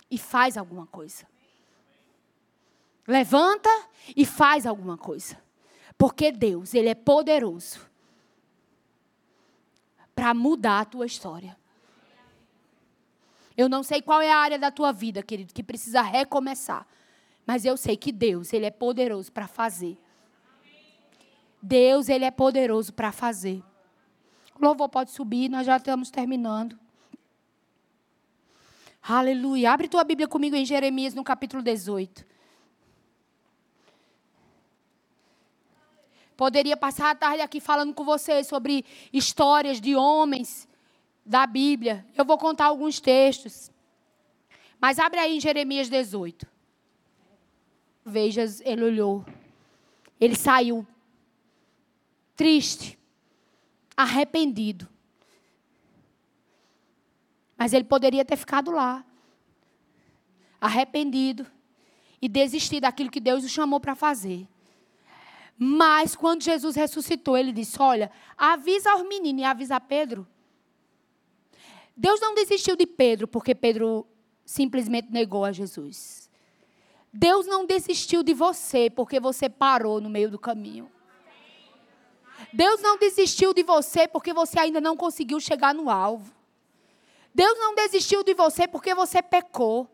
e 0.10 0.18
faz 0.18 0.58
alguma 0.58 0.86
coisa. 0.88 1.26
Levanta 3.08 3.70
e 4.16 4.26
faz 4.26 4.66
alguma 4.66 4.98
coisa. 4.98 5.42
Porque 5.98 6.32
Deus, 6.32 6.74
Ele 6.74 6.90
é 6.90 6.96
poderoso 6.96 7.80
para 10.16 10.34
mudar 10.34 10.82
a 10.82 10.86
tua 10.86 11.06
história. 11.06 11.58
Eu 13.58 13.68
não 13.68 13.84
sei 13.84 14.02
qual 14.02 14.22
é 14.22 14.32
a 14.32 14.38
área 14.38 14.58
da 14.58 14.72
tua 14.72 14.92
vida, 14.92 15.22
querido, 15.22 15.54
que 15.54 15.64
precisa 15.64 16.02
recomeçar. 16.02 16.88
Mas 17.46 17.66
eu 17.66 17.76
sei 17.76 17.98
que 17.98 18.12
Deus, 18.12 18.54
Ele 18.54 18.66
é 18.66 18.72
poderoso 18.72 19.32
para 19.32 19.48
fazer. 19.48 19.98
Deus, 21.62 22.10
Ele 22.10 22.26
é 22.26 22.32
poderoso 22.32 22.94
para 22.94 23.12
fazer. 23.12 23.64
O 24.60 24.66
louvor 24.66 24.90
pode 24.90 25.12
subir, 25.12 25.50
nós 25.50 25.66
já 25.66 25.78
estamos 25.78 26.10
terminando. 26.10 26.80
Aleluia. 29.02 29.72
Abre 29.72 29.88
tua 29.88 30.04
Bíblia 30.04 30.28
comigo 30.28 30.56
em 30.56 30.66
Jeremias, 30.66 31.14
no 31.14 31.24
capítulo 31.24 31.64
18. 31.64 32.26
Poderia 36.38 36.78
passar 36.78 37.12
a 37.12 37.16
tarde 37.16 37.42
aqui 37.42 37.60
falando 37.60 37.94
com 37.94 38.04
vocês 38.04 38.48
sobre 38.48 38.86
histórias 39.14 39.80
de 39.80 39.96
homens 39.96 40.68
da 41.26 41.46
Bíblia. 41.46 42.06
Eu 42.16 42.26
vou 42.26 42.38
contar 42.38 42.66
alguns 42.66 43.00
textos. 43.00 43.72
Mas 44.80 44.98
abre 44.98 45.20
aí 45.20 45.38
em 45.38 45.40
Jeremias 45.40 45.90
18. 45.90 46.48
Veja, 48.04 48.44
ele 48.64 48.84
olhou. 48.84 49.26
Ele 50.20 50.36
saiu 50.36 50.86
triste, 52.42 52.98
arrependido. 53.96 54.90
Mas 57.56 57.72
ele 57.72 57.84
poderia 57.84 58.26
ter 58.26 58.36
ficado 58.36 58.72
lá, 58.72 59.06
arrependido 60.60 61.46
e 62.20 62.28
desistir 62.28 62.80
daquilo 62.80 63.12
que 63.12 63.20
Deus 63.20 63.44
o 63.44 63.48
chamou 63.48 63.80
para 63.80 63.94
fazer. 63.94 64.48
Mas 65.56 66.16
quando 66.16 66.42
Jesus 66.42 66.76
ressuscitou, 66.76 67.38
ele 67.38 67.52
disse: 67.52 67.80
Olha, 67.80 68.10
avisa 68.36 68.90
aos 68.90 69.08
meninos 69.08 69.44
e 69.44 69.46
avisa 69.46 69.80
Pedro. 69.80 70.28
Deus 71.96 72.20
não 72.20 72.34
desistiu 72.34 72.76
de 72.76 72.88
Pedro 72.88 73.28
porque 73.28 73.54
Pedro 73.54 74.08
simplesmente 74.44 75.12
negou 75.12 75.46
a 75.46 75.52
Jesus. 75.52 76.28
Deus 77.14 77.46
não 77.46 77.68
desistiu 77.68 78.24
de 78.24 78.34
você 78.34 78.90
porque 78.90 79.20
você 79.20 79.48
parou 79.48 80.02
no 80.02 80.10
meio 80.10 80.32
do 80.32 80.40
caminho. 80.40 80.90
Deus 82.54 82.82
não 82.82 82.98
desistiu 82.98 83.54
de 83.54 83.64
você 83.64 84.08
porque 84.08 84.34
você 84.34 84.60
ainda 84.60 84.82
não 84.82 84.96
conseguiu 84.98 85.40
chegar 85.40 85.74
no 85.74 85.90
alvo. 85.90 86.34
Deus 87.34 87.58
não 87.58 87.74
desistiu 87.76 88.24
de 88.24 88.34
você 88.34 88.68
porque 88.68 88.94
você 88.94 89.22
pecou. 89.22 89.90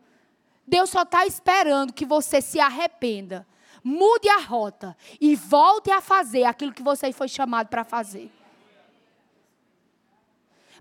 Deus 0.66 0.90
só 0.90 1.02
está 1.02 1.26
esperando 1.26 1.92
que 1.92 2.04
você 2.04 2.40
se 2.40 2.60
arrependa 2.60 3.46
mude 3.82 4.28
a 4.28 4.38
rota 4.38 4.96
e 5.20 5.34
volte 5.34 5.90
a 5.90 6.00
fazer 6.00 6.44
aquilo 6.44 6.72
que 6.72 6.82
você 6.82 7.12
foi 7.12 7.28
chamado 7.28 7.68
para 7.68 7.84
fazer. 7.84 8.30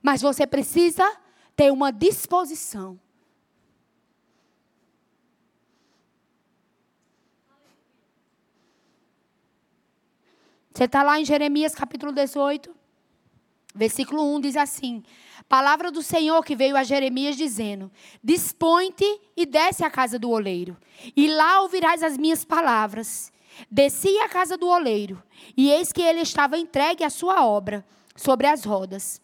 Mas 0.01 0.21
você 0.21 0.45
precisa 0.45 1.05
ter 1.55 1.71
uma 1.71 1.91
disposição. 1.91 2.99
Você 10.77 10.83
está 10.83 11.01
lá 11.01 11.19
em 11.19 11.25
Jeremias 11.25 11.73
capítulo 11.73 12.11
18, 12.11 12.69
versículo 13.73 14.35
1 14.35 14.41
diz 14.41 14.55
assim: 14.55 15.01
Palavra 15.49 15.89
do 15.89 16.03
Senhor 16.03 16.45
que 16.45 16.55
veio 16.55 16.77
a 16.77 16.83
Jeremias 16.83 17.35
dizendo: 17.35 17.89
Dispõe-te 18.23 19.19
e 19.35 19.47
desce 19.47 19.83
à 19.83 19.89
casa 19.89 20.19
do 20.19 20.29
oleiro, 20.29 20.77
e 21.15 21.29
lá 21.29 21.61
ouvirás 21.63 22.03
as 22.03 22.15
minhas 22.15 22.45
palavras. 22.45 23.33
Desci 23.71 24.19
à 24.19 24.29
casa 24.29 24.55
do 24.55 24.67
oleiro, 24.67 25.19
e 25.57 25.71
eis 25.71 25.91
que 25.91 26.03
ele 26.03 26.19
estava 26.19 26.59
entregue 26.59 27.03
à 27.03 27.09
sua 27.09 27.43
obra, 27.43 27.83
sobre 28.15 28.45
as 28.45 28.63
rodas. 28.63 29.19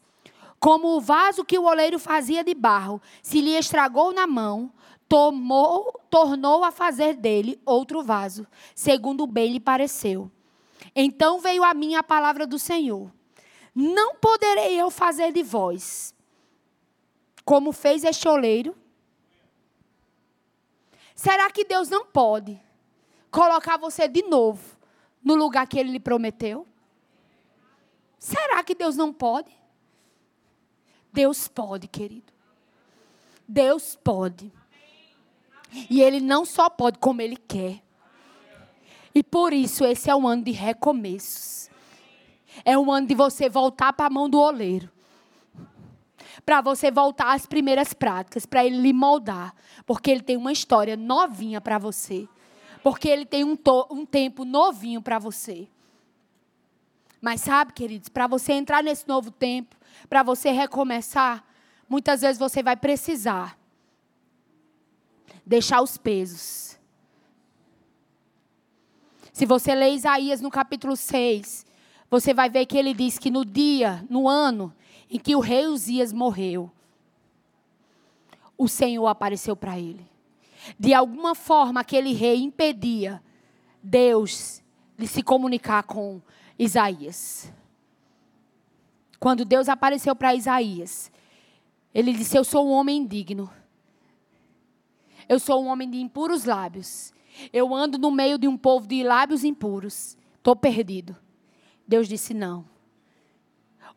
Como 0.59 0.97
o 0.97 1.01
vaso 1.01 1.45
que 1.45 1.59
o 1.59 1.65
oleiro 1.65 1.99
fazia 1.99 2.43
de 2.43 2.55
barro 2.55 2.99
se 3.21 3.39
lhe 3.39 3.55
estragou 3.55 4.11
na 4.11 4.25
mão, 4.25 4.73
tomou, 5.07 6.01
tornou 6.09 6.63
a 6.63 6.71
fazer 6.71 7.13
dele 7.13 7.61
outro 7.63 8.01
vaso, 8.01 8.47
segundo 8.73 9.27
bem 9.27 9.53
lhe 9.53 9.59
pareceu. 9.59 10.31
Então 10.95 11.39
veio 11.39 11.63
a 11.63 11.73
mim 11.73 11.95
a 11.95 12.03
palavra 12.03 12.45
do 12.45 12.59
Senhor. 12.59 13.11
Não 13.73 14.15
poderei 14.15 14.79
eu 14.79 14.89
fazer 14.91 15.31
de 15.31 15.41
vós 15.41 16.13
como 17.43 17.71
fez 17.71 18.03
este 18.03 18.27
oleiro? 18.27 18.75
Será 21.15 21.49
que 21.51 21.63
Deus 21.63 21.89
não 21.89 22.05
pode 22.05 22.59
colocar 23.29 23.77
você 23.77 24.07
de 24.07 24.23
novo 24.23 24.77
no 25.23 25.35
lugar 25.35 25.67
que 25.67 25.77
ele 25.77 25.91
lhe 25.91 25.99
prometeu? 25.99 26.67
Será 28.17 28.63
que 28.63 28.73
Deus 28.73 28.95
não 28.95 29.11
pode? 29.11 29.51
Deus 31.11 31.47
pode, 31.47 31.87
querido. 31.87 32.31
Deus 33.47 33.95
pode. 33.95 34.51
E 35.89 36.01
ele 36.01 36.19
não 36.19 36.45
só 36.45 36.69
pode, 36.69 36.97
como 36.99 37.21
ele 37.21 37.35
quer. 37.35 37.82
E 39.13 39.21
por 39.23 39.53
isso 39.53 39.85
esse 39.85 40.09
é 40.09 40.15
um 40.15 40.27
ano 40.27 40.43
de 40.43 40.51
recomeços. 40.51 41.69
É 42.65 42.77
um 42.77 42.91
ano 42.91 43.07
de 43.07 43.15
você 43.15 43.49
voltar 43.49 43.93
para 43.93 44.07
a 44.07 44.09
mão 44.09 44.29
do 44.29 44.39
oleiro. 44.39 44.89
Para 46.45 46.61
você 46.61 46.91
voltar 46.91 47.33
às 47.33 47.45
primeiras 47.45 47.93
práticas, 47.93 48.45
para 48.45 48.65
ele 48.65 48.77
lhe 48.77 48.93
moldar. 48.93 49.53
Porque 49.85 50.09
ele 50.09 50.21
tem 50.21 50.37
uma 50.37 50.51
história 50.51 50.97
novinha 50.97 51.61
para 51.61 51.77
você. 51.77 52.27
Porque 52.81 53.07
ele 53.07 53.25
tem 53.25 53.43
um, 53.43 53.57
um 53.91 54.05
tempo 54.05 54.43
novinho 54.43 55.01
para 55.01 55.19
você. 55.19 55.67
Mas 57.21 57.41
sabe, 57.41 57.71
queridos, 57.73 58.09
para 58.09 58.27
você 58.27 58.53
entrar 58.53 58.83
nesse 58.83 59.07
novo 59.07 59.31
tempo, 59.31 59.75
para 60.09 60.23
você 60.23 60.51
recomeçar, 60.51 61.43
muitas 61.87 62.21
vezes 62.21 62.37
você 62.37 62.61
vai 62.61 62.75
precisar 62.75 63.57
deixar 65.45 65.81
os 65.81 65.97
pesos. 65.97 66.77
Se 69.33 69.47
você 69.47 69.73
ler 69.73 69.95
Isaías 69.95 70.41
no 70.41 70.51
capítulo 70.51 70.95
6, 70.95 71.65
você 72.07 72.35
vai 72.35 72.51
ver 72.51 72.67
que 72.67 72.77
ele 72.77 72.93
diz 72.93 73.17
que 73.17 73.31
no 73.31 73.43
dia, 73.43 74.05
no 74.07 74.29
ano 74.29 74.71
em 75.09 75.17
que 75.17 75.35
o 75.35 75.39
rei 75.39 75.65
Uzias 75.65 76.13
morreu, 76.13 76.71
o 78.55 78.67
Senhor 78.67 79.07
apareceu 79.07 79.55
para 79.55 79.79
ele. 79.79 80.05
De 80.77 80.93
alguma 80.93 81.33
forma, 81.33 81.81
aquele 81.81 82.13
rei 82.13 82.43
impedia 82.43 83.21
Deus 83.81 84.61
de 84.95 85.07
se 85.07 85.23
comunicar 85.23 85.81
com 85.81 86.21
Isaías. 86.57 87.51
Quando 89.19 89.43
Deus 89.43 89.67
apareceu 89.67 90.15
para 90.15 90.35
Isaías, 90.35 91.11
ele 91.91 92.13
disse: 92.13 92.37
Eu 92.37 92.43
sou 92.43 92.67
um 92.67 92.71
homem 92.71 92.97
indigno. 92.97 93.49
Eu 95.27 95.39
sou 95.39 95.63
um 95.63 95.67
homem 95.67 95.89
de 95.89 95.97
impuros 95.97 96.45
lábios. 96.45 97.11
Eu 97.51 97.73
ando 97.73 97.97
no 97.97 98.11
meio 98.11 98.37
de 98.37 98.47
um 98.47 98.57
povo 98.57 98.87
de 98.87 99.03
lábios 99.03 99.43
impuros. 99.43 100.17
Estou 100.37 100.55
perdido. 100.55 101.15
Deus 101.87 102.07
disse: 102.07 102.33
Não. 102.33 102.65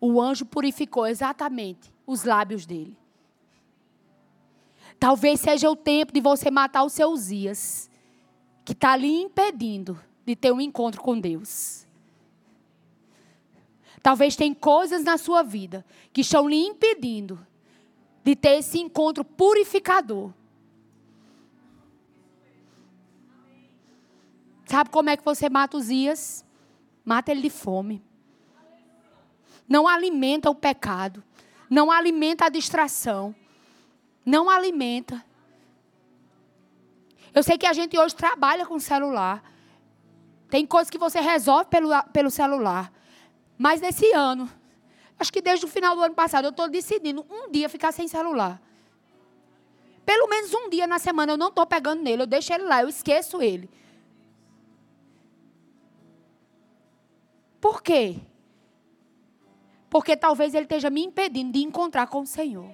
O 0.00 0.20
anjo 0.20 0.44
purificou 0.44 1.06
exatamente 1.06 1.92
os 2.06 2.24
lábios 2.24 2.66
dele. 2.66 2.96
Talvez 4.98 5.40
seja 5.40 5.70
o 5.70 5.76
tempo 5.76 6.12
de 6.12 6.20
você 6.20 6.50
matar 6.50 6.84
os 6.84 6.92
seus 6.92 7.26
dias, 7.26 7.90
que 8.64 8.72
está 8.72 8.96
lhe 8.96 9.08
impedindo 9.08 9.98
de 10.24 10.34
ter 10.34 10.52
um 10.52 10.60
encontro 10.60 11.00
com 11.00 11.18
Deus. 11.18 11.86
Talvez 14.02 14.36
tem 14.36 14.54
coisas 14.54 15.04
na 15.04 15.18
sua 15.18 15.42
vida 15.42 15.84
que 16.12 16.20
estão 16.20 16.48
lhe 16.48 16.56
impedindo 16.56 17.44
de 18.24 18.34
ter 18.34 18.58
esse 18.58 18.78
encontro 18.78 19.24
purificador. 19.24 20.32
Sabe 24.66 24.90
como 24.90 25.08
é 25.08 25.16
que 25.16 25.24
você 25.24 25.48
mata 25.48 25.76
os 25.76 25.86
dias? 25.86 26.44
Mata 27.04 27.30
ele 27.30 27.42
de 27.42 27.50
fome. 27.50 28.04
Não 29.68 29.86
alimenta 29.86 30.50
o 30.50 30.54
pecado. 30.54 31.22
Não 31.70 31.90
alimenta 31.90 32.46
a 32.46 32.48
distração. 32.48 33.34
Não 34.24 34.50
alimenta. 34.50 35.24
Eu 37.32 37.42
sei 37.42 37.56
que 37.56 37.66
a 37.66 37.72
gente 37.72 37.96
hoje 37.96 38.14
trabalha 38.14 38.66
com 38.66 38.78
celular. 38.78 39.42
Tem 40.50 40.66
coisas 40.66 40.90
que 40.90 40.98
você 40.98 41.20
resolve 41.20 41.66
pelo, 41.66 41.90
pelo 42.12 42.30
celular. 42.30 42.92
Mas 43.56 43.80
nesse 43.80 44.12
ano, 44.12 44.50
acho 45.18 45.32
que 45.32 45.40
desde 45.40 45.64
o 45.64 45.68
final 45.68 45.94
do 45.94 46.02
ano 46.02 46.14
passado, 46.14 46.44
eu 46.46 46.50
estou 46.50 46.68
decidindo 46.68 47.24
um 47.30 47.50
dia 47.50 47.68
ficar 47.68 47.92
sem 47.92 48.08
celular. 48.08 48.60
Pelo 50.04 50.28
menos 50.28 50.52
um 50.54 50.70
dia 50.70 50.86
na 50.86 50.98
semana 50.98 51.32
eu 51.32 51.36
não 51.36 51.48
estou 51.48 51.66
pegando 51.66 52.02
nele, 52.02 52.22
eu 52.22 52.26
deixo 52.26 52.52
ele 52.52 52.64
lá, 52.64 52.82
eu 52.82 52.88
esqueço 52.88 53.42
ele. 53.42 53.68
Por 57.66 57.82
quê? 57.82 58.20
Porque 59.90 60.16
talvez 60.16 60.54
ele 60.54 60.66
esteja 60.66 60.88
me 60.88 61.02
impedindo 61.02 61.50
de 61.50 61.64
encontrar 61.64 62.06
com 62.06 62.20
o 62.20 62.26
Senhor. 62.26 62.70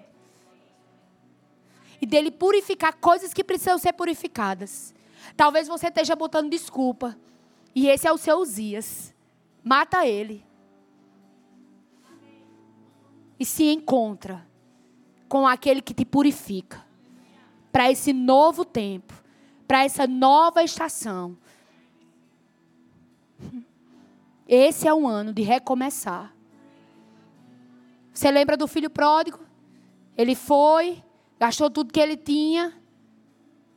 E 1.98 2.04
dele 2.04 2.30
purificar 2.30 2.98
coisas 2.98 3.32
que 3.32 3.42
precisam 3.42 3.78
ser 3.78 3.94
purificadas. 3.94 4.94
Talvez 5.34 5.66
você 5.66 5.86
esteja 5.86 6.14
botando 6.14 6.50
desculpa. 6.50 7.18
E 7.74 7.88
esse 7.88 8.06
é 8.06 8.12
o 8.12 8.18
seu 8.18 8.44
Zias. 8.44 9.14
Mata 9.64 10.06
ele 10.06 10.44
e 13.40 13.46
se 13.46 13.64
encontra 13.72 14.46
com 15.26 15.46
aquele 15.46 15.80
que 15.80 15.94
te 15.94 16.04
purifica 16.04 16.84
para 17.72 17.90
esse 17.90 18.12
novo 18.12 18.62
tempo, 18.62 19.14
para 19.66 19.86
essa 19.86 20.06
nova 20.06 20.62
estação. 20.62 21.38
Esse 24.54 24.86
é 24.86 24.92
um 24.92 25.08
ano 25.08 25.32
de 25.32 25.40
recomeçar. 25.40 26.30
Você 28.12 28.30
lembra 28.30 28.54
do 28.54 28.68
filho 28.68 28.90
pródigo? 28.90 29.40
Ele 30.14 30.34
foi, 30.34 31.02
gastou 31.40 31.70
tudo 31.70 31.90
que 31.90 31.98
ele 31.98 32.18
tinha, 32.18 32.70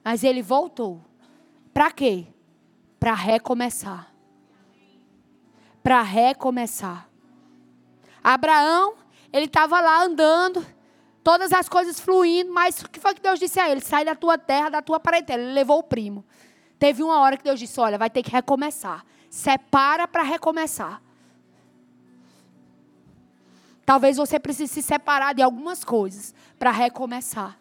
mas 0.04 0.22
ele 0.22 0.42
voltou. 0.42 1.00
Para 1.74 1.92
quê? 1.92 2.28
Para 3.00 3.14
recomeçar. 3.14 4.14
Para 5.82 6.02
recomeçar. 6.02 7.10
Abraão 8.22 8.96
ele 9.32 9.46
estava 9.46 9.80
lá 9.80 10.04
andando, 10.04 10.66
todas 11.24 11.54
as 11.54 11.70
coisas 11.70 12.02
fluindo, 12.02 12.52
mas 12.52 12.82
o 12.82 12.90
que 12.90 13.00
foi 13.00 13.14
que 13.14 13.22
Deus 13.22 13.40
disse 13.40 13.62
a 13.62 13.70
ele? 13.70 13.80
Sai 13.80 14.04
da 14.04 14.14
tua 14.14 14.38
terra, 14.38 14.68
da 14.68 14.82
tua 14.82 15.00
parentela. 15.00 15.42
Ele 15.42 15.54
levou 15.54 15.80
o 15.80 15.84
primo. 15.84 16.26
Teve 16.78 17.02
uma 17.02 17.22
hora 17.22 17.38
que 17.38 17.46
Deus 17.46 17.62
disse: 17.62 17.80
Olha, 17.80 17.98
vai 17.98 18.10
ter 18.10 18.24
que 18.24 18.30
recomeçar. 18.30 19.06
Separa 19.36 20.08
para 20.08 20.24
recomeçar. 20.24 21.02
Talvez 23.86 24.16
você 24.16 24.40
precise 24.40 24.76
se 24.76 24.82
separar 24.82 25.36
de 25.36 25.42
algumas 25.42 25.84
coisas 25.84 26.34
para 26.58 26.72
recomeçar. 26.72 27.60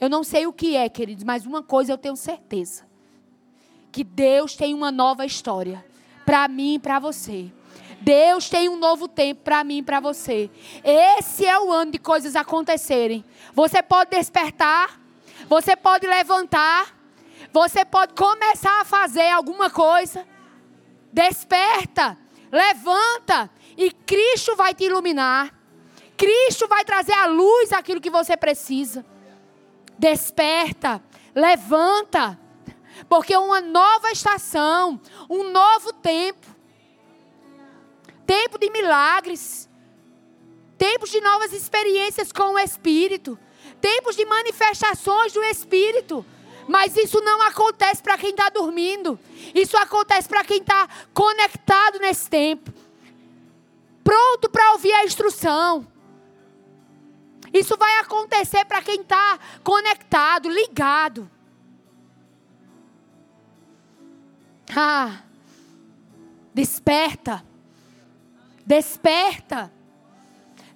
Eu 0.00 0.08
não 0.08 0.22
sei 0.22 0.46
o 0.46 0.52
que 0.52 0.76
é, 0.76 0.88
queridos, 0.88 1.24
mas 1.24 1.46
uma 1.46 1.64
coisa 1.64 1.92
eu 1.92 1.98
tenho 1.98 2.14
certeza: 2.14 2.86
que 3.90 4.04
Deus 4.04 4.54
tem 4.54 4.72
uma 4.72 4.92
nova 4.92 5.26
história 5.26 5.84
para 6.24 6.46
mim 6.46 6.74
e 6.74 6.78
para 6.78 7.00
você. 7.00 7.50
Deus 8.00 8.48
tem 8.48 8.68
um 8.68 8.76
novo 8.76 9.08
tempo 9.08 9.42
para 9.42 9.64
mim 9.64 9.78
e 9.78 9.82
para 9.82 9.98
você. 9.98 10.48
Esse 10.84 11.44
é 11.44 11.58
o 11.58 11.72
ano 11.72 11.90
de 11.90 11.98
coisas 11.98 12.36
acontecerem. 12.36 13.24
Você 13.52 13.82
pode 13.82 14.10
despertar, 14.10 15.00
você 15.48 15.74
pode 15.74 16.06
levantar, 16.06 16.96
você 17.52 17.84
pode 17.84 18.14
começar 18.14 18.80
a 18.80 18.84
fazer 18.84 19.28
alguma 19.30 19.68
coisa. 19.68 20.24
Desperta, 21.12 22.18
levanta 22.50 23.50
e 23.76 23.90
Cristo 23.90 24.56
vai 24.56 24.74
te 24.74 24.84
iluminar. 24.84 25.54
Cristo 26.16 26.66
vai 26.66 26.84
trazer 26.84 27.12
à 27.12 27.26
luz 27.26 27.72
aquilo 27.72 28.00
que 28.00 28.10
você 28.10 28.36
precisa. 28.36 29.04
Desperta, 29.98 31.02
levanta, 31.34 32.38
porque 33.08 33.36
uma 33.36 33.60
nova 33.60 34.10
estação, 34.10 35.00
um 35.28 35.50
novo 35.50 35.92
tempo 35.92 36.56
tempo 38.26 38.58
de 38.58 38.68
milagres, 38.70 39.68
tempos 40.76 41.10
de 41.10 41.20
novas 41.20 41.52
experiências 41.52 42.32
com 42.32 42.54
o 42.54 42.58
Espírito, 42.58 43.38
tempos 43.80 44.16
de 44.16 44.26
manifestações 44.26 45.32
do 45.32 45.42
Espírito. 45.44 46.26
Mas 46.68 46.96
isso 46.96 47.20
não 47.20 47.42
acontece 47.42 48.02
para 48.02 48.18
quem 48.18 48.30
está 48.30 48.48
dormindo. 48.48 49.18
Isso 49.54 49.76
acontece 49.76 50.28
para 50.28 50.44
quem 50.44 50.58
está 50.58 50.88
conectado 51.14 51.98
nesse 51.98 52.28
tempo. 52.28 52.72
Pronto 54.02 54.48
para 54.50 54.72
ouvir 54.72 54.92
a 54.92 55.04
instrução. 55.04 55.86
Isso 57.52 57.76
vai 57.76 57.96
acontecer 57.98 58.64
para 58.64 58.82
quem 58.82 59.00
está 59.00 59.38
conectado, 59.62 60.48
ligado. 60.48 61.30
Ah, 64.74 65.22
desperta. 66.52 67.44
Desperta. 68.64 69.72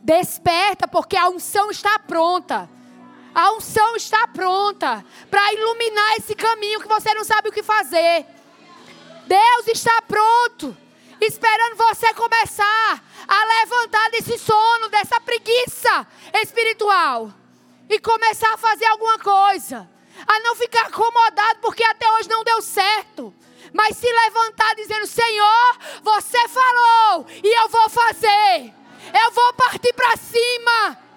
Desperta, 0.02 0.88
porque 0.88 1.16
a 1.16 1.28
unção 1.28 1.70
está 1.70 1.98
pronta. 1.98 2.68
A 3.34 3.52
unção 3.52 3.96
está 3.96 4.26
pronta 4.28 5.04
para 5.30 5.52
iluminar 5.52 6.16
esse 6.16 6.34
caminho 6.34 6.80
que 6.80 6.88
você 6.88 7.14
não 7.14 7.24
sabe 7.24 7.48
o 7.48 7.52
que 7.52 7.62
fazer. 7.62 8.26
Deus 9.26 9.68
está 9.68 10.02
pronto, 10.02 10.76
esperando 11.20 11.76
você 11.76 12.12
começar 12.14 13.02
a 13.28 13.44
levantar 13.60 14.10
desse 14.10 14.36
sono, 14.38 14.88
dessa 14.88 15.20
preguiça 15.20 16.06
espiritual 16.42 17.32
e 17.88 17.98
começar 18.00 18.52
a 18.54 18.58
fazer 18.58 18.86
alguma 18.86 19.18
coisa. 19.18 19.88
A 20.26 20.40
não 20.40 20.56
ficar 20.56 20.86
acomodado 20.86 21.60
porque 21.60 21.84
até 21.84 22.10
hoje 22.12 22.28
não 22.28 22.44
deu 22.44 22.60
certo 22.60 23.34
mas 23.72 23.96
se 23.96 24.06
levantar 24.06 24.74
dizendo: 24.74 25.06
Senhor, 25.06 25.78
você 26.02 26.48
falou 26.48 27.26
e 27.42 27.62
eu 27.62 27.68
vou 27.68 27.88
fazer, 27.88 28.74
eu 29.24 29.30
vou 29.32 29.52
partir 29.54 29.92
para 29.92 30.16
cima. 30.16 31.09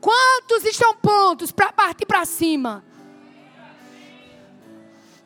Quantos 0.00 0.64
estão 0.64 0.96
prontos 0.96 1.52
para 1.52 1.72
partir 1.72 2.06
para 2.06 2.24
cima? 2.24 2.84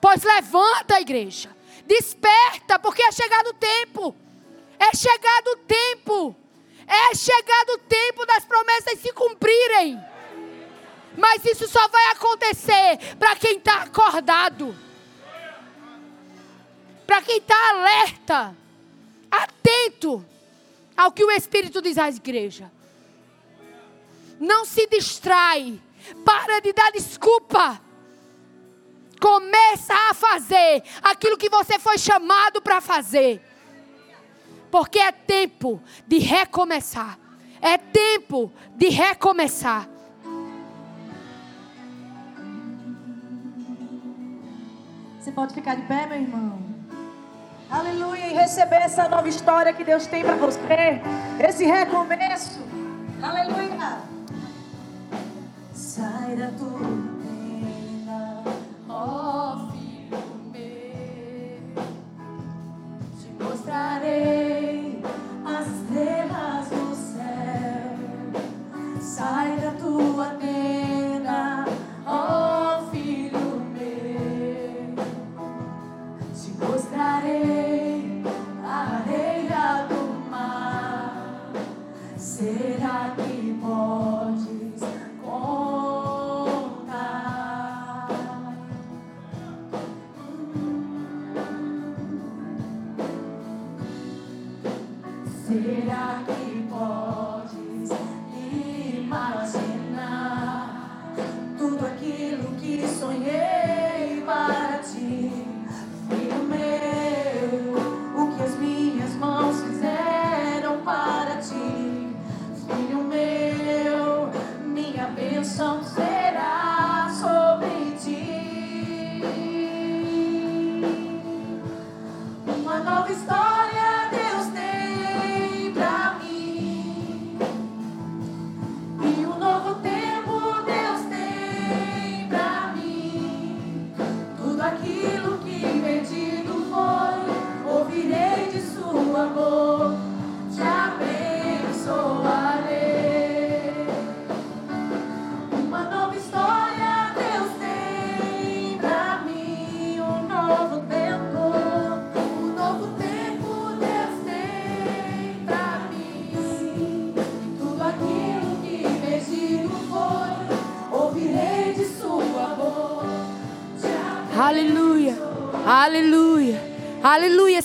Pois 0.00 0.22
levanta 0.22 1.00
igreja. 1.00 1.54
Desperta, 1.86 2.78
porque 2.78 3.02
é 3.02 3.12
chegado 3.12 3.48
o 3.48 3.54
tempo. 3.54 4.16
É 4.78 4.94
chegado 4.96 5.48
o 5.48 5.56
tempo. 5.56 6.36
É 6.86 7.14
chegado 7.14 7.70
o 7.70 7.78
tempo 7.78 8.26
das 8.26 8.44
promessas 8.44 8.98
se 8.98 9.12
cumprirem. 9.12 9.98
Mas 11.16 11.44
isso 11.44 11.68
só 11.68 11.88
vai 11.88 12.06
acontecer 12.10 12.98
para 13.18 13.36
quem 13.36 13.56
está 13.56 13.82
acordado. 13.82 14.76
Para 17.06 17.22
quem 17.22 17.38
está 17.38 17.70
alerta. 17.70 18.56
Atento 19.30 20.24
ao 20.96 21.12
que 21.12 21.24
o 21.24 21.30
Espírito 21.30 21.80
diz 21.80 21.96
à 21.96 22.08
igreja. 22.08 22.70
Não 24.40 24.64
se 24.64 24.86
distrai. 24.86 25.80
Para 26.24 26.60
de 26.60 26.72
dar 26.72 26.92
desculpa. 26.92 27.80
Começa 29.20 29.94
a 30.10 30.14
fazer 30.14 30.82
aquilo 31.02 31.38
que 31.38 31.48
você 31.48 31.78
foi 31.78 31.96
chamado 31.96 32.60
para 32.60 32.80
fazer. 32.80 33.40
Porque 34.70 34.98
é 34.98 35.12
tempo 35.12 35.80
de 36.06 36.18
recomeçar. 36.18 37.18
É 37.60 37.78
tempo 37.78 38.52
de 38.76 38.88
recomeçar. 38.88 39.88
Você 45.18 45.32
pode 45.32 45.54
ficar 45.54 45.76
de 45.76 45.82
pé, 45.82 46.06
meu 46.06 46.18
irmão. 46.18 46.58
Aleluia. 47.70 48.26
E 48.26 48.34
receber 48.34 48.82
essa 48.82 49.08
nova 49.08 49.26
história 49.26 49.72
que 49.72 49.82
Deus 49.82 50.06
tem 50.06 50.22
para 50.22 50.36
você. 50.36 51.00
Esse 51.40 51.64
recomeço. 51.64 52.60
Aleluia. 53.22 54.13
Sai 55.94 56.34
da 56.34 56.48
tua 56.58 56.80
tenda, 57.22 58.42
ó 58.88 59.54
oh, 59.54 59.70
filho 59.70 60.18
meu. 60.50 61.84
Te 63.16 63.28
mostrarei 63.40 65.00
as 65.46 65.66
estrelas 65.68 66.66
do 66.70 66.96
céu. 66.96 67.94
Sai 69.00 69.56
da 69.60 69.70
tua 69.70 70.30
tenda, 70.30 70.43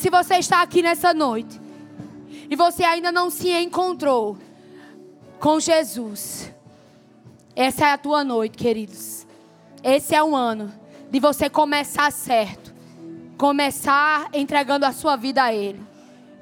Se 0.10 0.12
você 0.12 0.38
está 0.38 0.64
aqui 0.64 0.82
nessa 0.82 1.14
noite 1.14 1.62
e 2.50 2.56
você 2.56 2.84
ainda 2.84 3.12
não 3.12 3.30
se 3.30 3.48
encontrou 3.62 4.40
com 5.40 5.60
Jesus, 5.60 6.52
essa 7.56 7.86
é 7.86 7.92
a 7.92 7.98
tua 7.98 8.24
noite, 8.24 8.58
queridos. 8.58 9.28
Esse 9.84 10.16
é 10.16 10.24
um 10.24 10.36
ano 10.36 10.74
de 11.12 11.20
você 11.20 11.48
começar 11.48 12.12
certo. 12.12 12.74
Começar 13.38 14.30
entregando 14.34 14.84
a 14.84 14.92
sua 14.92 15.16
vida 15.16 15.44
a 15.44 15.54
Ele. 15.54 15.80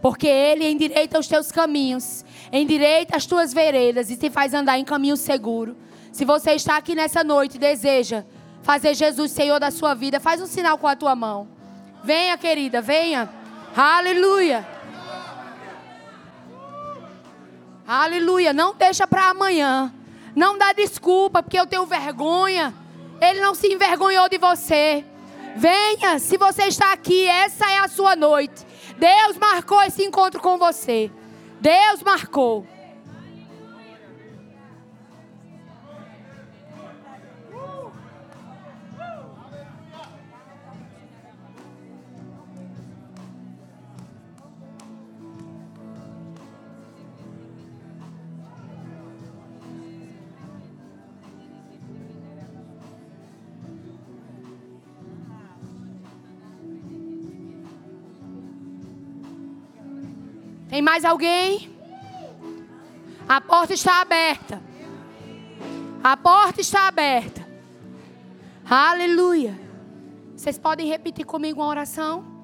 Porque 0.02 0.28
Ele 0.28 0.66
endireita 0.72 1.20
os 1.20 1.28
teus 1.28 1.52
caminhos, 1.52 2.24
endireita 2.54 3.18
as 3.18 3.26
tuas 3.26 3.54
veredas 3.54 4.10
e 4.10 4.16
te 4.16 4.30
faz 4.30 4.54
andar 4.54 4.80
em 4.80 4.86
caminho 4.86 5.18
seguro. 5.18 5.76
Se 6.14 6.24
você 6.24 6.52
está 6.52 6.78
aqui 6.78 6.96
nessa 6.96 7.22
noite 7.22 7.56
e 7.56 7.60
deseja 7.60 8.24
fazer 8.64 8.94
Jesus 8.94 9.34
Senhor 9.34 9.60
da 9.60 9.72
sua 9.72 9.94
vida, 9.94 10.22
faz 10.22 10.42
um 10.42 10.48
sinal 10.48 10.78
com 10.78 10.88
a 10.88 10.96
tua 10.96 11.18
mão. 11.18 11.50
Venha, 12.02 12.38
querida, 12.38 12.82
venha. 12.82 13.37
Aleluia. 13.78 14.68
Aleluia. 17.88 18.52
Não 18.52 18.74
deixa 18.74 19.06
para 19.06 19.30
amanhã. 19.30 19.94
Não 20.36 20.58
dá 20.58 20.74
desculpa 20.74 21.44
porque 21.44 21.60
eu 21.60 21.68
tenho 21.68 21.86
vergonha. 21.86 22.74
Ele 23.22 23.40
não 23.40 23.54
se 23.54 23.68
envergonhou 23.68 24.28
de 24.28 24.40
você. 24.40 25.06
Venha, 25.56 26.18
se 26.18 26.38
você 26.38 26.64
está 26.64 26.92
aqui, 26.92 27.28
essa 27.28 27.70
é 27.70 27.78
a 27.78 27.88
sua 27.88 28.16
noite. 28.16 28.66
Deus 28.98 29.38
marcou 29.38 29.82
esse 29.84 30.04
encontro 30.04 30.42
com 30.42 30.58
você. 30.58 31.12
Deus 31.62 32.02
marcou. 32.02 32.66
Tem 60.78 60.82
mais 60.84 61.04
alguém? 61.04 61.76
A 63.28 63.42
porta 63.42 63.74
está 63.74 64.00
aberta. 64.00 64.62
A 66.04 66.16
porta 66.16 66.62
está 66.62 66.88
aberta. 66.88 67.50
Aleluia. 68.64 69.60
Vocês 70.36 70.60
podem 70.60 70.88
repetir 70.88 71.26
comigo 71.26 71.62
uma 71.62 71.68
oração? 71.68 72.37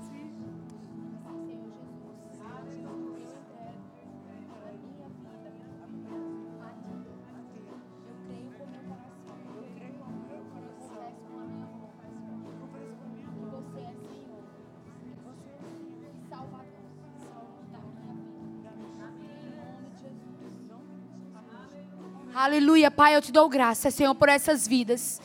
Aleluia, 22.36 22.89
Pai, 22.89 23.15
eu 23.15 23.21
te 23.21 23.31
dou 23.31 23.47
graça, 23.47 23.91
Senhor, 23.91 24.15
por 24.15 24.27
essas 24.27 24.67
vidas. 24.67 25.21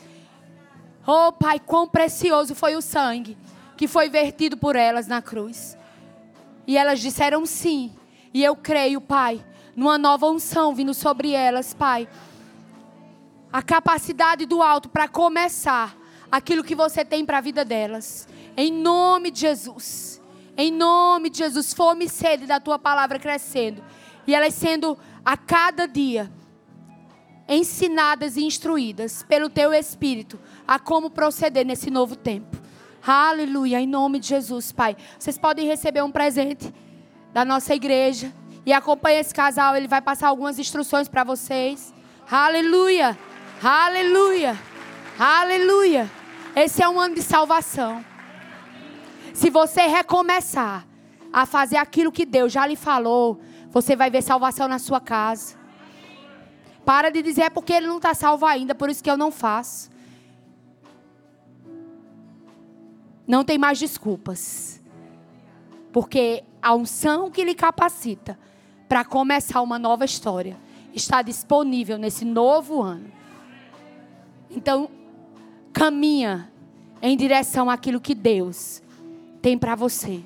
Oh, 1.07 1.31
Pai, 1.31 1.59
quão 1.59 1.87
precioso 1.87 2.53
foi 2.53 2.75
o 2.75 2.81
sangue 2.81 3.35
que 3.75 3.87
foi 3.87 4.09
vertido 4.09 4.55
por 4.55 4.75
elas 4.75 5.07
na 5.07 5.19
cruz. 5.19 5.75
E 6.67 6.77
elas 6.77 6.99
disseram 6.99 7.47
sim. 7.47 7.91
E 8.31 8.43
eu 8.43 8.55
creio, 8.55 9.01
Pai, 9.01 9.43
numa 9.75 9.97
nova 9.97 10.27
unção 10.27 10.75
vindo 10.75 10.93
sobre 10.93 11.31
elas, 11.31 11.73
Pai. 11.73 12.07
a 13.51 13.63
capacidade 13.63 14.45
do 14.45 14.61
alto 14.61 14.87
para 14.87 15.07
começar 15.07 15.97
aquilo 16.31 16.63
que 16.63 16.75
você 16.75 17.03
tem 17.03 17.25
para 17.25 17.39
a 17.39 17.41
vida 17.41 17.65
delas. 17.65 18.27
Em 18.55 18.71
nome 18.71 19.31
de 19.31 19.39
Jesus. 19.39 20.21
Em 20.55 20.71
nome 20.71 21.31
de 21.31 21.39
Jesus, 21.39 21.73
fome 21.73 22.05
e 22.05 22.09
sede 22.09 22.45
da 22.45 22.59
tua 22.59 22.77
palavra 22.77 23.17
crescendo. 23.17 23.83
E 24.27 24.35
elas 24.35 24.53
sendo 24.53 24.95
a 25.25 25.35
cada 25.35 25.87
dia 25.87 26.31
ensinadas 27.49 28.37
e 28.37 28.43
instruídas 28.43 29.23
pelo 29.27 29.49
teu 29.49 29.73
espírito 29.73 30.39
a 30.67 30.77
como 30.77 31.09
proceder 31.09 31.65
nesse 31.65 31.89
novo 31.89 32.15
tempo. 32.15 32.55
Aleluia, 33.05 33.81
em 33.81 33.87
nome 33.87 34.19
de 34.19 34.27
Jesus, 34.27 34.71
Pai. 34.71 34.95
Vocês 35.17 35.37
podem 35.37 35.65
receber 35.65 36.03
um 36.03 36.11
presente 36.11 36.71
da 37.33 37.43
nossa 37.43 37.73
igreja 37.73 38.31
e 38.65 38.71
acompanha 38.71 39.19
esse 39.19 39.33
casal, 39.33 39.75
ele 39.75 39.87
vai 39.87 40.01
passar 40.01 40.27
algumas 40.27 40.59
instruções 40.59 41.07
para 41.07 41.23
vocês. 41.23 41.93
Aleluia. 42.29 43.17
Aleluia. 43.63 44.57
Aleluia. 45.17 46.09
Esse 46.55 46.83
é 46.83 46.87
um 46.87 46.99
ano 46.99 47.15
de 47.15 47.21
salvação. 47.21 48.05
Se 49.33 49.49
você 49.49 49.81
recomeçar 49.87 50.85
a 51.31 51.45
fazer 51.45 51.77
aquilo 51.77 52.11
que 52.11 52.25
Deus 52.25 52.51
já 52.51 52.65
lhe 52.67 52.75
falou, 52.75 53.39
você 53.71 53.95
vai 53.95 54.09
ver 54.09 54.21
salvação 54.21 54.67
na 54.67 54.79
sua 54.79 54.99
casa. 54.99 55.58
Para 56.89 57.11
de 57.11 57.21
dizer 57.21 57.43
é 57.43 57.49
porque 57.51 57.71
ele 57.71 57.85
não 57.85 57.97
está 57.97 58.15
salvo 58.15 58.47
ainda, 58.47 58.73
por 58.73 58.89
isso 58.89 59.03
que 59.03 59.11
eu 59.11 59.15
não 59.15 59.29
faço. 59.29 59.91
Não 63.27 63.43
tem 63.43 63.59
mais 63.59 63.77
desculpas. 63.77 64.81
Porque 65.93 66.43
a 66.59 66.73
unção 66.73 67.29
que 67.29 67.43
lhe 67.43 67.53
capacita 67.53 68.39
para 68.87 69.05
começar 69.05 69.61
uma 69.61 69.77
nova 69.77 70.03
história 70.03 70.57
está 70.91 71.21
disponível 71.21 71.95
nesse 71.99 72.25
novo 72.25 72.81
ano. 72.81 73.11
Então, 74.49 74.89
caminha 75.71 76.51
em 77.03 77.15
direção 77.15 77.69
àquilo 77.69 78.01
que 78.01 78.15
Deus 78.15 78.81
tem 79.43 79.59
para 79.59 79.75
você. 79.75 80.23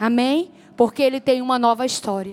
Amém? 0.00 0.50
Porque 0.74 1.02
Ele 1.02 1.20
tem 1.20 1.42
uma 1.42 1.58
nova 1.58 1.84
história. 1.84 2.32